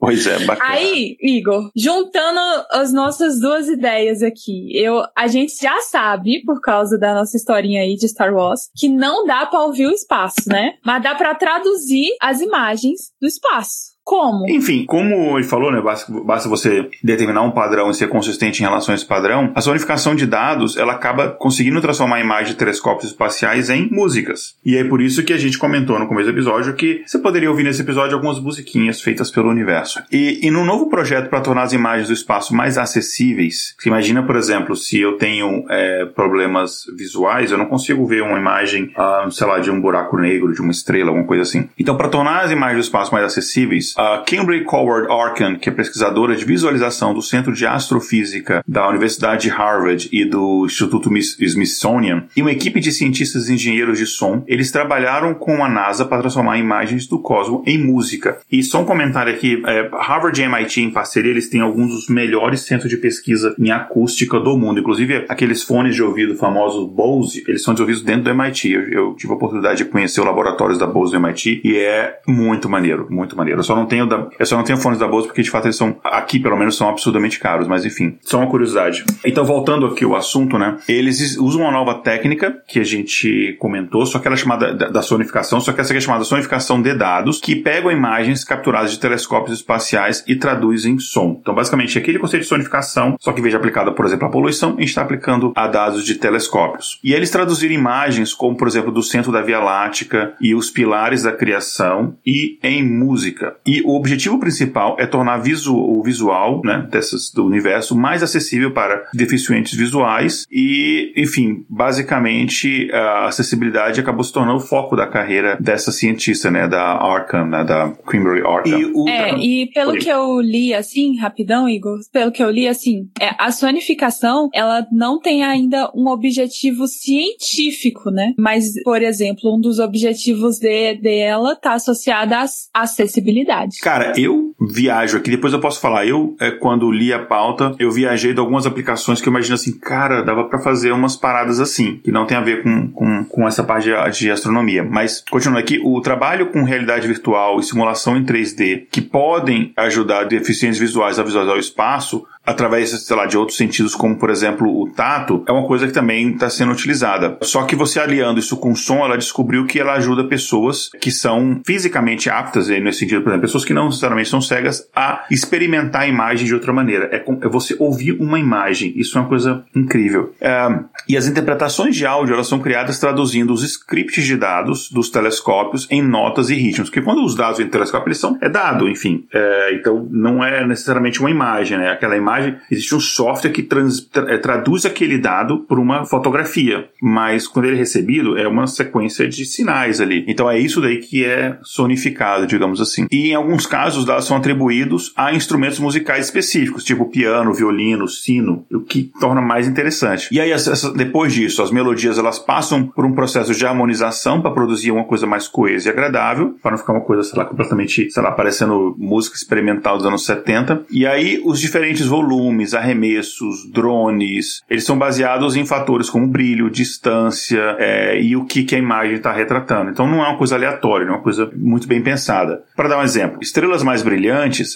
Pois 0.00 0.26
é, 0.26 0.38
bacana. 0.44 0.70
Aí, 0.70 1.13
Igor, 1.20 1.70
juntando 1.76 2.40
as 2.70 2.92
nossas 2.92 3.40
duas 3.40 3.68
ideias 3.68 4.22
aqui, 4.22 4.70
eu 4.76 5.04
a 5.16 5.26
gente 5.26 5.54
já 5.60 5.80
sabe 5.80 6.42
por 6.44 6.60
causa 6.60 6.98
da 6.98 7.14
nossa 7.14 7.36
historinha 7.36 7.82
aí 7.82 7.96
de 7.96 8.08
Star 8.08 8.34
Wars, 8.34 8.68
que 8.76 8.88
não 8.88 9.26
dá 9.26 9.46
para 9.46 9.64
ouvir 9.64 9.86
o 9.86 9.92
espaço, 9.92 10.48
né? 10.48 10.74
Mas 10.84 11.02
dá 11.02 11.14
para 11.14 11.34
traduzir 11.34 12.08
as 12.20 12.40
imagens 12.40 13.12
do 13.20 13.26
espaço. 13.26 13.93
Como? 14.04 14.46
Enfim, 14.50 14.84
como 14.84 15.38
ele 15.38 15.46
falou, 15.46 15.72
né, 15.72 15.80
basta, 15.80 16.48
você 16.48 16.90
determinar 17.02 17.40
um 17.42 17.50
padrão 17.50 17.90
e 17.90 17.94
ser 17.94 18.08
consistente 18.08 18.60
em 18.60 18.66
relação 18.66 18.92
a 18.92 18.96
esse 18.96 19.06
padrão, 19.06 19.50
a 19.54 19.62
sonificação 19.62 20.14
de 20.14 20.26
dados, 20.26 20.76
ela 20.76 20.92
acaba 20.92 21.28
conseguindo 21.28 21.80
transformar 21.80 22.16
a 22.16 22.20
imagem 22.20 22.52
de 22.52 22.58
telescópios 22.58 23.12
espaciais 23.12 23.70
em 23.70 23.88
músicas. 23.90 24.56
E 24.62 24.76
é 24.76 24.84
por 24.84 25.00
isso 25.00 25.24
que 25.24 25.32
a 25.32 25.38
gente 25.38 25.58
comentou 25.58 25.98
no 25.98 26.06
começo 26.06 26.30
do 26.30 26.34
episódio 26.34 26.74
que 26.74 27.02
você 27.06 27.18
poderia 27.18 27.48
ouvir 27.50 27.64
nesse 27.64 27.80
episódio 27.80 28.14
algumas 28.14 28.38
musiquinhas 28.38 29.00
feitas 29.00 29.30
pelo 29.30 29.48
universo. 29.48 30.02
E, 30.12 30.46
e 30.46 30.50
no 30.50 30.64
novo 30.66 30.90
projeto 30.90 31.30
para 31.30 31.40
tornar 31.40 31.62
as 31.62 31.72
imagens 31.72 32.08
do 32.08 32.14
espaço 32.14 32.54
mais 32.54 32.76
acessíveis, 32.76 33.74
você 33.78 33.88
imagina, 33.88 34.22
por 34.22 34.36
exemplo, 34.36 34.76
se 34.76 35.00
eu 35.00 35.16
tenho 35.16 35.64
é, 35.70 36.04
problemas 36.04 36.84
visuais, 36.94 37.50
eu 37.50 37.56
não 37.56 37.66
consigo 37.66 38.06
ver 38.06 38.22
uma 38.22 38.38
imagem, 38.38 38.92
ah, 38.96 39.26
sei 39.30 39.46
lá, 39.46 39.58
de 39.58 39.70
um 39.70 39.80
buraco 39.80 40.18
negro, 40.18 40.52
de 40.52 40.60
uma 40.60 40.72
estrela, 40.72 41.08
alguma 41.08 41.26
coisa 41.26 41.42
assim. 41.42 41.70
Então, 41.78 41.96
para 41.96 42.08
tornar 42.08 42.42
as 42.42 42.50
imagens 42.50 42.80
do 42.80 42.84
espaço 42.84 43.10
mais 43.10 43.24
acessíveis, 43.24 43.93
a 43.96 44.18
Kimberly 44.18 44.64
Coward 44.64 45.10
Arkin, 45.10 45.56
que 45.56 45.68
é 45.68 45.72
pesquisadora 45.72 46.36
de 46.36 46.44
visualização 46.44 47.14
do 47.14 47.22
Centro 47.22 47.52
de 47.52 47.66
Astrofísica 47.66 48.62
da 48.66 48.88
Universidade 48.88 49.42
de 49.42 49.48
Harvard 49.48 50.08
e 50.12 50.24
do 50.24 50.66
Instituto 50.66 51.10
Smithsonian, 51.16 52.24
e 52.36 52.42
uma 52.42 52.52
equipe 52.52 52.80
de 52.80 52.92
cientistas 52.92 53.48
e 53.48 53.54
engenheiros 53.54 53.98
de 53.98 54.06
som, 54.06 54.42
eles 54.46 54.70
trabalharam 54.70 55.34
com 55.34 55.64
a 55.64 55.68
NASA 55.68 56.04
para 56.04 56.20
transformar 56.20 56.58
imagens 56.58 57.06
do 57.06 57.18
cosmos 57.18 57.62
em 57.66 57.78
música. 57.78 58.38
E 58.50 58.62
só 58.62 58.80
um 58.80 58.84
comentário 58.84 59.32
aqui, 59.32 59.62
é, 59.66 59.88
Harvard 59.92 60.40
e 60.40 60.44
MIT 60.44 60.82
em 60.82 60.90
parceria, 60.90 61.30
eles 61.30 61.48
têm 61.48 61.60
alguns 61.60 61.90
dos 61.90 62.08
melhores 62.08 62.60
centros 62.60 62.90
de 62.90 62.96
pesquisa 62.96 63.54
em 63.58 63.70
acústica 63.70 64.38
do 64.40 64.56
mundo. 64.56 64.80
Inclusive, 64.80 65.24
aqueles 65.28 65.62
fones 65.62 65.94
de 65.94 66.02
ouvido 66.02 66.36
famosos 66.36 66.88
Bose, 66.88 67.44
eles 67.46 67.62
são 67.62 67.74
desenvolvidos 67.74 68.02
dentro 68.02 68.24
do 68.24 68.30
MIT. 68.30 68.70
Eu, 68.70 68.88
eu 68.90 69.14
tive 69.14 69.32
a 69.32 69.36
oportunidade 69.36 69.78
de 69.78 69.84
conhecer 69.84 70.20
os 70.20 70.26
laboratórios 70.26 70.78
da 70.78 70.86
Bose 70.86 71.12
do 71.12 71.18
MIT 71.18 71.60
e 71.64 71.76
é 71.76 72.18
muito 72.26 72.68
maneiro, 72.68 73.06
muito 73.10 73.36
maneiro. 73.36 73.60
Eu 73.60 73.64
só 73.64 73.74
não 73.74 73.83
não 73.84 73.86
tenho 73.86 74.06
da, 74.06 74.26
eu 74.38 74.46
só 74.46 74.56
não 74.56 74.64
tenho 74.64 74.78
fones 74.78 74.98
da 74.98 75.06
Bose 75.06 75.26
porque 75.26 75.42
de 75.42 75.50
fato 75.50 75.66
eles 75.66 75.76
são, 75.76 75.96
aqui 76.02 76.38
pelo 76.38 76.56
menos, 76.56 76.76
são 76.76 76.88
absurdamente 76.88 77.38
caros, 77.38 77.68
mas 77.68 77.84
enfim, 77.84 78.18
só 78.22 78.38
uma 78.38 78.50
curiosidade. 78.50 79.04
Então, 79.24 79.44
voltando 79.44 79.86
aqui 79.86 80.04
ao 80.04 80.16
assunto, 80.16 80.58
né? 80.58 80.76
Eles 80.88 81.36
usam 81.36 81.62
uma 81.62 81.70
nova 81.70 81.94
técnica 81.94 82.62
que 82.66 82.80
a 82.80 82.84
gente 82.84 83.56
comentou, 83.58 84.04
só 84.06 84.18
que 84.18 84.26
ela 84.26 84.34
é 84.34 84.38
chamada 84.38 84.74
da, 84.74 84.88
da 84.88 85.02
sonificação, 85.02 85.60
só 85.60 85.72
que 85.72 85.80
essa 85.80 85.92
aqui 85.92 85.98
é 85.98 86.00
chamada 86.00 86.24
sonificação 86.24 86.80
de 86.80 86.94
dados, 86.94 87.40
que 87.40 87.54
pegam 87.56 87.90
imagens 87.90 88.44
capturadas 88.44 88.90
de 88.90 88.98
telescópios 88.98 89.58
espaciais 89.58 90.24
e 90.26 90.36
traduzem 90.36 90.94
em 90.94 90.98
som. 90.98 91.38
Então, 91.40 91.54
basicamente, 91.54 91.98
aquele 91.98 92.18
conceito 92.18 92.42
de 92.42 92.48
sonificação, 92.48 93.16
só 93.20 93.32
que 93.32 93.42
de 93.44 93.56
aplicada, 93.56 93.92
por 93.92 94.06
exemplo, 94.06 94.26
à 94.26 94.30
poluição, 94.30 94.70
a 94.70 94.80
gente 94.80 94.88
está 94.88 95.02
aplicando 95.02 95.52
a 95.54 95.66
dados 95.66 96.04
de 96.04 96.14
telescópios. 96.14 96.98
E 97.04 97.12
eles 97.12 97.30
traduziram 97.30 97.74
imagens 97.74 98.32
como, 98.32 98.56
por 98.56 98.66
exemplo, 98.66 98.90
do 98.90 99.02
centro 99.02 99.30
da 99.30 99.42
Via 99.42 99.60
Láctea 99.60 100.32
e 100.40 100.54
os 100.54 100.70
pilares 100.70 101.22
da 101.22 101.32
criação 101.32 102.16
e 102.24 102.58
em 102.62 102.82
música. 102.82 103.56
E 103.66 103.73
E 103.74 103.82
o 103.82 103.96
objetivo 103.96 104.38
principal 104.38 104.94
é 105.00 105.06
tornar 105.06 105.38
visu, 105.38 105.74
o 105.74 106.00
visual 106.00 106.60
né, 106.64 106.86
dessas, 106.88 107.32
do 107.32 107.44
universo 107.44 107.96
mais 107.96 108.22
acessível 108.22 108.72
para 108.72 109.08
deficientes 109.12 109.76
visuais 109.76 110.46
e, 110.48 111.12
enfim, 111.16 111.66
basicamente 111.68 112.88
a 112.92 113.26
acessibilidade 113.26 113.98
acabou 113.98 114.22
se 114.22 114.32
tornando 114.32 114.58
o 114.58 114.60
foco 114.60 114.94
da 114.94 115.08
carreira 115.08 115.56
dessa 115.60 115.90
cientista, 115.90 116.52
né, 116.52 116.68
da 116.68 116.82
Arkham, 116.82 117.46
né, 117.46 117.64
da 117.64 117.90
Kimberly 118.08 118.46
Arkham. 118.46 118.78
E, 118.78 118.92
o... 118.94 119.08
é, 119.08 119.36
e 119.38 119.66
pelo 119.72 119.90
Oi. 119.90 119.98
que 119.98 120.08
eu 120.08 120.40
li, 120.40 120.72
assim, 120.72 121.18
rapidão, 121.18 121.68
Igor, 121.68 121.98
pelo 122.12 122.30
que 122.30 122.44
eu 122.44 122.50
li, 122.50 122.68
assim, 122.68 123.08
é, 123.20 123.30
a 123.36 123.50
sonificação, 123.50 124.50
ela 124.54 124.86
não 124.92 125.18
tem 125.18 125.42
ainda 125.42 125.90
um 125.96 126.06
objetivo 126.06 126.86
científico, 126.86 128.12
né? 128.12 128.34
Mas, 128.38 128.80
por 128.84 129.02
exemplo, 129.02 129.52
um 129.52 129.60
dos 129.60 129.80
objetivos 129.80 130.60
de, 130.60 130.94
dela 130.94 131.56
tá 131.56 131.72
associado 131.72 132.34
à 132.34 132.44
acessibilidade. 132.72 133.63
Cara, 133.82 134.12
eu 134.16 134.53
viajo 134.60 135.16
aqui, 135.16 135.30
depois 135.30 135.52
eu 135.52 135.60
posso 135.60 135.80
falar, 135.80 136.06
eu, 136.06 136.36
é, 136.40 136.50
quando 136.50 136.90
li 136.90 137.12
a 137.12 137.18
pauta, 137.18 137.74
eu 137.78 137.90
viajei 137.90 138.32
de 138.32 138.40
algumas 138.40 138.66
aplicações 138.66 139.20
que 139.20 139.28
eu 139.28 139.30
imagino 139.30 139.54
assim, 139.54 139.72
cara, 139.78 140.22
dava 140.22 140.44
para 140.44 140.58
fazer 140.58 140.92
umas 140.92 141.16
paradas 141.16 141.60
assim, 141.60 142.00
que 142.02 142.12
não 142.12 142.26
tem 142.26 142.36
a 142.36 142.40
ver 142.40 142.62
com, 142.62 142.88
com, 142.90 143.24
com 143.24 143.48
essa 143.48 143.62
parte 143.62 143.90
de, 144.12 144.30
astronomia. 144.30 144.84
Mas, 144.84 145.22
continuando 145.30 145.60
aqui, 145.60 145.80
o 145.82 146.00
trabalho 146.00 146.46
com 146.46 146.62
realidade 146.62 147.06
virtual 147.06 147.58
e 147.58 147.62
simulação 147.62 148.16
em 148.16 148.24
3D, 148.24 148.86
que 148.90 149.00
podem 149.00 149.72
ajudar 149.76 150.24
deficientes 150.24 150.78
visuais 150.78 151.18
a 151.18 151.22
visualizar 151.22 151.56
o 151.56 151.60
espaço, 151.60 152.24
através, 152.46 152.90
sei 152.90 153.16
lá, 153.16 153.26
de 153.26 153.38
outros 153.38 153.56
sentidos, 153.56 153.94
como 153.94 154.16
por 154.16 154.30
exemplo 154.30 154.68
o 154.68 154.90
tato, 154.90 155.42
é 155.48 155.52
uma 155.52 155.66
coisa 155.66 155.86
que 155.86 155.92
também 155.92 156.32
está 156.32 156.50
sendo 156.50 156.72
utilizada. 156.72 157.38
Só 157.42 157.62
que 157.62 157.74
você 157.74 157.98
aliando 157.98 158.38
isso 158.38 158.56
com 158.56 158.74
som, 158.74 159.04
ela 159.04 159.16
descobriu 159.16 159.66
que 159.66 159.80
ela 159.80 159.94
ajuda 159.94 160.24
pessoas 160.24 160.90
que 161.00 161.10
são 161.10 161.60
fisicamente 161.64 162.28
aptas, 162.28 162.68
nesse 162.68 163.00
sentido, 163.00 163.22
por 163.22 163.30
exemplo, 163.30 163.46
pessoas 163.46 163.64
que 163.64 163.72
não 163.72 163.86
necessariamente 163.86 164.28
são 164.28 164.40
cegas, 164.46 164.88
a 164.94 165.24
experimentar 165.30 166.02
a 166.02 166.06
imagem 166.06 166.46
de 166.46 166.54
outra 166.54 166.72
maneira. 166.72 167.08
É, 167.12 167.24
é 167.42 167.48
você 167.48 167.76
ouvir 167.78 168.12
uma 168.20 168.38
imagem. 168.38 168.92
Isso 168.96 169.16
é 169.16 169.20
uma 169.20 169.28
coisa 169.28 169.64
incrível. 169.74 170.34
É, 170.40 170.68
e 171.08 171.16
as 171.16 171.26
interpretações 171.26 171.96
de 171.96 172.06
áudio, 172.06 172.34
elas 172.34 172.46
são 172.46 172.58
criadas 172.58 172.98
traduzindo 172.98 173.52
os 173.52 173.62
scripts 173.62 174.24
de 174.24 174.36
dados 174.36 174.90
dos 174.90 175.08
telescópios 175.08 175.88
em 175.90 176.02
notas 176.02 176.50
e 176.50 176.54
ritmos. 176.54 176.88
Porque 176.88 177.02
quando 177.02 177.24
os 177.24 177.34
dados 177.34 177.58
do 177.58 177.66
telescópio, 177.68 178.08
eles 178.08 178.18
são, 178.18 178.36
é 178.40 178.48
dado, 178.48 178.88
enfim. 178.88 179.24
É, 179.32 179.74
então, 179.74 180.06
não 180.10 180.44
é 180.44 180.66
necessariamente 180.66 181.20
uma 181.20 181.30
imagem, 181.30 181.78
né? 181.78 181.90
Aquela 181.90 182.16
imagem 182.16 182.34
imagem, 182.34 182.56
existe 182.70 182.94
um 182.94 183.00
software 183.00 183.50
que 183.50 183.62
trans, 183.62 184.00
tra, 184.00 184.32
é, 184.32 184.38
traduz 184.38 184.84
aquele 184.84 185.18
dado 185.18 185.60
por 185.60 185.78
uma 185.78 186.04
fotografia, 186.04 186.88
mas 187.00 187.46
quando 187.46 187.66
ele 187.66 187.76
é 187.76 187.78
recebido 187.78 188.36
é 188.36 188.48
uma 188.48 188.66
sequência 188.66 189.28
de 189.28 189.44
sinais 189.44 190.00
ali. 190.00 190.24
Então 190.26 190.50
é 190.50 190.58
isso 190.58 190.80
daí 190.80 190.98
que 190.98 191.24
é 191.24 191.58
sonificado, 191.62 192.46
digamos 192.46 192.80
assim. 192.80 193.06
E 193.10 193.30
em 193.30 193.34
alguns 193.34 193.66
casos 193.66 194.00
os 194.00 194.04
dados 194.04 194.26
são 194.26 194.33
atribuídos 194.36 195.12
a 195.16 195.32
instrumentos 195.32 195.78
musicais 195.78 196.26
específicos, 196.26 196.84
tipo 196.84 197.06
piano, 197.06 197.52
violino, 197.52 198.08
sino, 198.08 198.64
o 198.72 198.80
que 198.80 199.10
torna 199.20 199.40
mais 199.40 199.66
interessante. 199.66 200.28
E 200.30 200.40
aí 200.40 200.50
depois 200.96 201.32
disso, 201.32 201.62
as 201.62 201.70
melodias 201.70 202.18
elas 202.18 202.38
passam 202.38 202.86
por 202.86 203.04
um 203.04 203.12
processo 203.12 203.54
de 203.54 203.66
harmonização 203.66 204.40
para 204.40 204.50
produzir 204.50 204.90
uma 204.90 205.04
coisa 205.04 205.26
mais 205.26 205.48
coesa 205.48 205.88
e 205.88 205.92
agradável, 205.92 206.56
para 206.62 206.72
não 206.72 206.78
ficar 206.78 206.92
uma 206.92 207.02
coisa, 207.02 207.22
sei 207.22 207.38
lá, 207.38 207.44
completamente, 207.44 208.10
sei 208.10 208.22
lá, 208.22 208.32
parecendo 208.32 208.94
música 208.98 209.36
experimental 209.36 209.96
dos 209.96 210.06
anos 210.06 210.24
70. 210.24 210.84
E 210.90 211.06
aí 211.06 211.40
os 211.44 211.60
diferentes 211.60 212.06
volumes 212.06 212.24
volumes, 212.44 212.74
arremessos, 212.74 213.70
drones, 213.70 214.62
eles 214.68 214.84
são 214.84 214.96
baseados 214.96 215.56
em 215.56 215.64
fatores 215.64 216.10
como 216.10 216.26
brilho, 216.26 216.70
distância 216.70 217.76
é, 217.78 218.20
e 218.20 218.36
o 218.36 218.44
que, 218.44 218.64
que 218.64 218.74
a 218.74 218.78
imagem 218.78 219.16
está 219.16 219.32
retratando. 219.32 219.90
Então 219.90 220.06
não 220.06 220.24
é 220.24 220.28
uma 220.28 220.38
coisa 220.38 220.54
aleatória, 220.54 221.06
é 221.06 221.08
uma 221.08 221.20
coisa 221.20 221.50
muito 221.54 221.86
bem 221.86 222.02
pensada. 222.02 222.62
Para 222.76 222.88
dar 222.88 222.98
um 222.98 223.02
exemplo, 223.02 223.38
estrelas 223.40 223.82
mais 223.82 224.02
brilhantes, 224.02 224.23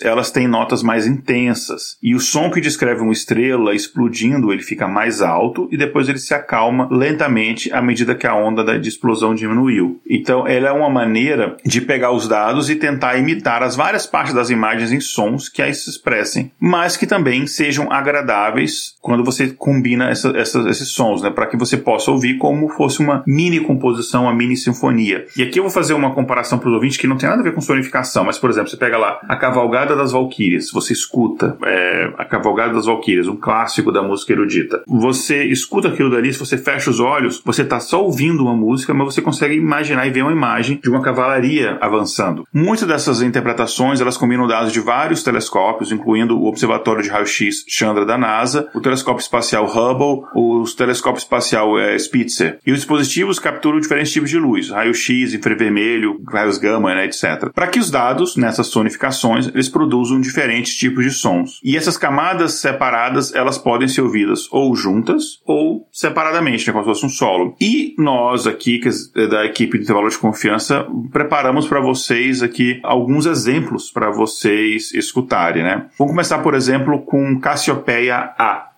elas 0.03 0.31
têm 0.31 0.49
notas 0.49 0.83
mais 0.83 1.07
intensas 1.07 1.97
e 2.03 2.15
o 2.15 2.21
som 2.21 2.51
que 2.51 2.61
descreve 2.61 3.03
uma 3.03 3.13
estrela 3.13 3.75
explodindo, 3.75 4.53
ele 4.53 4.63
fica 4.63 4.87
mais 4.89 5.23
alto 5.23 5.69
e 5.71 5.77
depois 5.77 6.09
ele 6.09 6.19
se 6.19 6.35
acalma 6.35 6.89
lentamente 6.91 7.73
à 7.73 7.81
medida 7.81 8.15
que 8.15 8.27
a 8.27 8.35
onda 8.35 8.79
de 8.79 8.89
explosão 8.89 9.35
diminuiu. 9.35 10.01
Então 10.09 10.47
ela 10.47 10.69
é 10.69 10.73
uma 10.73 10.91
maneira 10.91 11.57
de 11.65 11.81
pegar 11.81 12.13
os 12.13 12.27
dados 12.27 12.69
e 12.71 12.77
tentar 12.77 13.17
imitar 13.17 13.63
as 13.63 13.77
várias 13.77 14.07
partes 14.07 14.35
das 14.35 14.51
imagens 14.51 14.93
em 14.93 15.01
sons 15.01 15.49
que 15.49 15.63
as 15.63 15.87
expressem, 15.87 16.51
mas 16.61 16.97
que 16.97 17.07
também 17.07 17.29
também 17.29 17.47
sejam 17.47 17.93
agradáveis 17.93 18.95
quando 19.01 19.25
você 19.25 19.49
combina 19.49 20.09
essa, 20.09 20.31
essa, 20.37 20.61
esses 20.69 20.89
sons, 20.89 21.21
né? 21.21 21.31
Para 21.31 21.47
que 21.47 21.57
você 21.57 21.77
possa 21.77 22.11
ouvir 22.11 22.39
como 22.39 22.69
fosse 22.71 23.01
uma 23.01 23.23
mini 23.27 23.61
composição, 23.61 24.23
uma 24.23 24.35
mini 24.35 24.57
sinfonia. 24.57 25.27
E 25.37 25.43
aqui 25.43 25.59
eu 25.59 25.65
vou 25.65 25.71
fazer 25.71 25.95
uma 25.95 26.15
comparação 26.15 26.59
para 26.59 26.69
os 26.69 26.75
ouvintes 26.75 26.97
que 26.97 27.07
não 27.07 27.17
tem 27.17 27.29
nada 27.29 27.41
a 27.41 27.45
ver 27.45 27.53
com 27.53 27.61
sonificação, 27.61 28.25
mas, 28.25 28.39
por 28.39 28.51
exemplo, 28.51 28.71
você 28.71 28.77
pega 28.77 28.97
lá 28.97 29.21
a 29.29 29.37
Cavalgada 29.39 29.97
das 29.97 30.13
Valquírias, 30.13 30.71
você 30.73 30.93
escuta 30.93 31.57
é, 31.65 32.13
a 32.19 32.25
Cavalgada 32.25 32.75
das 32.75 32.87
Valquírias, 32.87 33.27
um 33.27 33.37
clássico 33.37 33.93
da 33.93 34.03
música 34.03 34.33
erudita. 34.33 34.83
Você 34.87 35.45
escuta 35.45 35.89
aquilo 35.89 36.11
dali, 36.11 36.33
se 36.33 36.39
você 36.39 36.59
fecha 36.59 36.91
os 36.91 37.01
olhos, 37.01 37.41
você 37.45 37.63
está 37.63 37.81
só 37.81 38.03
ouvindo 38.03 38.43
uma 38.43 38.55
música, 38.55 38.93
mas 38.93 39.15
você 39.15 39.23
consegue 39.23 39.55
imaginar 39.55 40.07
e 40.07 40.11
ver 40.11 40.23
uma 40.23 40.33
imagem 40.33 40.81
de 40.83 40.91
uma 40.91 41.03
cavalaria 41.03 41.79
avançando. 41.81 42.47
Muitas 42.53 42.89
dessas 42.89 43.23
interpretações, 43.23 44.01
elas 44.01 44.17
combinam 44.17 44.47
dados 44.47 44.73
de 44.73 44.81
vários 44.81 45.23
telescópios, 45.23 45.93
incluindo 45.93 46.39
o 46.39 46.47
Observatório 46.47 47.03
de 47.03 47.09
raio-x 47.09 47.65
Chandra 47.69 48.05
da 48.05 48.19
NASA, 48.19 48.69
o 48.75 48.81
telescópio 48.81 49.23
espacial 49.23 49.67
Hubble, 49.67 50.27
o 50.35 50.65
telescópio 50.77 51.19
espacial 51.19 51.79
é, 51.79 51.99
Spitzer. 51.99 52.59
E 52.67 52.73
os 52.73 52.79
dispositivos 52.79 53.39
capturam 53.39 53.81
diferentes 53.81 54.13
tipos 54.13 54.31
de 54.31 54.39
luz, 54.39 54.71
raio-x, 54.71 55.35
infravermelho, 55.35 56.21
raios 56.29 56.59
gama, 56.59 56.95
né, 56.95 57.05
etc. 57.05 57.51
Para 57.55 57.67
que 57.67 57.79
os 57.79 57.91
dados, 57.91 58.37
nessas 58.37 58.69
sonificações, 58.69 59.28
eles 59.37 59.69
produzam 59.69 60.21
diferentes 60.21 60.75
tipos 60.77 61.05
de 61.05 61.11
sons. 61.11 61.61
E 61.63 61.77
essas 61.77 61.97
camadas 61.97 62.55
separadas, 62.55 63.35
elas 63.35 63.59
podem 63.59 63.89
ser 63.89 64.03
ouvidas 64.03 64.49
ou 64.51 64.75
juntas 64.75 65.41
ou 65.45 65.87
separadamente, 65.93 66.67
né, 66.67 66.73
como 66.73 66.85
se 66.85 66.91
fosse 66.91 67.07
um 67.07 67.09
solo. 67.09 67.55
E 67.61 67.95
nós 67.99 68.47
aqui, 68.47 68.79
que 68.79 68.89
é 69.17 69.27
da 69.27 69.45
equipe 69.45 69.79
de 69.79 69.85
intervalo 69.85 70.09
de 70.09 70.19
confiança, 70.19 70.87
preparamos 71.13 71.67
para 71.67 71.81
vocês 71.81 72.43
aqui 72.43 72.81
alguns 72.83 73.27
exemplos 73.27 73.91
para 73.91 74.11
vocês 74.11 74.93
escutarem, 74.93 75.63
né? 75.63 75.87
Vamos 75.99 76.13
começar, 76.13 76.39
por 76.39 76.55
exemplo, 76.55 77.01
com 77.03 77.39
Cassiopeia 77.41 78.35
A. 78.39 78.71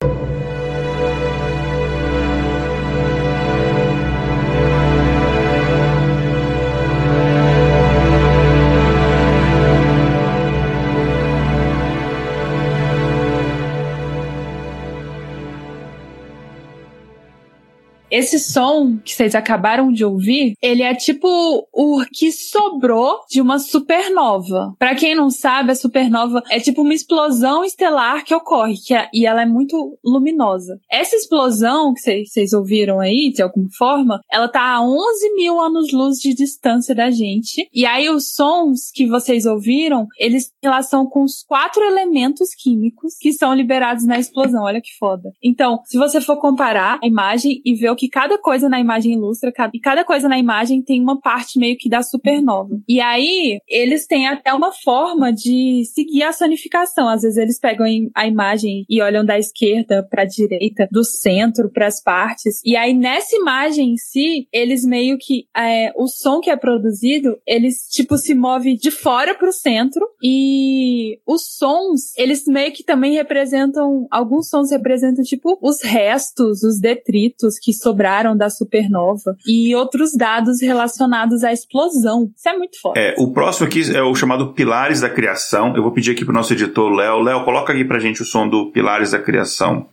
Esse 18.10 18.38
som 18.38 18.98
que 18.98 19.14
vocês 19.14 19.34
acabaram 19.34 19.92
de 19.92 20.04
ouvir, 20.04 20.54
ele 20.60 20.82
é 20.82 20.94
tipo 20.94 21.28
o 21.72 22.02
que 22.12 22.32
sobrou 22.32 23.20
de 23.30 23.40
uma 23.40 23.58
supernova. 23.58 24.74
Para 24.78 24.94
quem 24.94 25.14
não 25.14 25.30
sabe, 25.30 25.72
a 25.72 25.76
supernova 25.76 26.42
é 26.50 26.58
tipo 26.58 26.82
uma 26.82 26.94
explosão 26.94 27.64
estelar 27.64 28.24
que 28.24 28.34
ocorre, 28.34 28.74
que 28.76 28.94
é, 28.94 29.08
e 29.12 29.26
ela 29.26 29.42
é 29.42 29.46
muito 29.46 29.98
luminosa. 30.04 30.78
Essa 30.90 31.14
explosão 31.16 31.94
que 31.94 32.24
vocês 32.24 32.52
ouviram 32.52 33.00
aí, 33.00 33.32
de 33.32 33.42
alguma 33.42 33.68
forma, 33.76 34.20
ela 34.30 34.48
tá 34.48 34.60
a 34.60 34.82
11 34.82 35.34
mil 35.34 35.60
anos-luz 35.60 36.18
de 36.18 36.34
distância 36.34 36.94
da 36.94 37.10
gente. 37.10 37.68
E 37.72 37.86
aí 37.86 38.08
os 38.10 38.32
sons 38.34 38.90
que 38.92 39.06
vocês 39.06 39.46
ouviram, 39.46 40.06
eles 40.18 40.48
têm 40.48 40.70
relação 40.70 41.06
com 41.06 41.22
os 41.22 41.42
quatro 41.42 41.82
elementos 41.82 42.48
químicos 42.54 43.14
que 43.20 43.32
são 43.32 43.54
liberados 43.54 44.04
na 44.04 44.18
explosão. 44.18 44.64
Olha 44.64 44.80
que 44.80 44.96
foda. 44.98 45.30
Então, 45.42 45.80
se 45.84 45.96
você 45.96 46.20
for 46.20 46.40
comparar 46.40 46.98
a 47.02 47.06
imagem 47.06 47.60
e 47.64 47.74
ver 47.74 47.90
o 47.90 47.96
que 48.00 48.08
cada 48.08 48.38
coisa 48.38 48.66
na 48.66 48.80
imagem 48.80 49.12
ilustra, 49.12 49.52
e 49.74 49.78
cada 49.78 50.06
coisa 50.06 50.26
na 50.26 50.38
imagem 50.38 50.80
tem 50.80 51.02
uma 51.02 51.20
parte 51.20 51.58
meio 51.58 51.76
que 51.76 51.86
da 51.86 52.02
supernova. 52.02 52.80
E 52.88 52.98
aí, 52.98 53.58
eles 53.68 54.06
têm 54.06 54.26
até 54.26 54.54
uma 54.54 54.72
forma 54.72 55.30
de 55.30 55.82
seguir 55.84 56.22
a 56.22 56.32
sonificação. 56.32 57.10
Às 57.10 57.20
vezes 57.20 57.36
eles 57.36 57.60
pegam 57.60 57.86
a 58.14 58.26
imagem 58.26 58.86
e 58.88 59.02
olham 59.02 59.22
da 59.22 59.38
esquerda 59.38 60.02
para 60.10 60.24
direita, 60.24 60.88
do 60.90 61.04
centro 61.04 61.70
para 61.70 61.88
as 61.88 62.02
partes. 62.02 62.62
E 62.64 62.74
aí, 62.74 62.94
nessa 62.94 63.36
imagem 63.36 63.92
em 63.92 63.96
si, 63.98 64.48
eles 64.50 64.82
meio 64.82 65.18
que. 65.18 65.44
É, 65.54 65.92
o 65.94 66.06
som 66.06 66.40
que 66.40 66.48
é 66.48 66.56
produzido, 66.56 67.36
eles, 67.46 67.86
tipo, 67.90 68.16
se 68.16 68.34
move 68.34 68.78
de 68.78 68.90
fora 68.90 69.34
para 69.34 69.50
o 69.50 69.52
centro. 69.52 70.08
E 70.22 71.18
os 71.26 71.54
sons, 71.54 72.16
eles 72.16 72.44
meio 72.46 72.72
que 72.72 72.82
também 72.82 73.12
representam. 73.12 74.06
Alguns 74.10 74.48
sons 74.48 74.70
representam, 74.70 75.22
tipo, 75.22 75.58
os 75.60 75.82
restos, 75.82 76.62
os 76.62 76.80
detritos 76.80 77.58
que 77.58 77.74
sobraram 77.90 78.36
da 78.36 78.48
supernova 78.48 79.36
e 79.46 79.74
outros 79.74 80.12
dados 80.16 80.62
relacionados 80.62 81.42
à 81.42 81.52
explosão. 81.52 82.30
Isso 82.36 82.48
é 82.48 82.56
muito 82.56 82.80
forte. 82.80 82.98
É, 82.98 83.14
o 83.18 83.32
próximo 83.32 83.66
aqui 83.66 83.82
é 83.94 84.02
o 84.02 84.14
chamado 84.14 84.52
Pilares 84.52 85.00
da 85.00 85.10
Criação. 85.10 85.74
Eu 85.76 85.82
vou 85.82 85.92
pedir 85.92 86.12
aqui 86.12 86.24
pro 86.24 86.32
nosso 86.32 86.52
editor 86.52 86.90
Léo. 86.92 87.20
Léo, 87.20 87.44
coloca 87.44 87.72
aqui 87.72 87.84
pra 87.84 87.98
gente 87.98 88.22
o 88.22 88.24
som 88.24 88.48
do 88.48 88.70
Pilares 88.70 89.10
da 89.10 89.18
Criação. 89.18 89.86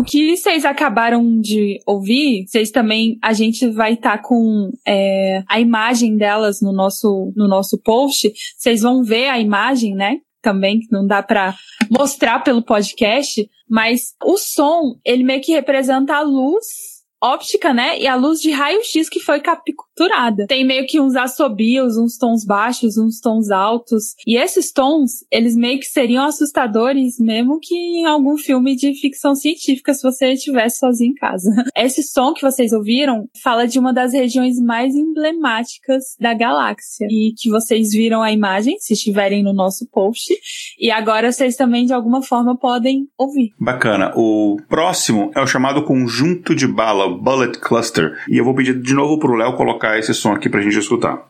O 0.00 0.02
que 0.02 0.34
vocês 0.34 0.64
acabaram 0.64 1.38
de 1.38 1.78
ouvir, 1.84 2.46
vocês 2.48 2.70
também, 2.70 3.18
a 3.20 3.34
gente 3.34 3.68
vai 3.68 3.92
estar 3.92 4.16
tá 4.16 4.22
com 4.22 4.70
é, 4.88 5.44
a 5.46 5.60
imagem 5.60 6.16
delas 6.16 6.62
no 6.62 6.72
nosso, 6.72 7.30
no 7.36 7.46
nosso 7.46 7.76
post. 7.76 8.32
Vocês 8.56 8.80
vão 8.80 9.04
ver 9.04 9.28
a 9.28 9.38
imagem, 9.38 9.94
né? 9.94 10.20
Também, 10.40 10.80
que 10.80 10.90
não 10.90 11.06
dá 11.06 11.22
para 11.22 11.54
mostrar 11.90 12.38
pelo 12.38 12.62
podcast, 12.62 13.46
mas 13.68 14.14
o 14.24 14.38
som, 14.38 14.98
ele 15.04 15.22
meio 15.22 15.42
que 15.42 15.52
representa 15.52 16.14
a 16.14 16.22
luz 16.22 16.89
óptica, 17.22 17.74
né? 17.74 17.98
E 17.98 18.06
a 18.06 18.14
luz 18.14 18.40
de 18.40 18.50
raio-x 18.50 19.08
que 19.08 19.20
foi 19.20 19.40
capturada. 19.40 20.46
Tem 20.46 20.64
meio 20.64 20.86
que 20.86 21.00
uns 21.00 21.14
assobios, 21.14 21.96
uns 21.96 22.16
tons 22.16 22.44
baixos, 22.44 22.96
uns 22.96 23.20
tons 23.20 23.50
altos. 23.50 24.14
E 24.26 24.36
esses 24.36 24.72
tons, 24.72 25.24
eles 25.30 25.54
meio 25.54 25.78
que 25.78 25.86
seriam 25.86 26.24
assustadores, 26.24 27.18
mesmo 27.18 27.58
que 27.60 27.74
em 27.74 28.06
algum 28.06 28.36
filme 28.36 28.74
de 28.74 28.94
ficção 28.94 29.34
científica, 29.34 29.92
se 29.92 30.02
você 30.02 30.32
estivesse 30.32 30.78
sozinho 30.78 31.10
em 31.12 31.14
casa. 31.14 31.50
Esse 31.76 32.02
som 32.02 32.32
que 32.32 32.42
vocês 32.42 32.72
ouviram 32.72 33.28
fala 33.42 33.66
de 33.66 33.78
uma 33.78 33.92
das 33.92 34.12
regiões 34.12 34.58
mais 34.58 34.94
emblemáticas 34.94 36.04
da 36.18 36.32
galáxia. 36.32 37.06
E 37.10 37.34
que 37.36 37.50
vocês 37.50 37.90
viram 37.90 38.22
a 38.22 38.32
imagem, 38.32 38.78
se 38.78 38.94
estiverem 38.94 39.42
no 39.42 39.52
nosso 39.52 39.86
post. 39.90 40.32
E 40.78 40.90
agora 40.90 41.30
vocês 41.30 41.56
também, 41.56 41.84
de 41.84 41.92
alguma 41.92 42.22
forma, 42.22 42.56
podem 42.56 43.08
ouvir. 43.18 43.52
Bacana. 43.58 44.12
O 44.16 44.56
próximo 44.68 45.30
é 45.34 45.40
o 45.40 45.46
chamado 45.46 45.84
conjunto 45.84 46.54
de 46.54 46.66
bala 46.66 47.09
Bullet 47.16 47.58
Cluster. 47.58 48.18
E 48.28 48.38
eu 48.38 48.44
vou 48.44 48.54
pedir 48.54 48.80
de 48.80 48.94
novo 48.94 49.18
pro 49.18 49.34
Léo 49.34 49.54
colocar 49.54 49.98
esse 49.98 50.14
som 50.14 50.32
aqui 50.32 50.48
pra 50.48 50.60
gente 50.60 50.78
escutar. 50.78 51.26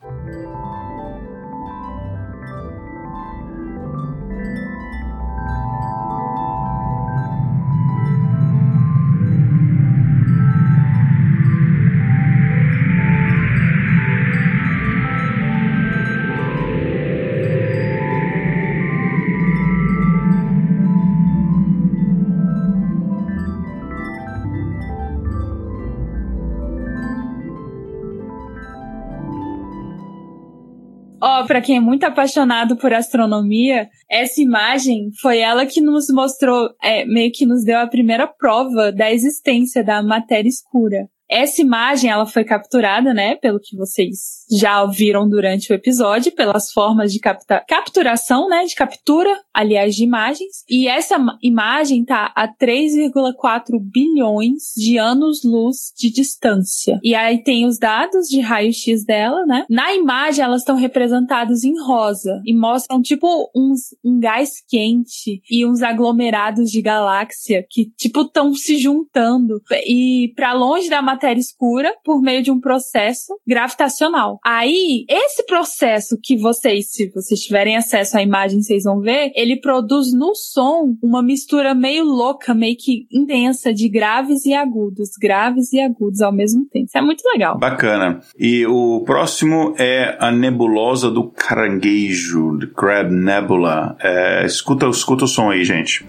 Para 31.61 31.67
quem 31.67 31.77
é 31.77 31.81
muito 31.81 32.05
apaixonado 32.05 32.75
por 32.75 32.93
astronomia, 32.95 33.87
essa 34.11 34.41
imagem 34.41 35.11
foi 35.21 35.41
ela 35.41 35.67
que 35.67 35.81
nos 35.81 36.07
mostrou, 36.09 36.71
é, 36.83 37.05
meio 37.05 37.31
que 37.31 37.45
nos 37.45 37.63
deu 37.63 37.79
a 37.79 37.87
primeira 37.87 38.27
prova 38.27 38.91
da 38.91 39.13
existência 39.13 39.85
da 39.85 40.03
matéria 40.03 40.49
escura. 40.49 41.07
Essa 41.29 41.61
imagem, 41.61 42.11
ela 42.11 42.25
foi 42.25 42.45
capturada, 42.45 43.13
né, 43.13 43.37
pelo 43.37 43.61
que 43.61 43.77
vocês 43.77 44.40
já 44.51 44.83
ouviram 44.83 45.29
durante 45.29 45.73
o 45.73 45.75
episódio, 45.75 46.33
pelas 46.33 46.73
formas 46.73 47.13
de 47.13 47.21
capta 47.21 47.65
capturação, 47.69 48.49
né, 48.49 48.65
de 48.65 48.75
captura, 48.75 49.31
aliás, 49.55 49.95
de 49.95 50.05
imagens. 50.05 50.65
E 50.69 50.89
essa 50.89 51.17
imagem 51.43 52.05
tá 52.05 52.33
a 52.35 52.49
3,4 52.49 53.79
bilhões 53.81 54.73
de 54.77 54.99
anos-luz 54.99 55.93
de 55.97 56.11
distância. 56.11 56.99
E 57.03 57.15
aí 57.15 57.43
tem 57.43 57.67
os 57.67 57.79
dados 57.79 58.27
de 58.29 58.41
raio-x 58.41 59.05
dela, 59.05 59.45
né? 59.47 59.65
Na 59.69 59.95
imagem, 59.95 60.45
elas 60.45 60.63
estão 60.63 60.77
representadas 60.77 61.65
em 61.65 61.81
rosa 61.81 62.41
e 62.45 62.55
mostram, 62.55 63.01
tipo, 63.01 63.51
uns, 63.55 63.95
um 64.05 64.19
gás 64.19 64.63
quente 64.69 65.43
e 65.51 65.65
uns 65.65 65.83
aglomerados 65.83 66.71
de 66.71 66.83
galáxia 66.83 67.65
que, 67.69 67.91
tipo, 67.97 68.23
estão 68.23 68.55
se 68.55 68.79
juntando. 68.79 69.61
E 69.87 70.33
para 70.35 70.53
longe 70.53 70.89
da 70.89 71.03
matéria 71.03 71.41
escura 71.41 71.95
por 72.05 72.21
meio 72.21 72.43
de 72.43 72.51
um 72.51 72.61
processo 72.61 73.39
gravitacional. 73.47 74.40
Aí, 74.45 75.05
esse 75.09 75.45
processo 75.45 76.19
que 76.23 76.37
vocês, 76.37 76.91
se 76.93 77.11
vocês 77.11 77.41
tiverem 77.41 77.77
acesso 77.77 78.17
à 78.17 78.23
imagem, 78.23 78.63
vocês 78.63 78.85
vão 78.85 79.01
ver, 79.01 79.33
ele 79.35 79.57
produz 79.57 80.13
no 80.13 80.35
som 80.35 80.97
uma 81.03 81.23
mistura 81.23 81.75
meio 81.75 82.05
louca, 82.05 82.55
meio 82.55 82.77
que 82.77 83.07
intensa 83.13 83.73
de 83.73 83.89
graves 83.89 84.45
e 84.47 84.55
agudos, 84.55 85.11
graves 85.21 85.73
e 85.73 85.81
agudos 85.81 86.21
ao 86.21 86.33
mesmo 86.33 86.65
tempo. 86.67 86.87
Isso 86.87 86.99
é 86.99 87.03
muito 87.03 87.23
legal. 87.33 87.59
Bacana. 87.59 88.21
E 88.39 88.67
o 88.67 89.03
próximo 89.05 89.75
é 89.79 90.17
a 90.19 90.31
nebulosa 90.31 91.11
do 91.11 91.31
caranguejo, 91.31 92.59
The 92.59 92.67
Crab 92.67 93.11
Nebula. 93.13 93.97
É, 94.01 94.47
escuta, 94.47 94.87
escuta 94.89 95.25
o 95.25 95.29
som 95.29 95.51
aí, 95.51 95.65
gente. 95.65 96.05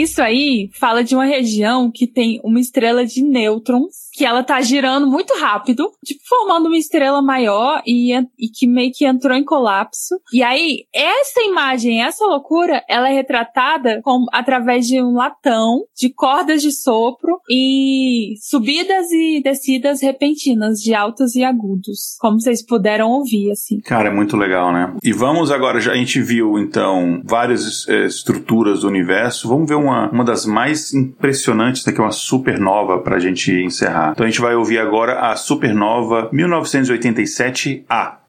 Isso 0.00 0.22
aí 0.22 0.70
fala 0.72 1.04
de 1.04 1.14
uma 1.14 1.26
região 1.26 1.90
que 1.90 2.06
tem 2.06 2.40
uma 2.42 2.58
estrela 2.58 3.04
de 3.04 3.22
nêutrons 3.22 4.08
que 4.20 4.26
ela 4.26 4.42
tá 4.42 4.60
girando 4.60 5.06
muito 5.06 5.32
rápido, 5.40 5.90
tipo, 6.04 6.20
formando 6.28 6.66
uma 6.66 6.76
estrela 6.76 7.22
maior 7.22 7.80
e, 7.86 8.14
e 8.14 8.50
que 8.54 8.66
meio 8.66 8.92
que 8.94 9.06
entrou 9.06 9.34
em 9.34 9.42
colapso. 9.42 10.14
E 10.30 10.42
aí, 10.42 10.80
essa 10.94 11.40
imagem, 11.40 12.02
essa 12.02 12.26
loucura, 12.26 12.84
ela 12.86 13.08
é 13.08 13.14
retratada 13.14 14.02
com, 14.04 14.26
através 14.30 14.86
de 14.86 15.02
um 15.02 15.14
latão, 15.14 15.84
de 15.96 16.12
cordas 16.12 16.60
de 16.60 16.70
sopro 16.70 17.38
e 17.50 18.34
subidas 18.42 19.10
e 19.10 19.40
descidas 19.42 20.02
repentinas, 20.02 20.80
de 20.80 20.92
altos 20.92 21.34
e 21.34 21.42
agudos, 21.42 22.18
como 22.20 22.38
vocês 22.38 22.62
puderam 22.62 23.08
ouvir, 23.08 23.50
assim. 23.50 23.80
Cara, 23.80 24.08
é 24.10 24.12
muito 24.12 24.36
legal, 24.36 24.70
né? 24.70 24.94
E 25.02 25.14
vamos 25.14 25.50
agora, 25.50 25.80
já 25.80 25.92
a 25.92 25.96
gente 25.96 26.20
viu, 26.20 26.58
então, 26.58 27.22
várias 27.24 27.88
é, 27.88 28.04
estruturas 28.04 28.80
do 28.80 28.88
universo, 28.88 29.48
vamos 29.48 29.66
ver 29.66 29.76
uma, 29.76 30.10
uma 30.10 30.24
das 30.24 30.44
mais 30.44 30.92
impressionantes, 30.92 31.86
né, 31.86 31.92
que 31.94 31.98
é 31.98 32.04
uma 32.04 32.12
supernova 32.12 32.98
pra 32.98 33.18
gente 33.18 33.50
encerrar. 33.50 34.09
Então 34.12 34.24
a 34.24 34.28
gente 34.28 34.40
vai 34.40 34.54
ouvir 34.54 34.78
agora 34.78 35.20
a 35.20 35.36
Supernova 35.36 36.30
1987A. 36.32 38.19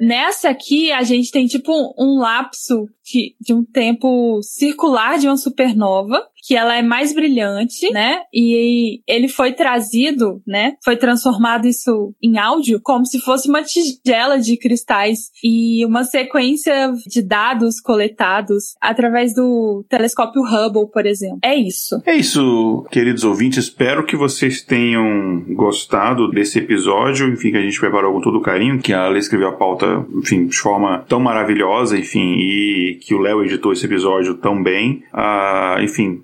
Nessa 0.00 0.50
aqui, 0.50 0.90
a 0.90 1.02
gente 1.02 1.30
tem 1.30 1.46
tipo 1.46 1.72
um 1.98 2.18
lapso 2.18 2.88
de, 3.04 3.36
de 3.40 3.54
um 3.54 3.64
tempo 3.64 4.40
circular 4.42 5.18
de 5.18 5.26
uma 5.28 5.36
supernova, 5.36 6.20
que 6.46 6.54
ela 6.54 6.76
é 6.76 6.82
mais 6.82 7.14
brilhante, 7.14 7.90
né? 7.90 8.20
E 8.32 9.00
ele 9.08 9.28
foi 9.28 9.52
trazido, 9.52 10.42
né? 10.46 10.74
Foi 10.84 10.96
transformado 10.96 11.66
isso 11.66 12.14
em 12.22 12.38
áudio 12.38 12.80
como 12.82 13.06
se 13.06 13.18
fosse 13.20 13.48
uma 13.48 13.62
tigela 13.62 14.38
de 14.38 14.56
cristais 14.58 15.30
e 15.42 15.84
uma 15.86 16.04
sequência 16.04 16.92
de 17.06 17.22
dados 17.22 17.80
coletados 17.80 18.74
através 18.80 19.34
do 19.34 19.84
telescópio 19.88 20.42
Hubble, 20.42 20.90
por 20.92 21.06
exemplo. 21.06 21.38
É 21.42 21.54
isso. 21.54 22.00
É 22.04 22.14
isso, 22.14 22.84
queridos 22.90 23.24
ouvintes. 23.24 23.64
Espero 23.64 24.04
que 24.04 24.16
vocês 24.16 24.62
tenham 24.62 25.44
gostado 25.54 26.30
desse 26.30 26.58
episódio. 26.58 27.32
Enfim, 27.32 27.52
que 27.52 27.56
a 27.56 27.62
gente 27.62 27.80
preparou 27.80 28.12
com 28.12 28.20
todo 28.20 28.40
carinho, 28.42 28.78
que 28.78 28.92
a 28.92 29.04
Ale 29.04 29.18
escreveu 29.18 29.48
a 29.48 29.52
pauta, 29.52 30.04
enfim, 30.14 30.46
de 30.46 30.56
forma 30.56 31.04
tão 31.08 31.20
maravilhosa, 31.20 31.98
enfim, 31.98 32.34
e 32.38 32.98
que 33.00 33.14
o 33.14 33.18
Léo 33.18 33.42
editou 33.42 33.72
esse 33.72 33.86
episódio 33.86 34.34
tão 34.34 34.62
bem. 34.62 35.02
Ah, 35.12 35.78
enfim, 35.80 36.22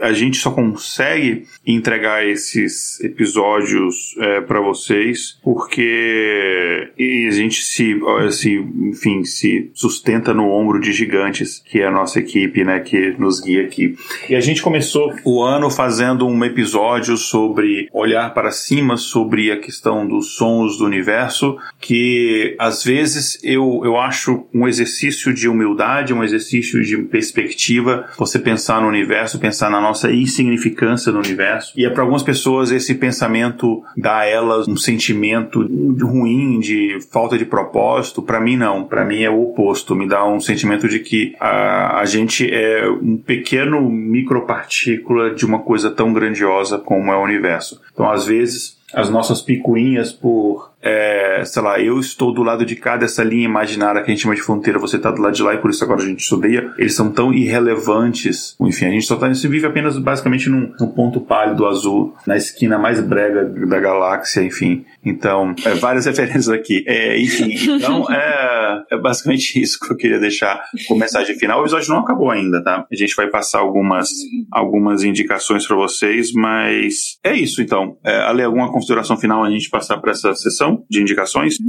a 0.00 0.12
gente 0.12 0.36
só 0.36 0.50
consegue 0.50 1.46
entregar 1.66 2.26
esses 2.26 3.00
episódios 3.00 4.14
é, 4.18 4.40
para 4.42 4.60
vocês 4.60 5.38
porque 5.42 6.90
a 6.98 7.30
gente 7.32 7.62
se, 7.62 7.98
se, 8.30 8.54
enfim, 8.54 9.24
se 9.24 9.70
sustenta 9.74 10.34
no 10.34 10.50
ombro 10.50 10.80
de 10.80 10.92
gigantes, 10.92 11.62
que 11.64 11.80
é 11.80 11.86
a 11.86 11.90
nossa 11.90 12.18
equipe, 12.18 12.64
né, 12.64 12.80
que 12.80 13.14
nos 13.18 13.40
guia 13.40 13.62
aqui. 13.62 13.96
E 14.28 14.34
a 14.34 14.40
gente 14.40 14.60
começou 14.60 15.14
o 15.24 15.42
ano 15.42 15.70
fazendo 15.70 16.26
um 16.26 16.44
episódio 16.44 17.16
sobre 17.16 17.88
olhar 17.92 18.32
para 18.34 18.50
cima, 18.50 18.96
sobre 18.96 19.50
a 19.50 19.58
questão 19.58 20.06
dos 20.06 20.36
sons 20.36 20.78
do 20.78 20.84
universo, 20.84 21.56
que 21.80 22.54
às 22.58 22.84
vezes 22.84 23.38
eu, 23.42 23.82
eu 23.84 23.96
acho 23.96 24.46
um 24.52 24.68
exercício 24.68 25.32
de 25.32 25.48
humildade, 25.48 26.12
um 26.12 26.22
exercício 26.22 26.82
de 26.82 26.96
perspectiva, 26.98 28.08
você 28.18 28.38
pensar 28.38 28.80
no 28.80 28.88
universo, 28.88 29.38
pensar 29.46 29.70
na 29.70 29.80
nossa 29.80 30.12
insignificância 30.12 31.12
no 31.12 31.18
universo. 31.18 31.72
E 31.76 31.86
é 31.86 31.90
para 31.90 32.02
algumas 32.02 32.22
pessoas 32.22 32.72
esse 32.72 32.94
pensamento 32.94 33.82
dá 33.96 34.18
a 34.18 34.26
elas 34.26 34.66
um 34.66 34.76
sentimento 34.76 35.60
ruim, 36.02 36.58
de 36.58 36.98
falta 37.12 37.38
de 37.38 37.44
propósito. 37.44 38.22
Para 38.22 38.40
mim, 38.40 38.56
não. 38.56 38.84
Para 38.84 39.04
mim 39.04 39.22
é 39.22 39.30
o 39.30 39.42
oposto. 39.42 39.94
Me 39.94 40.08
dá 40.08 40.26
um 40.26 40.40
sentimento 40.40 40.88
de 40.88 40.98
que 40.98 41.34
a, 41.38 42.00
a 42.00 42.04
gente 42.04 42.52
é 42.52 42.88
um 42.88 43.16
pequeno 43.16 43.88
micropartícula 43.88 45.30
de 45.30 45.46
uma 45.46 45.60
coisa 45.60 45.90
tão 45.90 46.12
grandiosa 46.12 46.78
como 46.78 47.12
é 47.12 47.16
o 47.16 47.22
universo. 47.22 47.80
Então, 47.92 48.10
às 48.10 48.26
vezes, 48.26 48.76
as 48.92 49.10
nossas 49.10 49.40
picuinhas 49.42 50.12
por 50.12 50.72
é, 50.86 51.44
sei 51.44 51.60
lá, 51.62 51.80
eu 51.80 51.98
estou 51.98 52.32
do 52.32 52.44
lado 52.44 52.64
de 52.64 52.76
cá 52.76 52.96
dessa 52.96 53.24
linha 53.24 53.44
imaginária 53.44 54.02
que 54.02 54.10
a 54.10 54.14
gente 54.14 54.22
chama 54.22 54.36
de 54.36 54.40
fronteira, 54.40 54.78
você 54.78 54.96
está 54.96 55.10
do 55.10 55.20
lado 55.20 55.34
de 55.34 55.42
lá 55.42 55.52
e 55.52 55.58
por 55.58 55.68
isso 55.68 55.82
agora 55.82 56.00
a 56.00 56.06
gente 56.06 56.20
estudeia, 56.20 56.72
eles 56.78 56.94
são 56.94 57.10
tão 57.10 57.34
irrelevantes. 57.34 58.54
Enfim, 58.60 58.86
a 58.86 58.90
gente 58.90 59.04
só 59.04 59.16
tá, 59.16 59.32
se 59.34 59.48
vive 59.48 59.66
apenas 59.66 59.98
basicamente 59.98 60.48
num, 60.48 60.72
num, 60.78 60.86
ponto 60.86 61.20
pálido 61.20 61.66
azul, 61.66 62.14
na 62.24 62.36
esquina 62.36 62.78
mais 62.78 63.00
brega 63.00 63.44
da 63.44 63.80
galáxia, 63.80 64.42
enfim. 64.42 64.84
Então, 65.04 65.56
é, 65.64 65.74
várias 65.74 66.06
referências 66.06 66.48
aqui. 66.48 66.84
É, 66.86 67.20
enfim, 67.20 67.52
então 67.68 68.08
é, 68.08 68.84
é, 68.92 68.96
basicamente 68.96 69.58
isso 69.60 69.80
que 69.80 69.92
eu 69.92 69.96
queria 69.96 70.20
deixar 70.20 70.62
como 70.86 71.00
mensagem 71.00 71.36
final. 71.36 71.58
O 71.58 71.62
episódio 71.62 71.88
não 71.88 71.98
acabou 71.98 72.30
ainda, 72.30 72.62
tá? 72.62 72.86
A 72.90 72.94
gente 72.94 73.14
vai 73.16 73.28
passar 73.28 73.58
algumas, 73.58 74.08
algumas 74.52 75.02
indicações 75.02 75.66
para 75.66 75.74
vocês, 75.74 76.32
mas 76.32 77.18
é 77.24 77.34
isso 77.34 77.60
então. 77.60 77.96
É, 78.04 78.18
Ale, 78.20 78.44
alguma 78.44 78.70
consideração 78.70 79.16
final 79.16 79.42
a 79.42 79.50
gente 79.50 79.68
passar 79.68 79.98
para 79.98 80.12
essa 80.12 80.32
sessão? 80.34 80.75
De 80.88 81.00
indicações? 81.00 81.56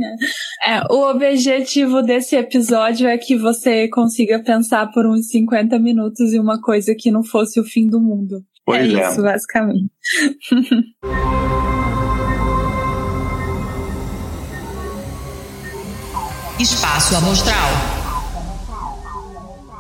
É, 0.64 0.82
o 0.92 1.10
objetivo 1.10 2.02
desse 2.02 2.36
episódio 2.36 3.08
é 3.08 3.18
que 3.18 3.38
você 3.38 3.88
consiga 3.88 4.44
pensar 4.44 4.88
por 4.92 5.06
uns 5.06 5.30
50 5.30 5.78
minutos 5.80 6.34
em 6.34 6.40
uma 6.40 6.60
coisa 6.60 6.96
que 6.98 7.12
não 7.12 7.24
fosse 7.24 7.60
o 7.60 7.64
fim 7.64 7.88
do 7.88 8.02
mundo. 8.02 8.44
Pois 8.66 8.94
é, 8.94 9.00
é. 9.00 9.10
isso, 9.10 9.22
basicamente. 9.22 9.90
Espaço 16.60 17.16
Amostral. 17.16 17.97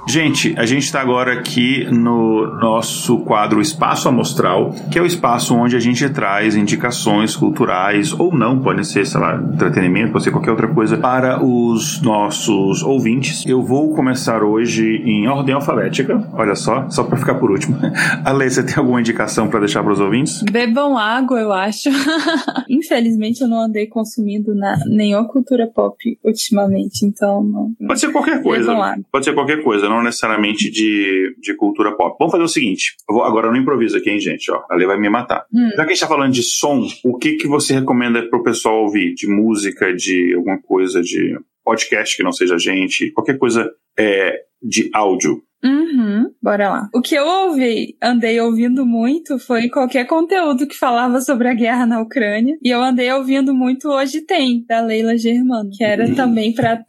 Gente, 0.10 0.56
a 0.58 0.66
gente 0.66 0.84
está 0.84 1.02
agora 1.02 1.34
aqui 1.34 1.86
no 1.92 2.48
nosso 2.62 3.20
quadro 3.20 3.60
Espaço 3.60 4.08
Amostral, 4.08 4.74
que 4.90 4.98
é 4.98 5.02
o 5.02 5.06
espaço 5.06 5.54
onde 5.54 5.76
a 5.76 5.80
gente 5.82 6.10
traz 6.10 6.56
indicações 6.56 7.36
culturais 7.36 8.18
ou 8.18 8.34
não, 8.34 8.58
podem 8.58 8.86
ser, 8.86 9.06
sei 9.06 9.20
lá, 9.20 9.36
entretenimento, 9.36 10.14
pode 10.14 10.24
ser 10.24 10.32
qualquer 10.32 10.52
outra 10.52 10.70
coisa, 10.70 10.98
para 10.98 11.44
os 11.44 12.02
nossos 12.02 12.82
ouvintes. 12.84 13.46
Eu 13.46 13.62
vou 13.62 13.94
começar 13.94 14.44
hoje 14.44 14.86
em 15.04 15.28
ordem 15.28 15.54
alfabética, 15.54 16.26
olha 16.34 16.56
só, 16.56 16.90
só 16.90 17.04
para 17.04 17.18
ficar 17.18 17.36
por 17.36 17.52
último. 17.52 17.78
Ale, 18.24 18.50
você 18.50 18.64
tem 18.64 18.78
alguma 18.78 19.02
indicação 19.02 19.50
para 19.50 19.60
deixar 19.60 19.84
para 19.84 19.92
os 19.92 20.00
ouvintes? 20.00 20.42
Bebam 20.42 20.98
água, 20.98 21.38
eu 21.38 21.52
acho. 21.52 21.90
Infelizmente 22.70 23.42
eu 23.42 23.50
não 23.50 23.60
andei 23.60 23.88
consumindo 23.88 24.56
na, 24.56 24.78
nenhuma 24.86 25.28
cultura 25.28 25.68
pop 25.68 25.98
ultimamente, 26.24 27.06
então 27.06 27.44
não. 27.44 27.88
Pode 27.88 28.00
ser 28.00 28.10
qualquer 28.14 28.42
coisa. 28.42 28.74
Pode 29.12 29.26
ser 29.26 29.34
qualquer 29.34 29.62
coisa, 29.62 29.90
não 29.90 29.97
não 29.98 30.04
necessariamente 30.04 30.70
de, 30.70 31.36
de 31.40 31.56
cultura 31.56 31.96
pop. 31.96 32.16
Vamos 32.20 32.32
fazer 32.32 32.44
o 32.44 32.48
seguinte, 32.48 32.96
vou, 33.08 33.24
agora 33.24 33.48
eu 33.48 33.52
não 33.52 33.60
improviso 33.60 33.98
aqui, 33.98 34.10
hein, 34.10 34.20
gente, 34.20 34.52
ó, 34.52 34.64
a 34.70 34.76
Lê 34.76 34.86
vai 34.86 35.00
me 35.00 35.10
matar. 35.10 35.46
Hum. 35.54 35.70
Já 35.70 35.76
que 35.76 35.82
a 35.82 35.94
gente 35.94 36.00
tá 36.00 36.08
falando 36.08 36.34
de 36.34 36.44
som, 36.44 36.88
o 37.04 37.18
que 37.18 37.34
que 37.34 37.48
você 37.48 37.74
recomenda 37.74 38.28
pro 38.30 38.44
pessoal 38.44 38.84
ouvir? 38.84 39.14
De 39.14 39.28
música, 39.28 39.94
de 39.94 40.34
alguma 40.36 40.62
coisa, 40.62 41.02
de 41.02 41.38
podcast 41.64 42.16
que 42.16 42.24
não 42.24 42.32
seja 42.32 42.56
a 42.56 42.60
gente, 42.60 43.12
qualquer 43.12 43.38
coisa 43.38 43.70
é, 43.98 44.40
de 44.62 44.90
áudio. 44.94 45.42
Uhum, 45.64 46.30
bora 46.42 46.70
lá. 46.70 46.90
O 46.94 47.02
que 47.02 47.16
eu 47.16 47.26
ouvi, 47.26 47.98
andei 48.02 48.40
ouvindo 48.40 48.86
muito, 48.86 49.40
foi 49.40 49.70
qualquer 49.70 50.06
conteúdo 50.06 50.68
que 50.68 50.78
falava 50.78 51.20
sobre 51.20 51.48
a 51.48 51.54
guerra 51.54 51.86
na 51.86 52.00
Ucrânia. 52.00 52.56
E 52.62 52.70
eu 52.70 52.82
andei 52.82 53.12
ouvindo 53.12 53.54
muito 53.54 53.90
Hoje 53.90 54.22
Tem, 54.22 54.64
da 54.68 54.82
Leila 54.82 55.18
Germano, 55.18 55.70
que 55.76 55.84
era 55.84 56.06
uhum. 56.06 56.16
também 56.16 56.54
para 56.54 56.84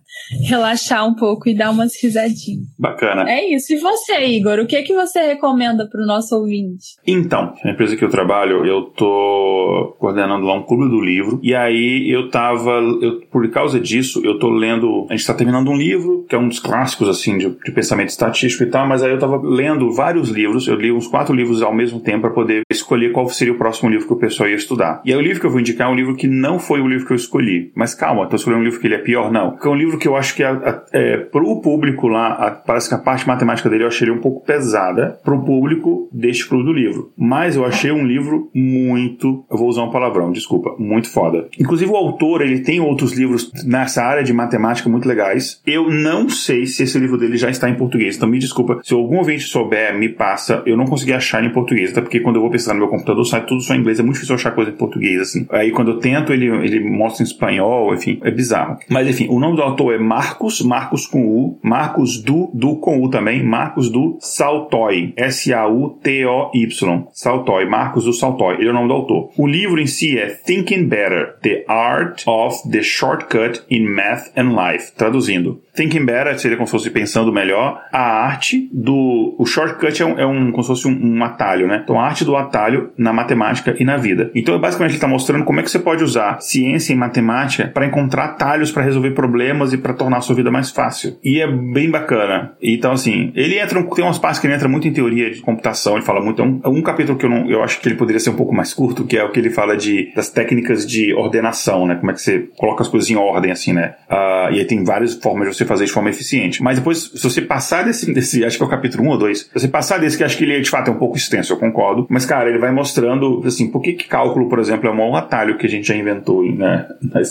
relaxar 0.49 1.07
um 1.07 1.15
pouco 1.15 1.49
e 1.49 1.55
dar 1.55 1.71
umas 1.71 1.93
risadinhas. 2.03 2.67
Bacana. 2.79 3.29
É 3.29 3.55
isso. 3.55 3.73
E 3.73 3.77
você, 3.77 4.25
Igor, 4.27 4.59
o 4.59 4.67
que 4.67 4.83
que 4.83 4.95
você 4.95 5.21
recomenda 5.21 5.89
para 5.89 6.03
o 6.03 6.07
nosso 6.07 6.37
ouvinte? 6.37 6.97
Então, 7.07 7.55
na 7.65 7.73
empresa 7.73 7.97
que 7.97 8.05
eu 8.05 8.11
trabalho, 8.11 8.65
eu 8.65 8.83
tô 8.83 9.97
coordenando 9.99 10.47
lá 10.47 10.55
um 10.55 10.63
clube 10.63 10.89
do 10.89 11.01
livro 11.01 11.41
e 11.43 11.55
aí 11.55 12.11
eu 12.11 12.31
tava, 12.31 12.73
eu, 13.01 13.21
por 13.31 13.49
causa 13.51 13.81
disso, 13.81 14.21
eu 14.25 14.39
tô 14.39 14.51
lendo, 14.51 15.07
a 15.09 15.13
gente 15.13 15.21
está 15.21 15.35
terminando 15.35 15.69
um 15.69 15.77
livro 15.77 16.25
que 16.29 16.35
é 16.35 16.39
um 16.39 16.49
dos 16.49 16.61
clássicos 16.61 17.09
assim 17.09 17.39
de, 17.39 17.51
de, 17.65 17.73
pensamento 17.73 18.09
estatístico 18.09 18.65
e 18.65 18.67
tal, 18.67 18.87
mas 18.87 19.03
aí 19.03 19.11
eu 19.11 19.19
tava 19.19 19.41
lendo 19.43 19.93
vários 19.93 20.29
livros, 20.31 20.67
eu 20.67 20.75
li 20.75 20.93
uns 20.93 21.07
quatro 21.07 21.35
livros 21.35 21.63
ao 21.63 21.75
mesmo 21.75 22.01
tempo 22.01 22.23
para 22.23 22.31
poder 22.31 22.63
escolher 22.71 23.13
qual 23.13 23.29
seria 23.29 23.53
o 23.53 23.59
próximo 23.59 23.89
livro 23.89 24.07
que 24.07 24.13
o 24.13 24.19
pessoal 24.19 24.49
ia 24.49 24.57
estudar. 24.57 25.01
E 25.05 25.13
aí 25.13 25.19
o 25.19 25.23
livro 25.23 25.41
que 25.41 25.47
eu 25.47 25.51
vou 25.51 25.61
indicar 25.61 25.89
é 25.89 25.91
um 25.91 25.97
livro 25.97 26.15
que 26.15 26.27
não 26.27 26.59
foi 26.59 26.81
o 26.81 26.89
livro 26.89 27.07
que 27.07 27.13
eu 27.13 27.17
escolhi. 27.17 27.73
Mas 27.75 27.95
calma, 27.95 28.27
tô 28.29 28.37
escolhendo 28.37 28.63
um 28.63 28.65
livro 28.65 28.81
que 28.81 28.87
ele 28.87 28.95
é 28.95 28.99
pior, 28.99 29.31
não. 29.31 29.53
Porque 29.53 29.67
é 29.67 29.71
um 29.71 29.75
livro 29.75 29.98
que 29.99 30.09
eu 30.09 30.17
acho 30.17 30.35
que 30.35 30.43
é, 30.43 30.81
é, 30.93 31.17
pro 31.19 31.61
público 31.61 32.09
lá, 32.09 32.29
a, 32.33 32.51
parece 32.51 32.89
que 32.89 32.95
a 32.95 32.99
parte 32.99 33.27
matemática 33.27 33.69
dele 33.69 33.85
eu 33.85 33.89
achei 33.89 34.11
um 34.11 34.19
pouco 34.19 34.45
pesada 34.45 35.19
pro 35.25 35.43
público 35.45 36.09
deste 36.13 36.49
clube 36.49 36.65
do 36.65 36.73
livro. 36.73 37.13
Mas 37.17 37.57
eu 37.57 37.65
achei 37.65 37.91
um 37.91 38.07
livro 38.07 38.51
muito, 38.55 39.45
eu 39.51 39.57
vou 39.57 39.69
usar 39.69 39.83
um 39.83 39.91
palavrão, 39.91 40.33
desculpa, 40.33 40.75
muito 40.79 41.11
foda. 41.11 41.49
Inclusive 41.59 41.91
o 41.91 41.97
autor, 41.97 42.43
ele 42.43 42.61
tem 42.61 42.81
outros 42.81 43.13
livros 43.13 43.51
nessa 43.65 44.03
área 44.03 44.23
de 44.23 44.33
matemática 44.33 44.89
muito 44.89 45.09
legais. 45.09 45.61
Eu 45.67 45.91
não 45.91 46.29
sei 46.29 46.67
se 46.67 46.83
esse 46.83 46.99
livro 46.99 47.19
dele 47.19 47.37
já 47.37 47.51
está 47.51 47.69
em 47.69 47.75
português, 47.75 48.17
então 48.17 48.29
me 48.29 48.39
desculpa. 48.39 48.81
Se 48.83 48.95
algum 48.95 49.19
ouvinte 49.19 49.45
souber, 49.45 49.97
me 49.99 50.09
passa. 50.09 50.63
Eu 50.65 50.77
não 50.77 50.87
consegui 50.87 51.13
achar 51.13 51.39
ele 51.39 51.49
em 51.49 51.53
português, 51.53 51.91
até 51.91 52.01
porque 52.01 52.21
quando 52.21 52.37
eu 52.37 52.43
vou 52.43 52.51
pesquisar 52.51 52.75
no 52.75 52.81
meu 52.81 52.89
computador, 52.89 53.25
sai 53.25 53.45
tudo 53.45 53.61
só 53.61 53.75
em 53.75 53.79
inglês. 53.79 53.99
É 53.99 54.03
muito 54.03 54.15
difícil 54.15 54.35
achar 54.35 54.53
coisa 54.53 54.71
em 54.71 54.75
português, 54.75 55.21
assim. 55.21 55.47
Aí 55.51 55.71
quando 55.71 55.93
eu 55.93 55.99
tento, 55.99 56.33
ele, 56.33 56.47
ele 56.47 56.81
mostra 56.89 57.23
em 57.23 57.27
espanhol, 57.27 57.95
enfim, 57.95 58.19
é 58.23 58.31
bizarro. 58.31 58.79
Mas 58.89 59.09
enfim, 59.09 59.27
o 59.29 59.39
nome 59.39 59.57
do 59.57 59.63
autor 59.63 59.88
é 59.93 59.99
Marcos, 59.99 60.61
Marcos 60.61 61.07
com 61.07 61.27
U, 61.27 61.59
Marcos 61.63 62.23
do, 62.23 62.51
do 62.53 62.77
com 62.77 63.03
U 63.03 63.11
também, 63.11 63.43
Marcos 63.43 63.91
do 63.91 64.17
Saltoy, 64.21 65.13
S-A-U-T-O-Y, 65.17 67.07
Saltoy, 67.13 67.65
Marcos 67.67 68.05
do 68.05 68.13
Saltoy, 68.13 68.57
ele 68.57 68.69
é 68.69 68.71
o 68.71 68.75
nome 68.75 68.89
do 68.89 68.95
autor. 68.95 69.31
O 69.37 69.47
livro 69.47 69.81
em 69.81 69.87
si 69.87 70.19
é 70.19 70.27
Thinking 70.27 70.87
Better, 70.87 71.37
The 71.43 71.65
Art 71.69 72.23
of 72.27 72.69
the 72.71 72.83
Shortcut 72.83 73.63
in 73.71 73.87
Math 73.87 74.27
and 74.37 74.55
Life, 74.55 74.93
traduzindo. 74.97 75.63
Thinking 75.79 76.05
Better 76.05 76.39
seria 76.39 76.57
como 76.57 76.67
se 76.67 76.73
fosse 76.73 76.91
pensando 76.91 77.33
melhor, 77.33 77.81
a 77.93 78.25
arte 78.25 78.69
do... 78.73 79.37
O 79.39 79.47
shortcut 79.47 80.03
é 80.03 80.07
um, 80.07 80.19
é 80.19 80.27
um 80.27 80.51
como 80.51 80.63
se 80.63 80.69
fosse 80.69 80.89
um, 80.89 81.17
um 81.17 81.25
atalho, 81.25 81.69
né? 81.69 81.81
Então 81.85 81.99
a 82.01 82.05
arte 82.05 82.25
do 82.25 82.37
atalho 82.37 82.91
na 82.99 83.13
matemática 83.13 83.77
e 83.79 83.85
na 83.85 83.97
vida. 83.97 84.31
Então 84.35 84.59
basicamente 84.59 84.93
ele 84.93 84.97
está 84.97 85.09
mostrando 85.09 85.45
como 85.45 85.61
é 85.61 85.63
que 85.63 85.71
você 85.71 85.79
pode 85.79 86.03
usar 86.03 86.41
ciência 86.41 86.93
e 86.93 86.97
matemática 86.97 87.69
para 87.69 87.87
encontrar 87.87 88.25
atalhos 88.25 88.73
para 88.73 88.83
resolver 88.83 89.13
problemas 89.13 89.73
e 89.73 89.79
para 89.79 89.95
tornar 89.95 90.19
a 90.19 90.21
sua 90.21 90.35
vida 90.35 90.51
mais 90.51 90.71
fácil. 90.71 91.17
E 91.23 91.41
é 91.41 91.47
bem 91.47 91.91
bacana. 91.91 92.53
Então 92.61 92.93
assim, 92.93 93.33
ele 93.35 93.59
entra, 93.59 93.81
tem 93.83 94.05
umas 94.05 94.19
partes 94.19 94.41
que 94.41 94.47
ele 94.47 94.55
entra 94.55 94.69
muito 94.69 94.89
em 94.89 94.93
teoria 94.93 95.31
de 95.31 95.41
computação, 95.41 95.95
ele 95.95 96.05
fala 96.05 96.21
muito, 96.21 96.43
é 96.43 96.45
um, 96.45 96.61
é 96.65 96.69
um 96.69 96.83
capítulo 96.83 97.17
que 97.17 97.25
eu 97.25 97.31
não, 97.31 97.49
eu 97.49 97.63
acho 97.63 97.81
que 97.81 97.89
ele 97.89 97.97
poderia 97.97 98.19
ser 98.19 98.31
um 98.31 98.37
pouco 98.37 98.55
mais 98.55 98.75
curto, 98.75 99.05
que 99.05 99.17
é 99.17 99.25
o 99.25 99.31
que 99.31 99.39
ele 99.39 99.51
fala 99.51 99.77
de 99.77 100.13
das 100.15 100.31
técnicas 100.31 100.87
de 100.87 101.15
ordenação, 101.15 101.87
né? 101.87 101.95
Como 101.95 102.11
é 102.11 102.15
que 102.15 102.21
você 102.21 102.49
coloca 102.57 102.83
as 102.83 102.89
coisas 102.89 103.09
em 103.11 103.17
ordem 103.17 103.53
assim, 103.53 103.73
né? 103.73 103.95
Uh, 104.11 104.53
e 104.53 104.59
aí 104.59 104.65
tem 104.65 104.83
várias 104.83 105.15
formas 105.15 105.49
de 105.49 105.55
você 105.55 105.65
fazer 105.69 105.85
de 105.85 105.93
forma 105.93 106.11
eficiente. 106.11 106.63
Mas 106.63 106.79
depois, 106.79 107.11
se 107.15 107.23
você 107.23 107.41
passar 107.41 107.85
desse, 107.85 108.11
desse 108.13 108.45
acho 108.45 108.57
que 108.57 108.63
é 108.63 108.67
o 108.67 108.71
capítulo 108.71 109.05
1 109.05 109.09
ou 109.09 109.19
2, 109.19 109.39
se 109.39 109.51
você 109.53 109.69
passar 109.69 109.99
desse, 109.99 110.17
que 110.17 110.25
acho 110.25 110.37
que 110.37 110.45
ele 110.45 110.61
de 110.61 110.71
fato 110.71 110.91
é 110.91 110.93
um 110.93 110.99
pouco 110.99 111.17
extenso, 111.17 111.53
eu 111.53 111.57
concordo, 111.57 112.07
mas 112.09 112.27
cara, 112.27 112.49
ele 112.49 112.59
vai 112.59 112.73
mostrando, 112.73 113.43
assim, 113.47 113.71
por 113.71 113.81
que, 113.81 113.93
que 113.93 114.09
cálculo, 114.09 114.49
por 114.49 114.59
exemplo, 114.59 114.89
é 114.89 114.93
um 114.93 115.17
atalho 115.17 115.57
que 115.57 115.67
a 115.67 115.69
gente 115.69 115.87
já 115.87 115.95
inventou 115.95 116.43
né, 116.43 116.87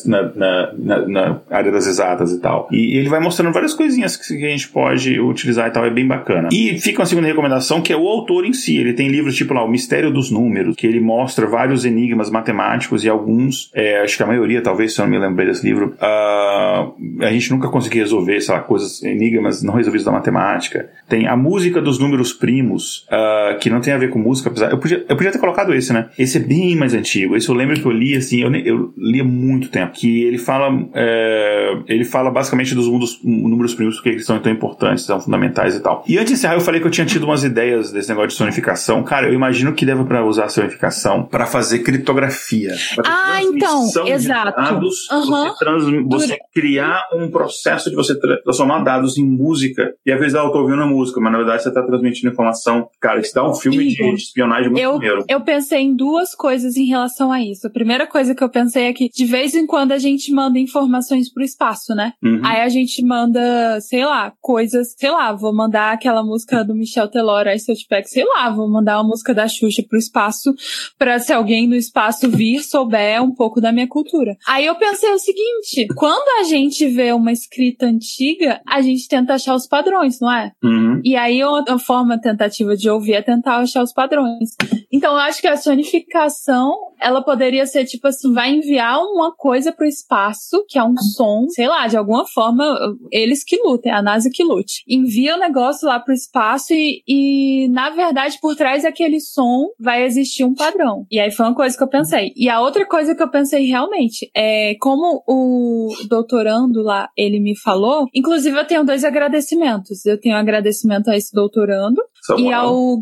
na, 0.06 0.34
na, 0.34 0.74
na, 0.78 1.08
na 1.08 1.42
área 1.50 1.72
das 1.72 1.88
exatas. 1.88 2.32
e 2.32 2.40
tal. 2.40 2.68
E 2.72 2.98
ele 2.98 3.10
vai 3.10 3.20
mostrando 3.20 3.54
várias 3.54 3.74
coisinhas 3.74 4.16
que 4.16 4.46
a 4.46 4.50
gente 4.50 4.70
pode 4.70 5.20
utilizar 5.20 5.68
e 5.68 5.72
tal, 5.72 5.86
é 5.86 5.90
bem 5.90 6.08
bacana. 6.08 6.50
E 6.52 6.80
fica 6.80 7.02
uma 7.02 7.06
segunda 7.06 7.28
recomendação 7.28 7.82
que 7.82 7.92
é 7.92 7.98
o 7.98 8.08
autor 8.08 8.46
em 8.46 8.54
si. 8.54 8.78
Ele 8.78 8.94
tem 8.94 9.08
livros 9.08 9.36
tipo 9.36 9.54
lá, 9.54 9.64
O 9.64 9.68
Mistério 9.68 10.12
dos 10.12 10.32
Números, 10.32 10.76
que 10.76 10.88
ele 10.88 11.00
mostra 11.00 11.48
vários 11.48 11.86
enigmas 11.86 12.30
matemáticos 12.30 13.04
e 13.04 13.10
alguns, 13.10 13.70
é, 13.74 14.02
acho 14.02 14.18
que 14.18 14.24
a 14.24 14.28
maioria, 14.28 14.62
talvez, 14.62 14.94
se 14.94 15.02
eu 15.02 15.06
não 15.06 15.12
me 15.12 15.20
lembrei 15.20 15.48
desse 15.48 15.66
livro, 15.66 15.96
uh, 15.96 17.24
a 17.24 17.32
gente 17.32 17.52
nunca 17.52 17.68
conseguiu 17.70 18.02
resolver, 18.02 18.16
sei 18.26 18.53
lá, 18.53 18.61
coisas, 18.61 19.01
enigmas 19.03 19.61
não 19.63 19.74
resolvidos 19.74 20.05
da 20.05 20.11
matemática. 20.11 20.89
Tem 21.07 21.28
a 21.28 21.36
música 21.36 21.82
dos 21.82 21.99
números 21.99 22.34
primos, 22.34 23.05
uh, 23.11 23.57
que 23.59 23.70
não 23.70 23.82
tem 23.82 23.93
a 23.93 23.97
ver 23.97 24.09
com 24.09 24.20
música, 24.20 24.49
apesar. 24.49 24.72
Eu 24.72 24.78
podia, 24.78 25.05
eu 25.07 25.15
podia 25.15 25.32
ter 25.32 25.39
colocado 25.39 25.74
esse, 25.74 25.93
né? 25.93 26.09
Esse 26.18 26.38
é 26.38 26.41
bem 26.41 26.76
mais 26.76 26.93
antigo. 26.93 27.36
Esse 27.36 27.49
eu 27.49 27.55
lembro 27.55 27.80
que 27.80 27.86
eu 27.86 27.91
li, 27.91 28.15
assim, 28.15 28.41
eu, 28.41 28.53
eu 28.55 28.93
li 28.97 29.20
há 29.20 29.24
muito 29.24 29.70
tempo. 29.70 29.93
Que 29.93 30.24
ele 30.24 30.38
fala. 30.38 30.70
É, 30.93 31.78
ele 31.88 32.03
fala 32.03 32.30
basicamente 32.30 32.76
dos 32.76 32.88
mundos, 32.88 33.20
números 33.24 33.74
primos, 33.74 33.95
porque 33.95 34.09
eles 34.09 34.26
são 34.26 34.39
tão 34.39 34.51
importantes, 34.51 35.05
são 35.05 35.20
fundamentais 35.20 35.76
e 35.76 35.80
tal. 35.80 36.03
E 36.07 36.18
antes 36.18 36.28
de 36.28 36.34
encerrar, 36.34 36.55
eu 36.55 36.61
falei 36.61 36.82
que 36.82 36.88
eu 36.88 36.91
tinha 36.91 37.05
tido 37.05 37.24
umas 37.24 37.43
ideias 37.43 37.91
desse 37.91 38.09
negócio 38.09 38.30
de 38.30 38.36
sonificação. 38.36 39.03
Cara, 39.03 39.28
eu 39.28 39.34
imagino 39.34 39.74
que 39.74 39.86
deve 39.86 40.03
para 40.05 40.26
usar 40.26 40.45
a 40.45 40.49
sonificação 40.49 41.24
para 41.24 41.45
fazer 41.45 41.80
criptografia. 41.80 42.74
ah, 43.05 43.41
então, 43.41 44.07
exato. 44.07 44.57
Dados, 44.57 45.09
uhum. 45.09 45.26
você, 45.26 45.59
trans, 45.59 45.84
você 46.07 46.38
criar 46.53 47.03
um 47.13 47.30
processo 47.30 47.89
de 47.89 47.95
você 47.95 48.07
transformar 48.16 48.84
dados 48.84 49.18
em 49.18 49.26
música. 49.26 49.93
E 50.05 50.12
às 50.12 50.20
vezes 50.20 50.36
ela 50.36 50.51
tá 50.51 50.60
ouvindo 50.60 50.82
a 50.82 50.88
música, 50.88 51.20
mas 51.20 51.32
na 51.32 51.38
verdade 51.38 51.64
você 51.64 51.74
tá 51.74 51.84
transmitindo 51.84 52.32
informação. 52.32 52.88
Cara, 52.99 53.20
isso 53.20 53.34
dá 53.34 53.47
um 53.47 53.53
filme 53.53 53.88
de, 53.88 53.95
de 53.95 54.14
espionagem 54.14 54.70
muito 54.70 54.84
eu, 54.84 54.97
primeiro. 54.97 55.26
Eu 55.28 55.41
pensei 55.41 55.80
em 55.80 55.95
duas 55.95 56.36
coisas 56.36 56.76
em 56.76 56.86
relação 56.86 57.32
a 57.32 57.41
isso. 57.41 57.68
A 57.68 57.70
primeira 57.70 58.05
coisa 58.08 58.36
que 58.36 58.43
eu 58.43 58.49
pensei 58.49 58.86
é 58.86 58.93
que 58.93 59.10
de 59.10 59.26
vez 59.26 59.53
em 59.55 59.66
quando 59.66 59.91
a 59.91 59.97
gente 59.97 60.32
manda 60.32 60.60
informações 60.60 61.32
pro 61.32 61.43
espaço, 61.43 61.93
né? 61.95 62.14
Uhum. 62.24 62.41
Aí 62.43 62.62
a 62.62 62.70
gente 62.70 63.03
manda, 63.03 63.80
sei 63.82 64.05
lá, 64.05 64.34
coisas, 64.41 64.93
sei 64.97 65.12
lá, 65.12 65.34
vou 65.34 65.53
mandar 65.53 65.93
aquela 65.93 66.24
música 66.24 66.64
do 66.64 66.76
Michel 66.76 67.08
Teló, 67.08 67.38
aí 67.38 67.60
se 67.60 67.72
eu 67.72 67.76
te 67.76 67.86
pego, 67.88 68.08
sei 68.08 68.26
lá, 68.26 68.49
vou 68.49 68.70
mandar 68.70 68.97
uma 68.97 69.10
música 69.10 69.34
da 69.34 69.47
Xuxa 69.47 69.84
pro 69.88 69.97
espaço 69.97 70.53
para 70.97 71.20
se 71.20 71.32
alguém 71.34 71.68
no 71.68 71.76
espaço 71.76 72.30
vir 72.30 72.62
souber 72.62 73.22
um 73.22 73.34
pouco 73.34 73.62
da 73.62 73.72
minha 73.72 73.88
cultura. 73.88 74.36
Aí 74.47 74.66
eu 74.66 74.76
pensei 74.76 75.12
o 75.12 75.20
seguinte, 75.20 75.88
quando 75.95 76.28
a 76.39 76.43
gente 76.43 76.88
vê 76.88 77.12
uma 77.12 77.32
escrita 77.32 77.88
antiga, 77.98 78.62
a 78.68 78.82
gente 78.82 79.08
tenta 79.08 79.34
achar 79.34 79.56
os 79.56 79.68
padrões, 79.68 80.20
não 80.22 80.32
é? 80.32 80.52
Uhum. 80.64 81.02
E 81.04 81.16
aí 81.16 81.43
uma 81.43 81.80
forma 81.80 82.20
tentativa 82.20 82.76
de 82.76 82.89
ouvir 82.89 83.14
é 83.14 83.22
tentar 83.22 83.58
achar 83.58 83.84
os 83.84 83.91
padrões. 83.91 84.52
Então 84.91 85.14
eu 85.14 85.20
acho 85.20 85.41
que 85.41 85.48
a 85.48 85.58
sonificação, 85.58 86.74
ela 87.02 87.22
poderia 87.22 87.66
ser 87.66 87.86
tipo 87.86 88.08
assim, 88.08 88.34
vai 88.34 88.52
enviar 88.52 89.00
uma 89.00 89.36
coisa 89.36 89.72
pro 89.72 89.86
espaço, 89.86 90.64
que 90.68 90.78
é 90.78 90.84
um 90.84 90.95
som, 90.98 91.45
sei 91.50 91.68
lá, 91.68 91.88
de 91.88 91.98
alguma 91.98 92.26
forma, 92.26 92.64
eles 93.12 93.43
que 93.43 93.58
lutem, 93.58 93.91
a 93.91 94.02
NASA 94.02 94.30
que 94.32 94.43
lute. 94.43 94.84
Envia 94.88 95.36
o 95.36 95.39
negócio 95.39 95.88
lá 95.88 96.00
pro 96.00 96.14
espaço 96.14 96.74
e, 96.74 97.02
e 97.08 97.68
na 97.70 97.89
verdade, 97.89 98.38
por 98.41 98.56
trás 98.56 98.84
daquele 98.84 99.20
som 99.20 99.68
vai 99.80 100.04
existir 100.04 100.43
um 100.43 100.54
padrão. 100.54 101.06
E 101.12 101.20
aí 101.20 101.32
foi 101.32 101.45
uma 101.45 101.56
coisa 101.56 101.76
que 101.76 101.84
eu 101.84 101.89
pensei. 101.89 102.32
E 102.36 102.50
a 102.50 102.62
outra 102.62 102.86
coisa 102.86 103.16
que 103.16 103.24
eu 103.24 103.30
pensei 103.30 103.66
realmente 103.66 104.30
é 104.36 104.76
como 104.80 105.24
o 105.28 105.89
doutorando 106.08 106.82
lá, 106.82 107.10
ele 107.18 107.39
me 107.39 107.58
falou, 107.58 107.87
inclusive 108.14 108.58
eu 108.58 108.66
tenho 108.66 108.84
dois 108.84 109.04
agradecimentos. 109.04 110.06
Eu 110.06 110.20
tenho 110.20 110.36
um 110.36 110.40
agradecimento 110.40 111.10
a 111.10 111.18
esse 111.18 111.34
doutorando 111.34 112.02
e 112.38 112.52
ao 112.52 113.00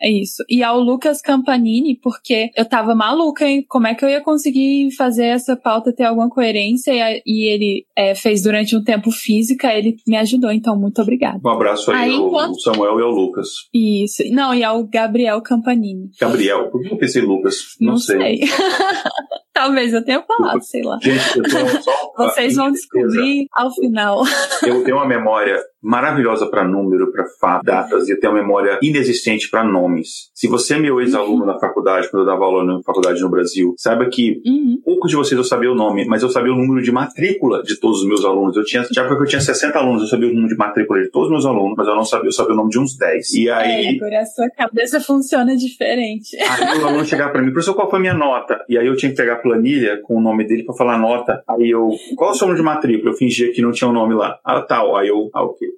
é 0.00 0.10
isso. 0.10 0.44
E 0.48 0.62
ao 0.62 0.80
Lucas 0.80 1.22
Campanini, 1.22 1.96
porque 1.96 2.50
eu 2.56 2.64
tava 2.64 2.94
maluca, 2.94 3.46
hein? 3.46 3.64
Como 3.68 3.86
é 3.86 3.94
que 3.94 4.04
eu 4.04 4.08
ia 4.08 4.20
conseguir 4.20 4.90
fazer 4.96 5.26
essa 5.26 5.56
pauta 5.56 5.92
ter 5.92 6.04
alguma 6.04 6.28
coerência? 6.28 6.92
E, 6.92 7.22
e 7.24 7.48
ele 7.48 7.86
é, 7.96 8.14
fez 8.14 8.42
durante 8.42 8.76
um 8.76 8.82
tempo 8.82 9.10
física, 9.10 9.72
ele 9.72 9.96
me 10.06 10.16
ajudou, 10.16 10.50
então 10.50 10.78
muito 10.78 11.00
obrigada. 11.00 11.40
Um 11.44 11.50
abraço 11.50 11.90
aí, 11.90 12.10
aí 12.10 12.16
ao 12.16 12.26
enquanto... 12.26 12.60
Samuel 12.60 12.98
e 12.98 13.02
ao 13.02 13.10
Lucas. 13.10 13.48
Isso. 13.72 14.22
Não, 14.30 14.54
e 14.54 14.62
ao 14.62 14.84
Gabriel 14.84 15.40
Campanini. 15.40 16.10
Gabriel? 16.20 16.70
Por 16.70 16.82
que 16.82 16.92
eu 16.92 16.98
pensei 16.98 17.22
Lucas? 17.22 17.56
Não, 17.80 17.92
Não 17.92 17.98
sei. 17.98 18.18
sei. 18.18 18.40
Talvez 19.52 19.92
eu 19.92 20.02
tenha 20.02 20.22
falado, 20.22 20.62
sei 20.62 20.82
lá. 20.82 20.98
Gente, 21.02 21.38
eu 21.38 21.42
tenho 21.42 21.82
só 21.82 21.92
Vocês 22.16 22.56
vão 22.56 22.70
descobrir 22.72 23.46
ao 23.52 23.70
final. 23.70 24.01
Eu 24.62 24.84
tenho 24.84 24.96
uma 24.96 25.06
memória 25.06 25.62
maravilhosa 25.82 26.46
para 26.46 26.64
número, 26.64 27.10
para 27.12 27.60
datas, 27.62 28.08
e 28.08 28.12
eu 28.12 28.20
tenho 28.20 28.32
uma 28.32 28.40
memória 28.40 28.78
inexistente 28.82 29.50
para 29.50 29.64
nomes. 29.64 30.30
Se 30.34 30.46
você 30.46 30.74
é 30.74 30.78
meu 30.78 31.00
ex-aluno 31.00 31.40
uhum. 31.40 31.46
na 31.46 31.58
faculdade, 31.58 32.08
quando 32.10 32.22
eu 32.22 32.26
dava 32.26 32.44
aula 32.44 32.64
na 32.64 32.82
faculdade 32.82 33.20
no 33.20 33.28
Brasil, 33.28 33.74
saiba 33.76 34.08
que 34.08 34.40
uhum. 34.46 34.80
poucos 34.84 35.10
de 35.10 35.16
vocês 35.16 35.36
eu 35.36 35.44
sabia 35.44 35.70
o 35.70 35.74
nome, 35.74 36.04
mas 36.06 36.22
eu 36.22 36.30
sabia 36.30 36.52
o 36.52 36.56
número 36.56 36.82
de 36.82 36.92
matrícula 36.92 37.62
de 37.62 37.78
todos 37.80 38.00
os 38.00 38.06
meus 38.06 38.24
alunos. 38.24 38.56
Eu 38.56 38.64
tinha, 38.64 38.86
já 38.92 39.06
porque 39.06 39.24
eu 39.24 39.28
tinha 39.28 39.40
60 39.40 39.78
alunos, 39.78 40.02
eu 40.02 40.08
sabia 40.08 40.28
o 40.28 40.32
número 40.32 40.48
de 40.48 40.56
matrícula 40.56 41.02
de 41.02 41.10
todos 41.10 41.26
os 41.26 41.32
meus 41.32 41.46
alunos, 41.46 41.74
mas 41.76 41.88
eu 41.88 41.96
não 41.96 42.04
sabia, 42.04 42.28
eu 42.28 42.32
sabia 42.32 42.52
o 42.52 42.56
nome 42.56 42.70
de 42.70 42.78
uns 42.78 42.96
10. 42.96 43.32
E 43.32 43.50
aí. 43.50 43.96
É, 43.96 43.98
por 43.98 44.14
a 44.14 44.24
sua 44.24 44.50
cabeça 44.50 45.00
funciona 45.00 45.56
diferente. 45.56 46.36
Aí 46.38 46.78
o 46.78 46.86
aluno 46.86 47.04
chegava 47.04 47.32
para 47.32 47.42
mim, 47.42 47.50
professor, 47.50 47.74
qual 47.74 47.90
foi 47.90 47.98
a 47.98 48.02
minha 48.02 48.14
nota? 48.14 48.64
E 48.68 48.78
aí 48.78 48.86
eu 48.86 48.96
tinha 48.96 49.10
que 49.10 49.16
pegar 49.16 49.34
a 49.34 49.38
planilha 49.38 50.00
com 50.02 50.16
o 50.16 50.20
nome 50.20 50.46
dele 50.46 50.64
para 50.64 50.74
falar 50.74 50.98
nota. 50.98 51.42
Aí 51.48 51.70
eu, 51.70 51.90
qual 52.16 52.30
é 52.30 52.32
o 52.34 52.36
seu 52.36 52.46
nome 52.46 52.58
de 52.58 52.64
matrícula? 52.64 53.10
Eu 53.10 53.16
fingia 53.16 53.52
que 53.52 53.62
não 53.62 53.72
tinha 53.72 53.88
o 53.88 53.90
um 53.90 53.94
nome 53.94 54.14
lá. 54.14 54.38
Ah, 54.44 54.60
tal. 54.60 54.96
Aí 54.96 55.08
eu, 55.08 55.30
ah, 55.34 55.42
ok. 55.42 55.71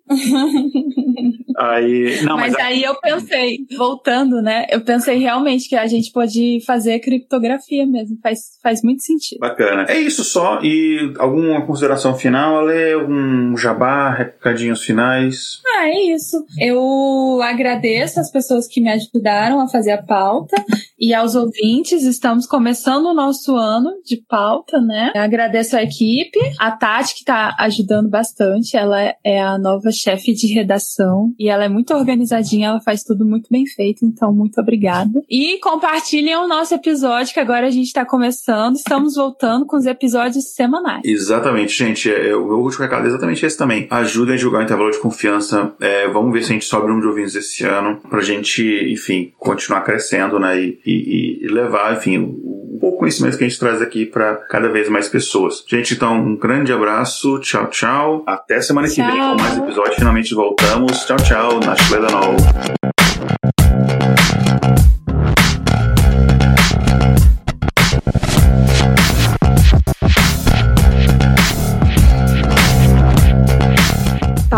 Aí, 1.57 2.23
não, 2.23 2.37
mas, 2.37 2.53
mas 2.53 2.67
aí 2.67 2.83
eu 2.83 2.95
pensei, 3.01 3.59
voltando, 3.77 4.43
né? 4.43 4.67
Eu 4.69 4.83
pensei 4.83 5.17
realmente 5.19 5.69
que 5.69 5.77
a 5.77 5.87
gente 5.87 6.13
pode 6.13 6.61
fazer 6.67 6.99
criptografia 7.01 7.87
mesmo. 7.87 8.19
Faz, 8.23 8.59
faz 8.63 8.83
muito 8.83 9.03
sentido. 9.03 9.39
Bacana. 9.41 9.87
É 9.89 9.99
isso 9.99 10.23
só. 10.23 10.61
E 10.63 11.15
alguma 11.19 11.65
consideração 11.67 12.15
final, 12.15 12.59
Ale? 12.59 12.93
Algum 12.93 13.57
jabá, 13.57 14.11
recadinhos 14.11 14.83
finais? 14.83 15.61
Ah, 15.67 15.89
é 15.89 16.15
isso. 16.15 16.45
Eu 16.61 17.41
agradeço 17.43 18.21
as 18.21 18.31
pessoas 18.31 18.67
que 18.67 18.81
me 18.81 18.91
ajudaram 18.91 19.61
a 19.61 19.69
fazer 19.69 19.93
a 19.93 20.03
pauta 20.03 20.57
e 21.05 21.13
aos 21.13 21.35
ouvintes. 21.35 22.05
Estamos 22.05 22.47
começando 22.47 23.05
o 23.05 23.15
nosso 23.15 23.55
ano 23.57 23.91
de 24.03 24.17
pauta, 24.27 24.81
né? 24.81 25.13
Eu 25.15 25.21
agradeço 25.21 25.77
a 25.77 25.83
equipe, 25.83 26.39
a 26.59 26.71
Tati, 26.71 27.13
que 27.13 27.21
está 27.21 27.55
ajudando 27.61 28.09
bastante. 28.09 28.75
Ela 28.75 29.15
é 29.23 29.39
a 29.39 29.59
nova 29.59 29.91
chefe 29.93 30.33
de 30.33 30.47
redação 30.55 31.35
e 31.39 31.51
ela 31.51 31.65
é 31.65 31.69
muito 31.69 31.93
organizadinha, 31.93 32.69
ela 32.69 32.81
faz 32.81 33.03
tudo 33.03 33.27
muito 33.27 33.49
bem 33.51 33.67
feito, 33.67 34.07
então 34.07 34.33
muito 34.33 34.59
obrigada. 34.59 35.23
E 35.29 35.59
compartilhem 35.59 36.37
o 36.37 36.49
nosso 36.49 36.75
episódio, 36.75 37.35
que 37.35 37.41
agora 37.41 37.67
a 37.67 37.71
gente 37.71 37.89
está 37.89 38.07
começando, 38.07 38.77
estamos 38.77 39.15
voltando 39.15 39.67
com 39.67 39.77
os 39.77 39.85
episódios 39.85 40.55
semanais. 40.55 41.03
Exatamente, 41.05 41.77
gente. 41.77 42.11
É, 42.11 42.35
o 42.35 42.47
meu 42.47 42.61
último 42.61 42.83
recado 42.83 43.05
é 43.05 43.09
exatamente 43.09 43.45
esse 43.45 43.59
também. 43.59 43.87
Ajudem 43.91 44.37
a 44.37 44.39
julgar 44.39 44.61
o 44.61 44.63
intervalo 44.63 44.91
de 44.91 45.01
confiança. 45.01 45.75
É, 45.79 46.09
vamos 46.09 46.33
ver 46.33 46.43
se 46.43 46.51
a 46.51 46.55
gente 46.55 46.65
sobe 46.65 46.87
número 46.87 47.03
de 47.03 47.09
ouvintes 47.09 47.35
esse 47.35 47.65
ano, 47.65 48.01
pra 48.09 48.23
gente, 48.23 48.63
enfim, 48.91 49.33
continuar 49.39 49.83
crescendo, 49.83 50.39
né? 50.39 50.59
E, 50.59 50.81
e, 50.87 50.94
e 50.95 51.49
levar, 51.49 51.97
enfim, 51.97 52.19
um 52.19 52.79
pouco 52.81 52.99
conhecimento 52.99 53.37
que 53.39 53.45
a 53.45 53.49
gente 53.49 53.59
traz 53.59 53.81
aqui 53.81 54.07
para 54.07 54.37
cada 54.37 54.69
vez 54.69 54.89
mais 54.89 55.09
pessoas. 55.09 55.65
Gente, 55.67 55.95
então, 55.95 56.17
um 56.17 56.37
grande 56.37 56.73
abraço. 56.73 57.39
Tchau, 57.41 57.67
tchau. 57.69 58.25
Até 58.27 58.61
semana 58.61 58.89
que 58.89 59.03
vem 59.03 59.11
com 59.11 59.37
mais 59.41 59.59
episódio 59.59 59.85
episódio. 59.85 59.95
Finalmente 59.95 60.35
voltamos. 60.35 61.05
Tchau, 61.05 61.17
tchau. 61.17 61.61
Na 61.61 61.77
Chuleda 61.77 62.09